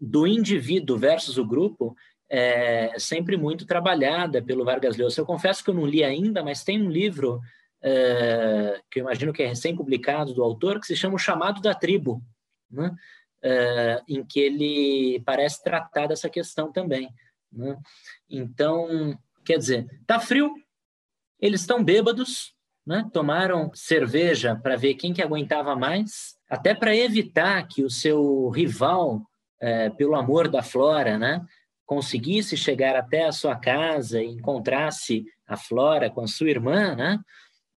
do 0.00 0.26
indivíduo 0.26 0.96
versus 0.96 1.38
o 1.38 1.44
grupo 1.44 1.96
é 2.30 2.92
sempre 2.98 3.36
muito 3.36 3.66
trabalhada 3.66 4.40
pelo 4.42 4.64
Vargas 4.64 4.96
Llosa. 4.96 5.20
Eu 5.20 5.26
confesso 5.26 5.64
que 5.64 5.70
eu 5.70 5.74
não 5.74 5.86
li 5.86 6.04
ainda, 6.04 6.44
mas 6.44 6.62
tem 6.62 6.80
um 6.80 6.90
livro 6.90 7.40
é, 7.82 8.80
que 8.90 9.00
eu 9.00 9.02
imagino 9.02 9.32
que 9.32 9.42
é 9.42 9.46
recém-publicado 9.46 10.32
do 10.32 10.42
autor 10.44 10.78
que 10.78 10.86
se 10.86 10.94
chama 10.94 11.16
O 11.16 11.18
Chamado 11.18 11.60
da 11.60 11.74
Tribo, 11.74 12.22
né? 12.70 12.94
Uh, 13.44 14.02
em 14.08 14.24
que 14.24 14.40
ele 14.40 15.22
parece 15.24 15.62
tratar 15.62 16.06
dessa 16.06 16.28
questão 16.30 16.72
também. 16.72 17.08
Né? 17.52 17.76
Então, 18.28 19.16
quer 19.44 19.58
dizer, 19.58 19.86
tá 20.06 20.18
frio, 20.18 20.54
eles 21.38 21.60
estão 21.60 21.84
bêbados, 21.84 22.54
né? 22.86 23.08
tomaram 23.12 23.70
cerveja 23.74 24.56
para 24.56 24.76
ver 24.76 24.94
quem 24.94 25.12
que 25.12 25.22
aguentava 25.22 25.76
mais, 25.76 26.36
até 26.48 26.74
para 26.74 26.96
evitar 26.96 27.66
que 27.68 27.82
o 27.82 27.90
seu 27.90 28.48
rival, 28.48 29.22
é, 29.60 29.90
pelo 29.90 30.14
amor 30.14 30.48
da 30.48 30.62
Flora, 30.62 31.18
né? 31.18 31.44
conseguisse 31.86 32.56
chegar 32.56 32.96
até 32.96 33.26
a 33.26 33.32
sua 33.32 33.56
casa 33.56 34.22
e 34.22 34.26
encontrasse 34.26 35.24
a 35.46 35.56
Flora 35.56 36.10
com 36.10 36.22
a 36.22 36.26
sua 36.26 36.48
irmã, 36.48 36.94
né? 36.94 37.18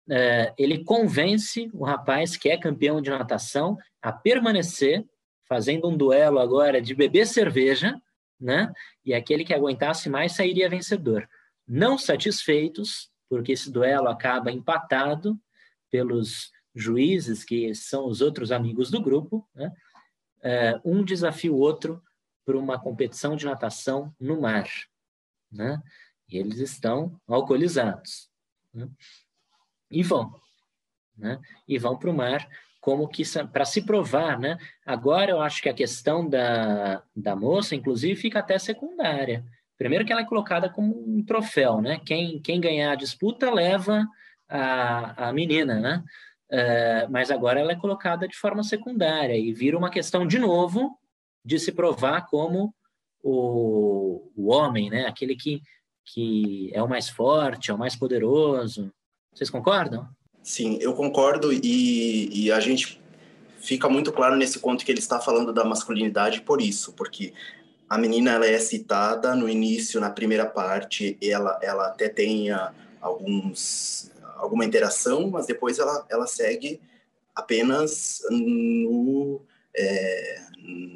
É, 0.08 0.54
ele 0.56 0.84
convence 0.84 1.68
o 1.74 1.84
rapaz 1.84 2.38
que 2.38 2.48
é 2.48 2.58
campeão 2.58 3.02
de 3.02 3.10
natação 3.10 3.76
a 4.00 4.12
permanecer 4.12 5.04
fazendo 5.48 5.88
um 5.88 5.96
duelo 5.96 6.40
agora 6.40 6.82
de 6.82 6.94
beber 6.94 7.26
cerveja, 7.26 8.02
né? 8.40 8.74
E 9.04 9.14
aquele 9.14 9.46
que 9.46 9.54
aguentasse 9.54 10.10
mais 10.10 10.34
sairia 10.34 10.70
vencedor. 10.70 11.28
Não 11.68 11.98
satisfeitos, 11.98 13.10
porque 13.30 13.54
esse 13.54 13.72
duelo 13.72 14.08
acaba 14.08 14.52
empatado 14.52 15.40
pelos 15.90 16.52
juízes, 16.74 17.44
que 17.44 17.74
são 17.74 18.08
os 18.08 18.22
outros 18.22 18.52
amigos 18.52 18.92
do 18.92 19.02
grupo, 19.02 19.48
né? 19.54 19.72
É, 20.42 20.80
um 20.84 21.04
desafia 21.04 21.52
o 21.52 21.58
outro 21.58 22.04
para 22.46 22.58
uma 22.58 22.80
competição 22.80 23.36
de 23.36 23.46
natação 23.46 24.14
no 24.20 24.40
mar, 24.40 24.70
né? 25.52 25.82
E 26.30 26.38
eles 26.38 26.60
estão 26.60 27.20
alcoolizados, 27.28 28.30
né? 28.74 28.88
E 29.90 30.04
vão, 30.04 30.40
né? 31.18 31.40
E 31.68 31.80
vão 31.80 31.98
para 31.98 32.10
o 32.10 32.14
mar 32.14 32.48
como 32.86 33.08
que 33.08 33.24
para 33.52 33.66
se 33.66 33.84
provar, 33.84 34.40
né? 34.40 34.60
Agora 34.86 35.32
eu 35.32 35.42
acho 35.42 35.60
que 35.60 35.68
a 35.68 35.74
questão 35.74 36.30
da, 36.30 37.02
da 37.16 37.36
moça, 37.36 37.74
inclusive, 37.74 38.16
fica 38.16 38.38
até 38.38 38.60
secundária. 38.60 39.44
Primeiro 39.76 40.06
que 40.06 40.12
ela 40.12 40.22
é 40.22 40.26
colocada 40.26 40.70
como 40.70 40.94
um 40.96 41.26
troféu, 41.26 41.82
né? 41.82 42.00
Quem, 42.06 42.40
quem 42.40 42.62
ganhar 42.62 42.92
a 42.92 42.96
disputa 42.96 43.50
leva 43.50 44.08
a, 44.48 45.30
a 45.30 45.34
menina, 45.34 45.80
né? 45.80 46.04
Uh, 46.52 47.10
mas 47.12 47.32
agora 47.32 47.60
ela 47.60 47.72
é 47.72 47.76
colocada 47.76 48.28
de 48.28 48.38
forma 48.38 48.62
secundária 48.62 49.36
e 49.36 49.52
vira 49.52 49.76
uma 49.76 49.90
questão 49.90 50.28
de 50.28 50.38
novo 50.38 50.96
de 51.44 51.58
se 51.58 51.72
provar 51.72 52.28
como 52.28 52.72
o, 53.24 54.32
o 54.38 54.52
homem, 54.54 54.92
né? 54.92 55.08
Aquele 55.08 55.36
que, 55.36 55.60
que 56.06 56.70
é 56.72 56.84
o 56.84 56.88
mais 56.88 57.10
forte, 57.10 57.72
é 57.72 57.74
o 57.74 57.80
mais 57.80 57.96
poderoso. 57.96 58.94
Vocês 59.34 59.50
concordam? 59.50 60.08
Sim, 60.46 60.78
eu 60.80 60.94
concordo 60.94 61.52
e, 61.52 62.30
e 62.32 62.52
a 62.52 62.60
gente 62.60 63.02
fica 63.58 63.90
muito 63.90 64.12
claro 64.12 64.36
nesse 64.36 64.60
ponto 64.60 64.86
que 64.86 64.92
ele 64.92 65.00
está 65.00 65.20
falando 65.20 65.52
da 65.52 65.64
masculinidade 65.64 66.42
por 66.42 66.62
isso, 66.62 66.94
porque 66.94 67.34
a 67.90 67.98
menina 67.98 68.34
ela 68.34 68.46
é 68.46 68.60
citada 68.60 69.36
no 69.36 69.50
início, 69.50 70.00
na 70.00 70.12
primeira 70.12 70.46
parte, 70.46 71.18
ela, 71.20 71.60
ela 71.64 71.88
até 71.88 72.08
tem 72.08 72.50
alguns, 73.02 74.12
alguma 74.36 74.64
interação, 74.64 75.32
mas 75.32 75.48
depois 75.48 75.80
ela, 75.80 76.06
ela 76.12 76.28
segue 76.28 76.80
apenas 77.34 78.22
no, 78.30 79.42
é, 79.76 80.42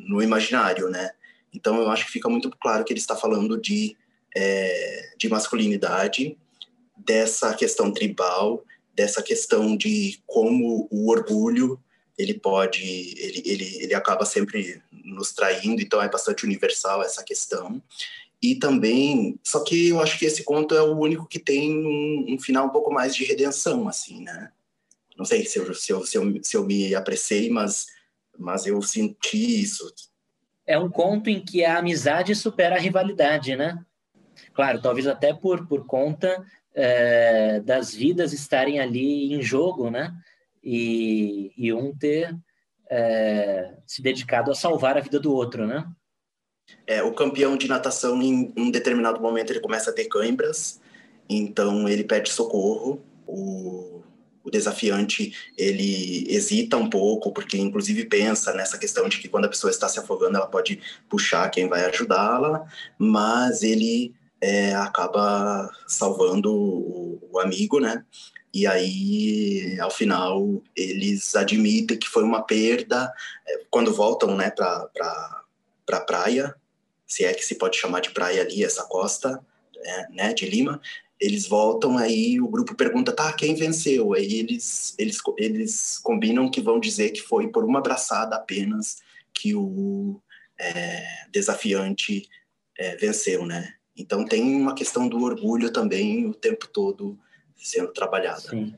no 0.08 0.22
imaginário, 0.22 0.92
né? 0.92 1.10
Então 1.52 1.82
eu 1.82 1.90
acho 1.90 2.06
que 2.06 2.12
fica 2.12 2.30
muito 2.30 2.52
claro 2.52 2.86
que 2.86 2.94
ele 2.94 3.00
está 3.00 3.16
falando 3.16 3.60
de, 3.60 3.98
é, 4.36 5.14
de 5.18 5.28
masculinidade, 5.28 6.38
dessa 6.96 7.52
questão 7.56 7.92
tribal, 7.92 8.64
dessa 8.96 9.22
questão 9.22 9.78
de 9.78 10.22
como 10.26 10.88
o 10.92 11.10
orgulho 11.10 11.82
ele 12.18 12.34
pode 12.34 12.84
ele, 12.84 13.42
ele, 13.46 13.78
ele 13.84 13.94
acaba 13.94 14.26
sempre 14.26 14.82
nos 14.92 15.32
traindo 15.32 15.82
então 15.82 16.02
é 16.02 16.10
bastante 16.10 16.44
universal 16.46 17.02
essa 17.02 17.24
questão. 17.24 17.82
E 18.42 18.56
também 18.56 19.40
só 19.44 19.64
que 19.64 19.90
eu 19.90 20.02
acho 20.02 20.20
que 20.20 20.26
esse 20.26 20.44
conto 20.44 20.76
é 20.76 20.82
o 20.82 20.98
único 20.98 21.26
que 21.26 21.40
tem 21.40 21.78
um, 21.78 22.34
um 22.34 22.40
final 22.40 22.68
um 22.68 22.72
pouco 22.72 22.92
mais 22.92 23.16
de 23.16 23.24
redenção 23.24 23.88
assim 23.88 24.22
né? 24.22 24.52
Não 25.18 25.26
sei 25.26 25.46
se 25.46 25.60
eu, 25.60 25.74
se 25.74 25.92
eu, 25.92 26.06
se 26.06 26.18
eu, 26.18 26.44
se 26.44 26.58
eu 26.58 26.66
me 26.66 26.94
apressei 26.94 27.50
mas 27.50 27.88
mas 28.38 28.66
eu 28.66 28.82
senti 28.82 29.62
isso. 29.62 29.94
É 30.66 30.78
um 30.78 30.90
conto 30.90 31.30
em 31.30 31.44
que 31.44 31.66
a 31.66 31.80
amizade 31.80 32.36
supera 32.36 32.76
a 32.76 32.80
rivalidade 32.80 33.56
né? 33.56 33.80
Claro 34.54 34.82
talvez 34.82 35.08
até 35.08 35.34
por 35.34 35.66
por 35.68 35.86
conta 35.86 36.46
é, 36.82 37.60
das 37.60 37.94
vidas 37.94 38.32
estarem 38.32 38.80
ali 38.80 39.34
em 39.34 39.42
jogo, 39.42 39.90
né? 39.92 40.14
E, 40.64 41.52
e 41.58 41.74
um 41.74 41.94
ter 41.94 42.34
é, 42.90 43.74
se 43.86 44.02
dedicado 44.02 44.50
a 44.50 44.56
salvar 44.56 44.98
a 44.98 45.02
vida 45.02 45.20
do 45.20 45.34
outro, 45.34 45.68
né? 45.68 45.86
É, 46.88 47.04
o 47.04 47.14
campeão 47.14 47.58
de 47.58 47.68
natação, 47.68 48.22
em 48.22 48.54
um 48.56 48.72
determinado 48.72 49.20
momento, 49.20 49.52
ele 49.52 49.60
começa 49.60 49.90
a 49.90 49.94
ter 49.94 50.06
câimbras, 50.06 50.80
então 51.30 51.88
ele 51.90 52.04
pede 52.04 52.32
socorro. 52.32 53.04
O, 53.28 54.02
o 54.44 54.50
desafiante, 54.50 55.34
ele 55.58 56.26
hesita 56.34 56.78
um 56.78 56.90
pouco, 56.90 57.32
porque 57.34 57.58
inclusive 57.58 58.06
pensa 58.06 58.54
nessa 58.54 58.78
questão 58.78 59.10
de 59.10 59.20
que 59.20 59.28
quando 59.28 59.46
a 59.46 59.50
pessoa 59.50 59.70
está 59.70 59.90
se 59.90 60.00
afogando, 60.00 60.38
ela 60.38 60.48
pode 60.48 60.80
puxar 61.10 61.50
quem 61.50 61.68
vai 61.68 61.84
ajudá-la, 61.86 62.66
mas 62.98 63.64
ele 63.64 64.16
é, 64.42 64.74
acaba 64.76 65.70
salvando 65.88 66.54
o, 66.54 67.30
o, 67.32 67.40
amigo, 67.40 67.80
né? 67.80 68.06
E 68.54 68.66
aí, 68.66 69.78
ao 69.80 69.92
final, 69.92 70.64
eles 70.76 71.36
admitem 71.36 71.98
que 71.98 72.08
foi 72.08 72.24
uma 72.24 72.42
perda. 72.42 73.14
É, 73.48 73.62
quando 73.70 73.94
voltam, 73.94 74.36
né, 74.36 74.50
para 74.50 74.86
pra, 74.88 75.44
pra 75.86 76.02
praia, 76.02 76.56
se 77.06 77.26
é 77.26 77.34
que 77.34 77.44
se 77.46 77.56
pode 77.56 77.78
chamar 77.78 78.00
de 78.02 78.12
praia 78.12 78.42
ali, 78.42 78.64
essa 78.64 78.84
costa, 78.86 79.40
é, 79.78 80.10
né, 80.10 80.34
de 80.34 80.46
Lima, 80.46 80.82
eles 81.20 81.48
voltam, 81.48 81.98
aí 81.98 82.40
o 82.40 82.48
grupo 82.48 82.76
pergunta, 82.76 83.12
tá, 83.12 83.34
quem 83.34 83.54
venceu? 83.54 84.14
Aí 84.14 84.40
eles, 84.40 84.96
eles, 84.98 85.18
eles 85.38 86.00
combinam 86.00 86.50
que 86.50 86.62
vão 86.62 86.80
dizer 86.80 87.10
que 87.10 87.22
foi 87.22 87.50
por 87.50 87.66
uma 87.66 87.80
abraçada 87.80 88.38
apenas 88.38 88.98
que 89.34 89.54
o 89.54 90.22
é, 90.58 91.04
desafiante 91.30 92.28
é, 92.78 92.96
venceu, 92.96 93.46
né? 93.46 93.74
Então 94.00 94.24
tem 94.24 94.56
uma 94.56 94.74
questão 94.74 95.10
do 95.10 95.22
orgulho 95.22 95.74
também 95.74 96.26
o 96.26 96.34
tempo 96.34 96.66
todo 96.70 97.20
sendo 97.54 97.92
trabalhada. 97.92 98.40
Sim. 98.40 98.74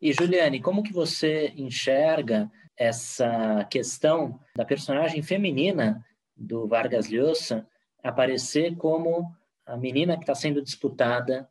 E 0.00 0.12
Juliane, 0.12 0.60
como 0.60 0.82
que 0.82 0.92
você 0.92 1.54
enxerga 1.56 2.50
essa 2.76 3.64
questão 3.70 4.38
da 4.54 4.66
personagem 4.66 5.22
feminina 5.22 6.04
do 6.36 6.68
Vargas 6.68 7.08
Llosa 7.08 7.66
aparecer 8.04 8.76
como 8.76 9.34
a 9.64 9.76
menina 9.76 10.16
que 10.16 10.22
está 10.22 10.34
sendo 10.34 10.62
disputada 10.62 11.48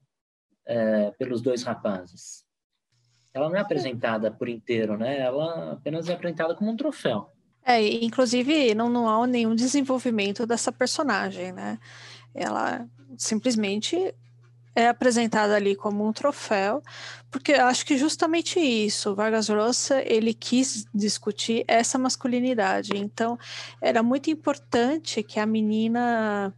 é, 0.64 1.10
pelos 1.18 1.42
dois 1.42 1.64
rapazes? 1.64 2.46
Ela 3.34 3.50
não 3.50 3.58
é 3.58 3.60
apresentada 3.60 4.30
por 4.32 4.48
inteiro, 4.48 4.96
né? 4.96 5.20
Ela 5.20 5.74
apenas 5.74 6.08
é 6.08 6.14
apresentada 6.14 6.54
como 6.54 6.72
um 6.72 6.78
troféu. 6.78 7.32
É, 7.66 7.82
inclusive 8.04 8.76
não, 8.76 8.90
não 8.90 9.10
há 9.10 9.26
nenhum 9.26 9.56
desenvolvimento 9.56 10.46
dessa 10.46 10.72
personagem, 10.72 11.52
né? 11.52 11.80
Ela 12.34 12.88
simplesmente 13.18 14.14
é 14.76 14.88
apresentada 14.90 15.56
ali 15.56 15.76
como 15.76 16.08
um 16.08 16.14
troféu, 16.14 16.84
porque 17.32 17.54
acho 17.54 17.84
que 17.84 17.98
justamente 17.98 18.60
isso, 18.60 19.16
Vargas 19.16 19.50
Llosa, 19.50 20.04
ele 20.06 20.36
quis 20.36 20.86
discutir 20.94 21.66
essa 21.68 21.98
masculinidade. 21.98 22.96
Então, 22.96 23.40
era 23.82 24.04
muito 24.04 24.30
importante 24.30 25.24
que 25.24 25.40
a 25.40 25.48
menina 25.48 26.54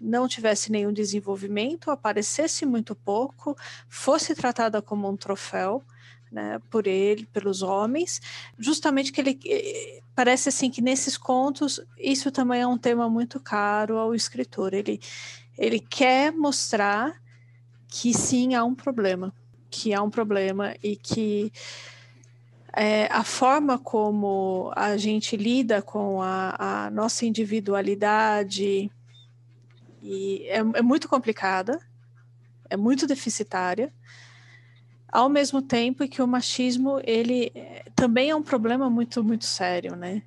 não 0.00 0.26
tivesse 0.26 0.72
nenhum 0.72 0.92
desenvolvimento, 0.92 1.88
aparecesse 1.88 2.66
muito 2.66 2.96
pouco, 2.96 3.56
fosse 3.88 4.34
tratada 4.34 4.82
como 4.82 5.08
um 5.08 5.16
troféu, 5.16 5.84
né, 6.32 6.60
por 6.68 6.86
ele, 6.86 7.26
pelos 7.26 7.62
homens, 7.62 8.20
justamente 8.58 9.12
que 9.12 9.20
ele 9.20 9.38
eh, 9.46 10.00
parece 10.14 10.48
assim 10.48 10.70
que 10.70 10.80
nesses 10.80 11.16
contos 11.16 11.78
isso 11.98 12.32
também 12.32 12.62
é 12.62 12.66
um 12.66 12.78
tema 12.78 13.08
muito 13.08 13.38
caro 13.38 13.98
ao 13.98 14.14
escritor. 14.14 14.72
Ele 14.72 14.98
ele 15.62 15.78
quer 15.78 16.32
mostrar 16.32 17.22
que 17.86 18.12
sim 18.12 18.56
há 18.56 18.64
um 18.64 18.74
problema, 18.74 19.32
que 19.70 19.94
há 19.94 20.02
um 20.02 20.10
problema 20.10 20.74
e 20.82 20.96
que 20.96 21.52
é, 22.72 23.06
a 23.06 23.22
forma 23.22 23.78
como 23.78 24.72
a 24.74 24.96
gente 24.96 25.36
lida 25.36 25.80
com 25.80 26.20
a, 26.20 26.86
a 26.86 26.90
nossa 26.90 27.24
individualidade 27.24 28.90
e 30.02 30.46
é, 30.48 30.56
é, 30.56 30.82
muito 30.82 31.08
complicada, 31.08 31.78
é 32.68 32.76
muito 32.76 33.06
deficitária, 33.06 33.94
ao 35.06 35.28
mesmo 35.28 35.62
tempo 35.62 36.08
que 36.08 36.20
o 36.20 36.26
machismo 36.26 37.00
ele 37.04 37.52
é, 37.54 37.84
também 37.94 38.30
é 38.30 38.34
um 38.34 38.42
problema 38.42 38.90
muito 38.90 39.22
muito 39.22 39.44
sério, 39.44 39.94
né? 39.94 40.22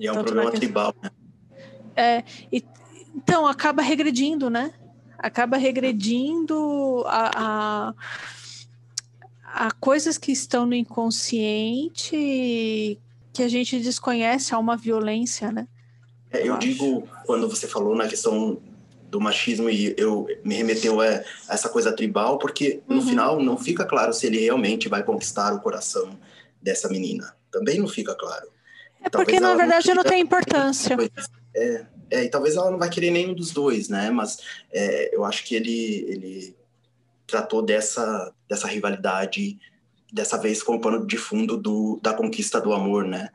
E 0.00 0.08
é 0.08 0.10
um 0.10 0.16
Tanto 0.16 0.32
problema 0.32 0.50
tribal, 0.50 0.92
né? 1.00 1.10
É, 1.94 2.24
e 2.50 2.60
então, 3.18 3.48
acaba 3.48 3.82
regredindo, 3.82 4.48
né? 4.48 4.72
Acaba 5.18 5.56
regredindo 5.56 7.02
a, 7.06 7.30
a, 7.34 7.94
a 9.66 9.70
coisas 9.72 10.16
que 10.16 10.30
estão 10.30 10.64
no 10.64 10.74
inconsciente 10.74 12.16
que 13.32 13.42
a 13.42 13.48
gente 13.48 13.80
desconhece, 13.80 14.54
há 14.54 14.58
uma 14.58 14.76
violência, 14.76 15.50
né? 15.50 15.66
É, 16.30 16.42
eu, 16.42 16.46
eu 16.46 16.58
digo, 16.58 17.08
quando 17.26 17.48
você 17.48 17.66
falou 17.66 17.96
na 17.96 18.06
questão 18.06 18.60
do 19.10 19.20
machismo 19.20 19.68
e 19.68 19.94
eu 19.98 20.28
me 20.44 20.54
remeteu 20.54 21.00
a, 21.00 21.24
essa 21.48 21.68
coisa 21.68 21.90
tribal, 21.90 22.38
porque 22.38 22.80
no 22.86 22.96
uhum. 22.96 23.02
final 23.02 23.42
não 23.42 23.58
fica 23.58 23.84
claro 23.84 24.12
se 24.12 24.26
ele 24.26 24.38
realmente 24.38 24.88
vai 24.88 25.02
conquistar 25.02 25.52
o 25.52 25.60
coração 25.60 26.16
dessa 26.62 26.88
menina. 26.88 27.34
Também 27.50 27.80
não 27.80 27.88
fica 27.88 28.14
claro. 28.14 28.48
É 29.02 29.10
porque 29.10 29.40
na 29.40 29.56
verdade 29.56 29.88
não, 29.88 29.96
não 29.96 30.04
tem 30.04 30.20
importância. 30.20 30.96
É, 31.54 31.86
é, 32.10 32.24
e 32.24 32.30
talvez 32.30 32.56
ela 32.56 32.70
não 32.70 32.78
vai 32.78 32.88
querer 32.88 33.10
nenhum 33.10 33.34
dos 33.34 33.52
dois, 33.52 33.88
né? 33.88 34.10
Mas 34.10 34.38
é, 34.72 35.14
eu 35.14 35.24
acho 35.24 35.44
que 35.44 35.54
ele, 35.54 36.04
ele 36.08 36.56
tratou 37.26 37.62
dessa, 37.62 38.32
dessa 38.48 38.66
rivalidade, 38.66 39.58
dessa 40.12 40.38
vez 40.38 40.62
com 40.62 40.76
o 40.76 40.80
pano 40.80 41.06
de 41.06 41.16
fundo 41.16 41.56
do, 41.56 42.00
da 42.02 42.14
conquista 42.14 42.60
do 42.60 42.72
amor, 42.72 43.04
né? 43.04 43.28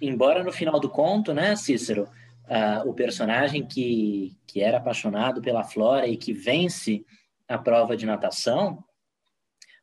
Embora 0.00 0.44
no 0.44 0.52
final 0.52 0.78
do 0.78 0.88
conto, 0.88 1.32
né, 1.34 1.56
Cícero, 1.56 2.08
uh, 2.44 2.88
o 2.88 2.94
personagem 2.94 3.66
que, 3.66 4.36
que 4.46 4.60
era 4.60 4.78
apaixonado 4.78 5.40
pela 5.40 5.64
Flora 5.64 6.06
e 6.06 6.16
que 6.16 6.32
vence 6.32 7.04
a 7.48 7.58
prova 7.58 7.96
de 7.96 8.06
natação, 8.06 8.84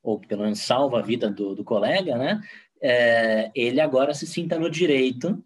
ou 0.04 0.20
pelo 0.20 0.44
menos 0.44 0.60
salva 0.60 1.00
a 1.00 1.02
vida 1.02 1.30
do, 1.30 1.56
do 1.56 1.64
colega, 1.64 2.18
né? 2.18 2.42
É, 2.82 3.52
ele 3.56 3.82
agora 3.82 4.14
se 4.14 4.28
sinta 4.28 4.60
no 4.60 4.70
direito 4.70 5.44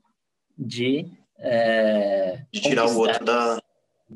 de, 0.57 1.09
é, 1.39 2.43
de 2.51 2.61
tirar 2.61 2.85
o 2.85 2.97
outro 2.97 3.23
da 3.23 3.59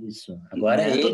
isso. 0.01 0.39
Agora 0.51 0.81
é, 0.81 0.97
ele 0.97 1.13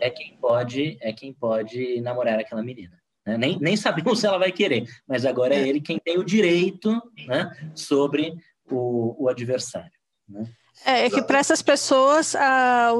é 0.00 0.10
quem 0.10 0.36
pode 0.40 0.96
é 1.00 1.12
quem 1.12 1.32
pode 1.32 2.00
namorar 2.00 2.38
aquela 2.38 2.62
menina. 2.62 2.98
Né? 3.26 3.36
Nem, 3.36 3.58
nem 3.58 3.76
sabemos 3.76 4.18
se 4.20 4.26
ela 4.26 4.38
vai 4.38 4.52
querer, 4.52 4.88
mas 5.06 5.24
agora 5.24 5.54
é, 5.54 5.58
é 5.58 5.68
ele 5.68 5.80
quem 5.80 5.98
tem 5.98 6.18
o 6.18 6.24
direito 6.24 6.90
né, 7.26 7.50
sobre 7.74 8.34
o, 8.70 9.24
o 9.24 9.28
adversário. 9.28 9.92
Né? 10.28 10.44
É, 10.84 11.06
é 11.06 11.10
que 11.10 11.22
para 11.22 11.38
essas 11.38 11.62
pessoas, 11.62 12.34
a, 12.34 12.90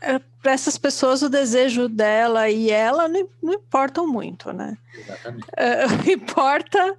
é, 0.00 0.18
para 0.42 0.52
essas 0.52 0.76
pessoas 0.76 1.22
o 1.22 1.28
desejo 1.28 1.88
dela 1.88 2.48
e 2.50 2.70
ela 2.70 3.08
não, 3.08 3.28
não 3.42 3.54
importam 3.54 4.06
muito, 4.06 4.52
né? 4.52 4.76
Exatamente. 4.98 5.46
É, 5.56 5.84
importa 6.12 6.96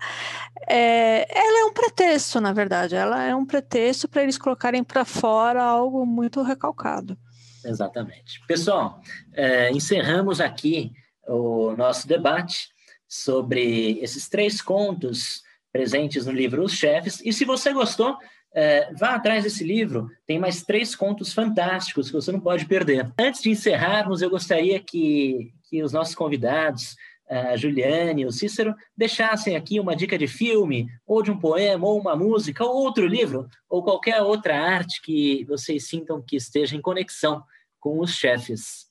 é, 0.68 1.26
ela 1.30 1.62
é 1.62 1.66
um 1.66 1.74
pretexto, 1.74 2.40
na 2.42 2.54
verdade. 2.54 2.96
Ela 2.96 3.24
é 3.24 3.36
um 3.36 3.46
pretexto 3.46 4.08
para 4.08 4.24
eles 4.24 4.38
colocarem 4.38 4.84
para 4.84 5.06
fora 5.06 5.64
algo 5.64 6.06
muito 6.06 6.42
recalcado. 6.42 7.18
Exatamente. 7.64 8.42
Pessoal, 8.48 9.02
é, 9.34 9.72
encerramos 9.72 10.40
aqui 10.40 10.92
o 11.28 11.76
nosso 11.76 12.08
debate 12.08 12.70
sobre 13.08 14.00
esses 14.00 14.30
três 14.30 14.62
contos 14.62 15.42
presentes 15.72 16.26
no 16.26 16.32
livro 16.32 16.64
Os 16.64 16.74
Chefes. 16.74 17.22
E 17.24 17.34
se 17.34 17.44
você 17.44 17.74
gostou, 17.74 18.18
é, 18.54 18.94
vá 18.94 19.16
atrás 19.16 19.44
desse 19.44 19.64
livro, 19.64 20.10
tem 20.26 20.40
mais 20.40 20.64
três 20.64 20.96
contos 20.96 21.34
fantásticos 21.34 22.08
que 22.08 22.14
você 22.14 22.32
não 22.32 22.40
pode 22.40 22.66
perder. 22.66 23.12
Antes 23.20 23.42
de 23.42 23.50
encerrarmos, 23.50 24.22
eu 24.22 24.30
gostaria 24.30 24.80
que, 24.80 25.52
que 25.70 25.84
os 25.84 25.92
nossos 25.92 26.16
convidados, 26.16 26.96
a 27.30 27.56
Juliane 27.56 28.26
o 28.26 28.32
Cícero, 28.32 28.76
deixassem 28.96 29.56
aqui 29.56 29.80
uma 29.80 29.96
dica 29.96 30.18
de 30.18 30.28
filme, 30.28 30.88
ou 31.06 31.22
de 31.22 31.32
um 31.32 31.40
poema, 31.40 31.88
ou 31.88 32.00
uma 32.00 32.16
música, 32.16 32.64
ou 32.64 32.84
outro 32.84 33.08
livro, 33.08 33.48
ou 33.70 33.84
qualquer 33.84 34.22
outra 34.22 34.58
arte 34.58 35.02
que 35.02 35.44
vocês 35.46 35.88
sintam 35.88 36.22
que 36.22 36.36
esteja 36.36 36.76
em 36.76 36.82
conexão 36.82 37.44
com 37.80 38.00
os 38.00 38.12
chefes. 38.12 38.88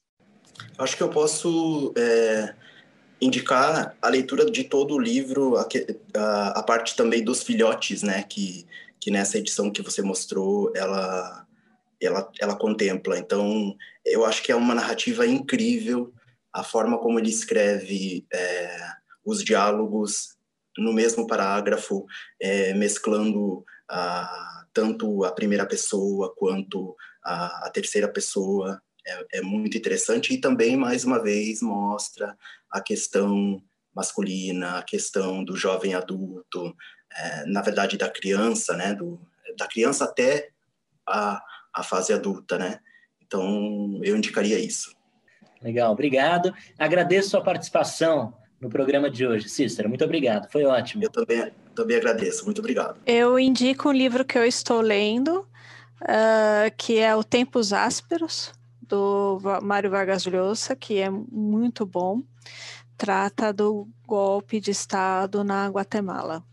Acho 0.78 0.96
que 0.96 1.02
eu 1.02 1.08
posso 1.08 1.92
é, 1.96 2.54
indicar 3.20 3.96
a 4.00 4.08
leitura 4.08 4.50
de 4.50 4.64
todo 4.64 4.94
o 4.94 5.00
livro, 5.00 5.56
a, 5.56 5.66
a, 6.16 6.48
a 6.60 6.62
parte 6.62 6.96
também 6.96 7.22
dos 7.24 7.42
filhotes, 7.42 8.02
né, 8.02 8.22
que 8.22 8.66
que 9.04 9.10
nessa 9.10 9.36
edição 9.36 9.70
que 9.70 9.82
você 9.82 10.00
mostrou, 10.00 10.72
ela, 10.74 11.46
ela, 12.00 12.32
ela 12.40 12.56
contempla. 12.56 13.18
Então, 13.18 13.76
eu 14.02 14.24
acho 14.24 14.42
que 14.42 14.50
é 14.50 14.56
uma 14.56 14.74
narrativa 14.74 15.26
incrível, 15.26 16.10
a 16.54 16.62
forma 16.62 16.98
como 16.98 17.18
ele 17.18 17.30
escreve 17.30 18.24
é, 18.32 18.78
os 19.24 19.42
diálogos 19.42 20.36
no 20.78 20.92
mesmo 20.92 21.26
parágrafo, 21.26 22.06
é, 22.40 22.72
mesclando 22.74 23.64
tanto 24.72 25.24
a 25.24 25.32
primeira 25.32 25.66
pessoa 25.66 26.34
quanto 26.36 26.96
a, 27.24 27.66
a 27.66 27.70
terceira 27.70 28.08
pessoa. 28.08 28.80
É, 29.06 29.38
é, 29.38 29.40
muito 29.42 29.76
interessante 29.76 30.32
e 30.32 30.40
também, 30.40 30.76
mais 30.76 31.04
uma 31.04 31.22
vez, 31.22 31.60
mostra 31.60 32.36
a 32.70 32.80
questão 32.80 33.62
masculina, 33.94 34.78
a 34.78 34.82
questão 34.82 35.44
do 35.44 35.56
jovem 35.56 35.94
adulto, 35.94 36.74
é, 37.12 37.44
na 37.44 37.60
verdade, 37.60 37.98
da 37.98 38.08
criança, 38.08 38.74
né? 38.74 38.94
Do, 38.94 39.20
da 39.58 39.68
criança 39.68 40.04
até 40.04 40.48
a, 41.06 41.40
a 41.74 41.82
fase 41.82 42.14
adulta, 42.14 42.56
né? 42.56 42.80
Então, 43.20 44.00
eu 44.02 44.16
indicaria 44.16 44.58
isso. 44.58 44.94
Legal, 45.64 45.90
obrigado. 45.90 46.54
Agradeço 46.78 47.30
sua 47.30 47.40
participação 47.40 48.34
no 48.60 48.68
programa 48.68 49.10
de 49.10 49.26
hoje, 49.26 49.48
Cícero. 49.48 49.88
Muito 49.88 50.04
obrigado, 50.04 50.46
foi 50.52 50.64
ótimo. 50.64 51.02
Eu 51.02 51.10
também, 51.10 51.50
também 51.74 51.96
agradeço, 51.96 52.44
muito 52.44 52.58
obrigado. 52.58 53.00
Eu 53.06 53.38
indico 53.38 53.88
um 53.88 53.92
livro 53.92 54.26
que 54.26 54.36
eu 54.36 54.44
estou 54.44 54.82
lendo, 54.82 55.38
uh, 56.02 56.70
que 56.76 56.98
é 56.98 57.16
O 57.16 57.24
Tempos 57.24 57.72
Ásperos, 57.72 58.52
do 58.82 59.40
Mário 59.62 59.90
Vargas 59.90 60.26
Llosa, 60.26 60.76
que 60.76 60.98
é 60.98 61.08
muito 61.08 61.86
bom. 61.86 62.20
Trata 62.98 63.50
do 63.50 63.88
golpe 64.06 64.60
de 64.60 64.70
Estado 64.70 65.42
na 65.42 65.66
Guatemala. 65.68 66.44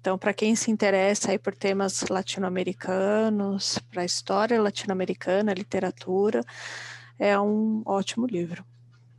Então, 0.00 0.16
para 0.18 0.32
quem 0.32 0.56
se 0.56 0.70
interessa 0.70 1.32
aí 1.32 1.38
por 1.38 1.54
temas 1.54 2.02
latino-americanos, 2.08 3.78
para 3.90 4.02
a 4.02 4.04
história 4.06 4.60
latino-americana, 4.60 5.52
literatura, 5.52 6.42
é 7.26 7.38
um 7.40 7.82
ótimo 7.86 8.26
livro. 8.26 8.64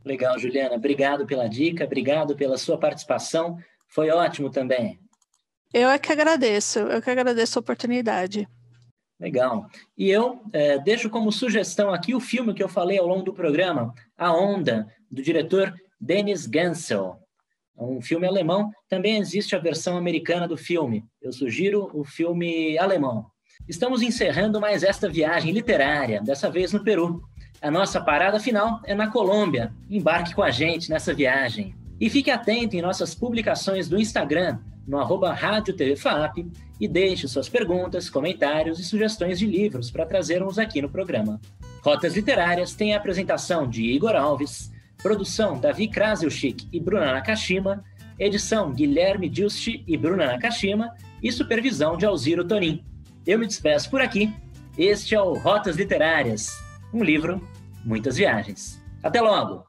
Legal, 0.04 0.38
Juliana. 0.38 0.76
Obrigado 0.76 1.26
pela 1.26 1.48
dica, 1.48 1.84
obrigado 1.84 2.36
pela 2.36 2.56
sua 2.56 2.78
participação. 2.78 3.58
Foi 3.88 4.10
ótimo 4.10 4.50
também. 4.50 4.98
Eu 5.72 5.88
é 5.88 5.98
que 5.98 6.12
agradeço, 6.12 6.78
eu 6.78 7.02
que 7.02 7.10
agradeço 7.10 7.58
a 7.58 7.60
oportunidade. 7.60 8.48
Legal. 9.18 9.66
E 9.96 10.10
eu 10.10 10.40
é, 10.52 10.78
deixo 10.78 11.10
como 11.10 11.32
sugestão 11.32 11.92
aqui 11.92 12.14
o 12.14 12.20
filme 12.20 12.54
que 12.54 12.62
eu 12.62 12.68
falei 12.68 12.98
ao 12.98 13.06
longo 13.06 13.24
do 13.24 13.32
programa, 13.32 13.92
A 14.16 14.32
Onda, 14.32 14.86
do 15.10 15.22
diretor 15.22 15.74
Dennis 16.00 16.46
Gansel 16.46 17.18
um 17.78 18.00
filme 18.00 18.26
alemão. 18.26 18.70
Também 18.88 19.18
existe 19.18 19.54
a 19.54 19.58
versão 19.58 19.96
americana 19.96 20.48
do 20.48 20.56
filme. 20.56 21.04
Eu 21.20 21.32
sugiro 21.32 21.90
o 21.92 22.04
filme 22.04 22.78
alemão. 22.78 23.26
Estamos 23.68 24.02
encerrando 24.02 24.60
mais 24.60 24.82
esta 24.82 25.08
viagem 25.08 25.52
literária, 25.52 26.20
dessa 26.22 26.50
vez 26.50 26.72
no 26.72 26.82
Peru. 26.82 27.22
A 27.66 27.70
nossa 27.70 28.00
parada 28.00 28.38
final 28.38 28.80
é 28.84 28.94
na 28.94 29.10
Colômbia. 29.10 29.74
Embarque 29.90 30.32
com 30.32 30.42
a 30.44 30.52
gente 30.52 30.88
nessa 30.88 31.12
viagem. 31.12 31.74
E 32.00 32.08
fique 32.08 32.30
atento 32.30 32.76
em 32.76 32.80
nossas 32.80 33.12
publicações 33.12 33.88
do 33.88 33.98
Instagram, 33.98 34.60
no 34.86 35.00
arroba 35.00 35.32
Rádio 35.32 35.74
TV 35.74 35.96
FAP, 35.96 36.46
e 36.80 36.86
deixe 36.86 37.26
suas 37.26 37.48
perguntas, 37.48 38.08
comentários 38.08 38.78
e 38.78 38.84
sugestões 38.84 39.36
de 39.40 39.48
livros 39.48 39.90
para 39.90 40.06
trazermos 40.06 40.60
aqui 40.60 40.80
no 40.80 40.88
programa. 40.88 41.40
Rotas 41.82 42.14
Literárias 42.14 42.72
tem 42.72 42.94
a 42.94 42.98
apresentação 42.98 43.68
de 43.68 43.82
Igor 43.82 44.14
Alves, 44.14 44.70
Produção 45.02 45.58
Davi 45.58 45.88
Krasilchik 45.88 46.68
e 46.72 46.78
Bruna 46.78 47.14
Nakashima. 47.14 47.82
Edição 48.16 48.72
Guilherme 48.72 49.28
Dilst 49.28 49.82
e 49.84 49.96
Bruna 49.96 50.26
Nakashima. 50.26 50.94
E 51.20 51.32
supervisão 51.32 51.96
de 51.96 52.06
Alziro 52.06 52.44
Tonin. 52.44 52.84
Eu 53.26 53.40
me 53.40 53.46
despeço 53.48 53.90
por 53.90 54.00
aqui. 54.00 54.32
Este 54.78 55.16
é 55.16 55.20
o 55.20 55.32
Rotas 55.32 55.74
Literárias. 55.74 56.64
Um 56.94 57.02
livro, 57.02 57.42
muitas 57.86 58.16
viagens. 58.16 58.82
Até 59.02 59.20
logo! 59.20 59.64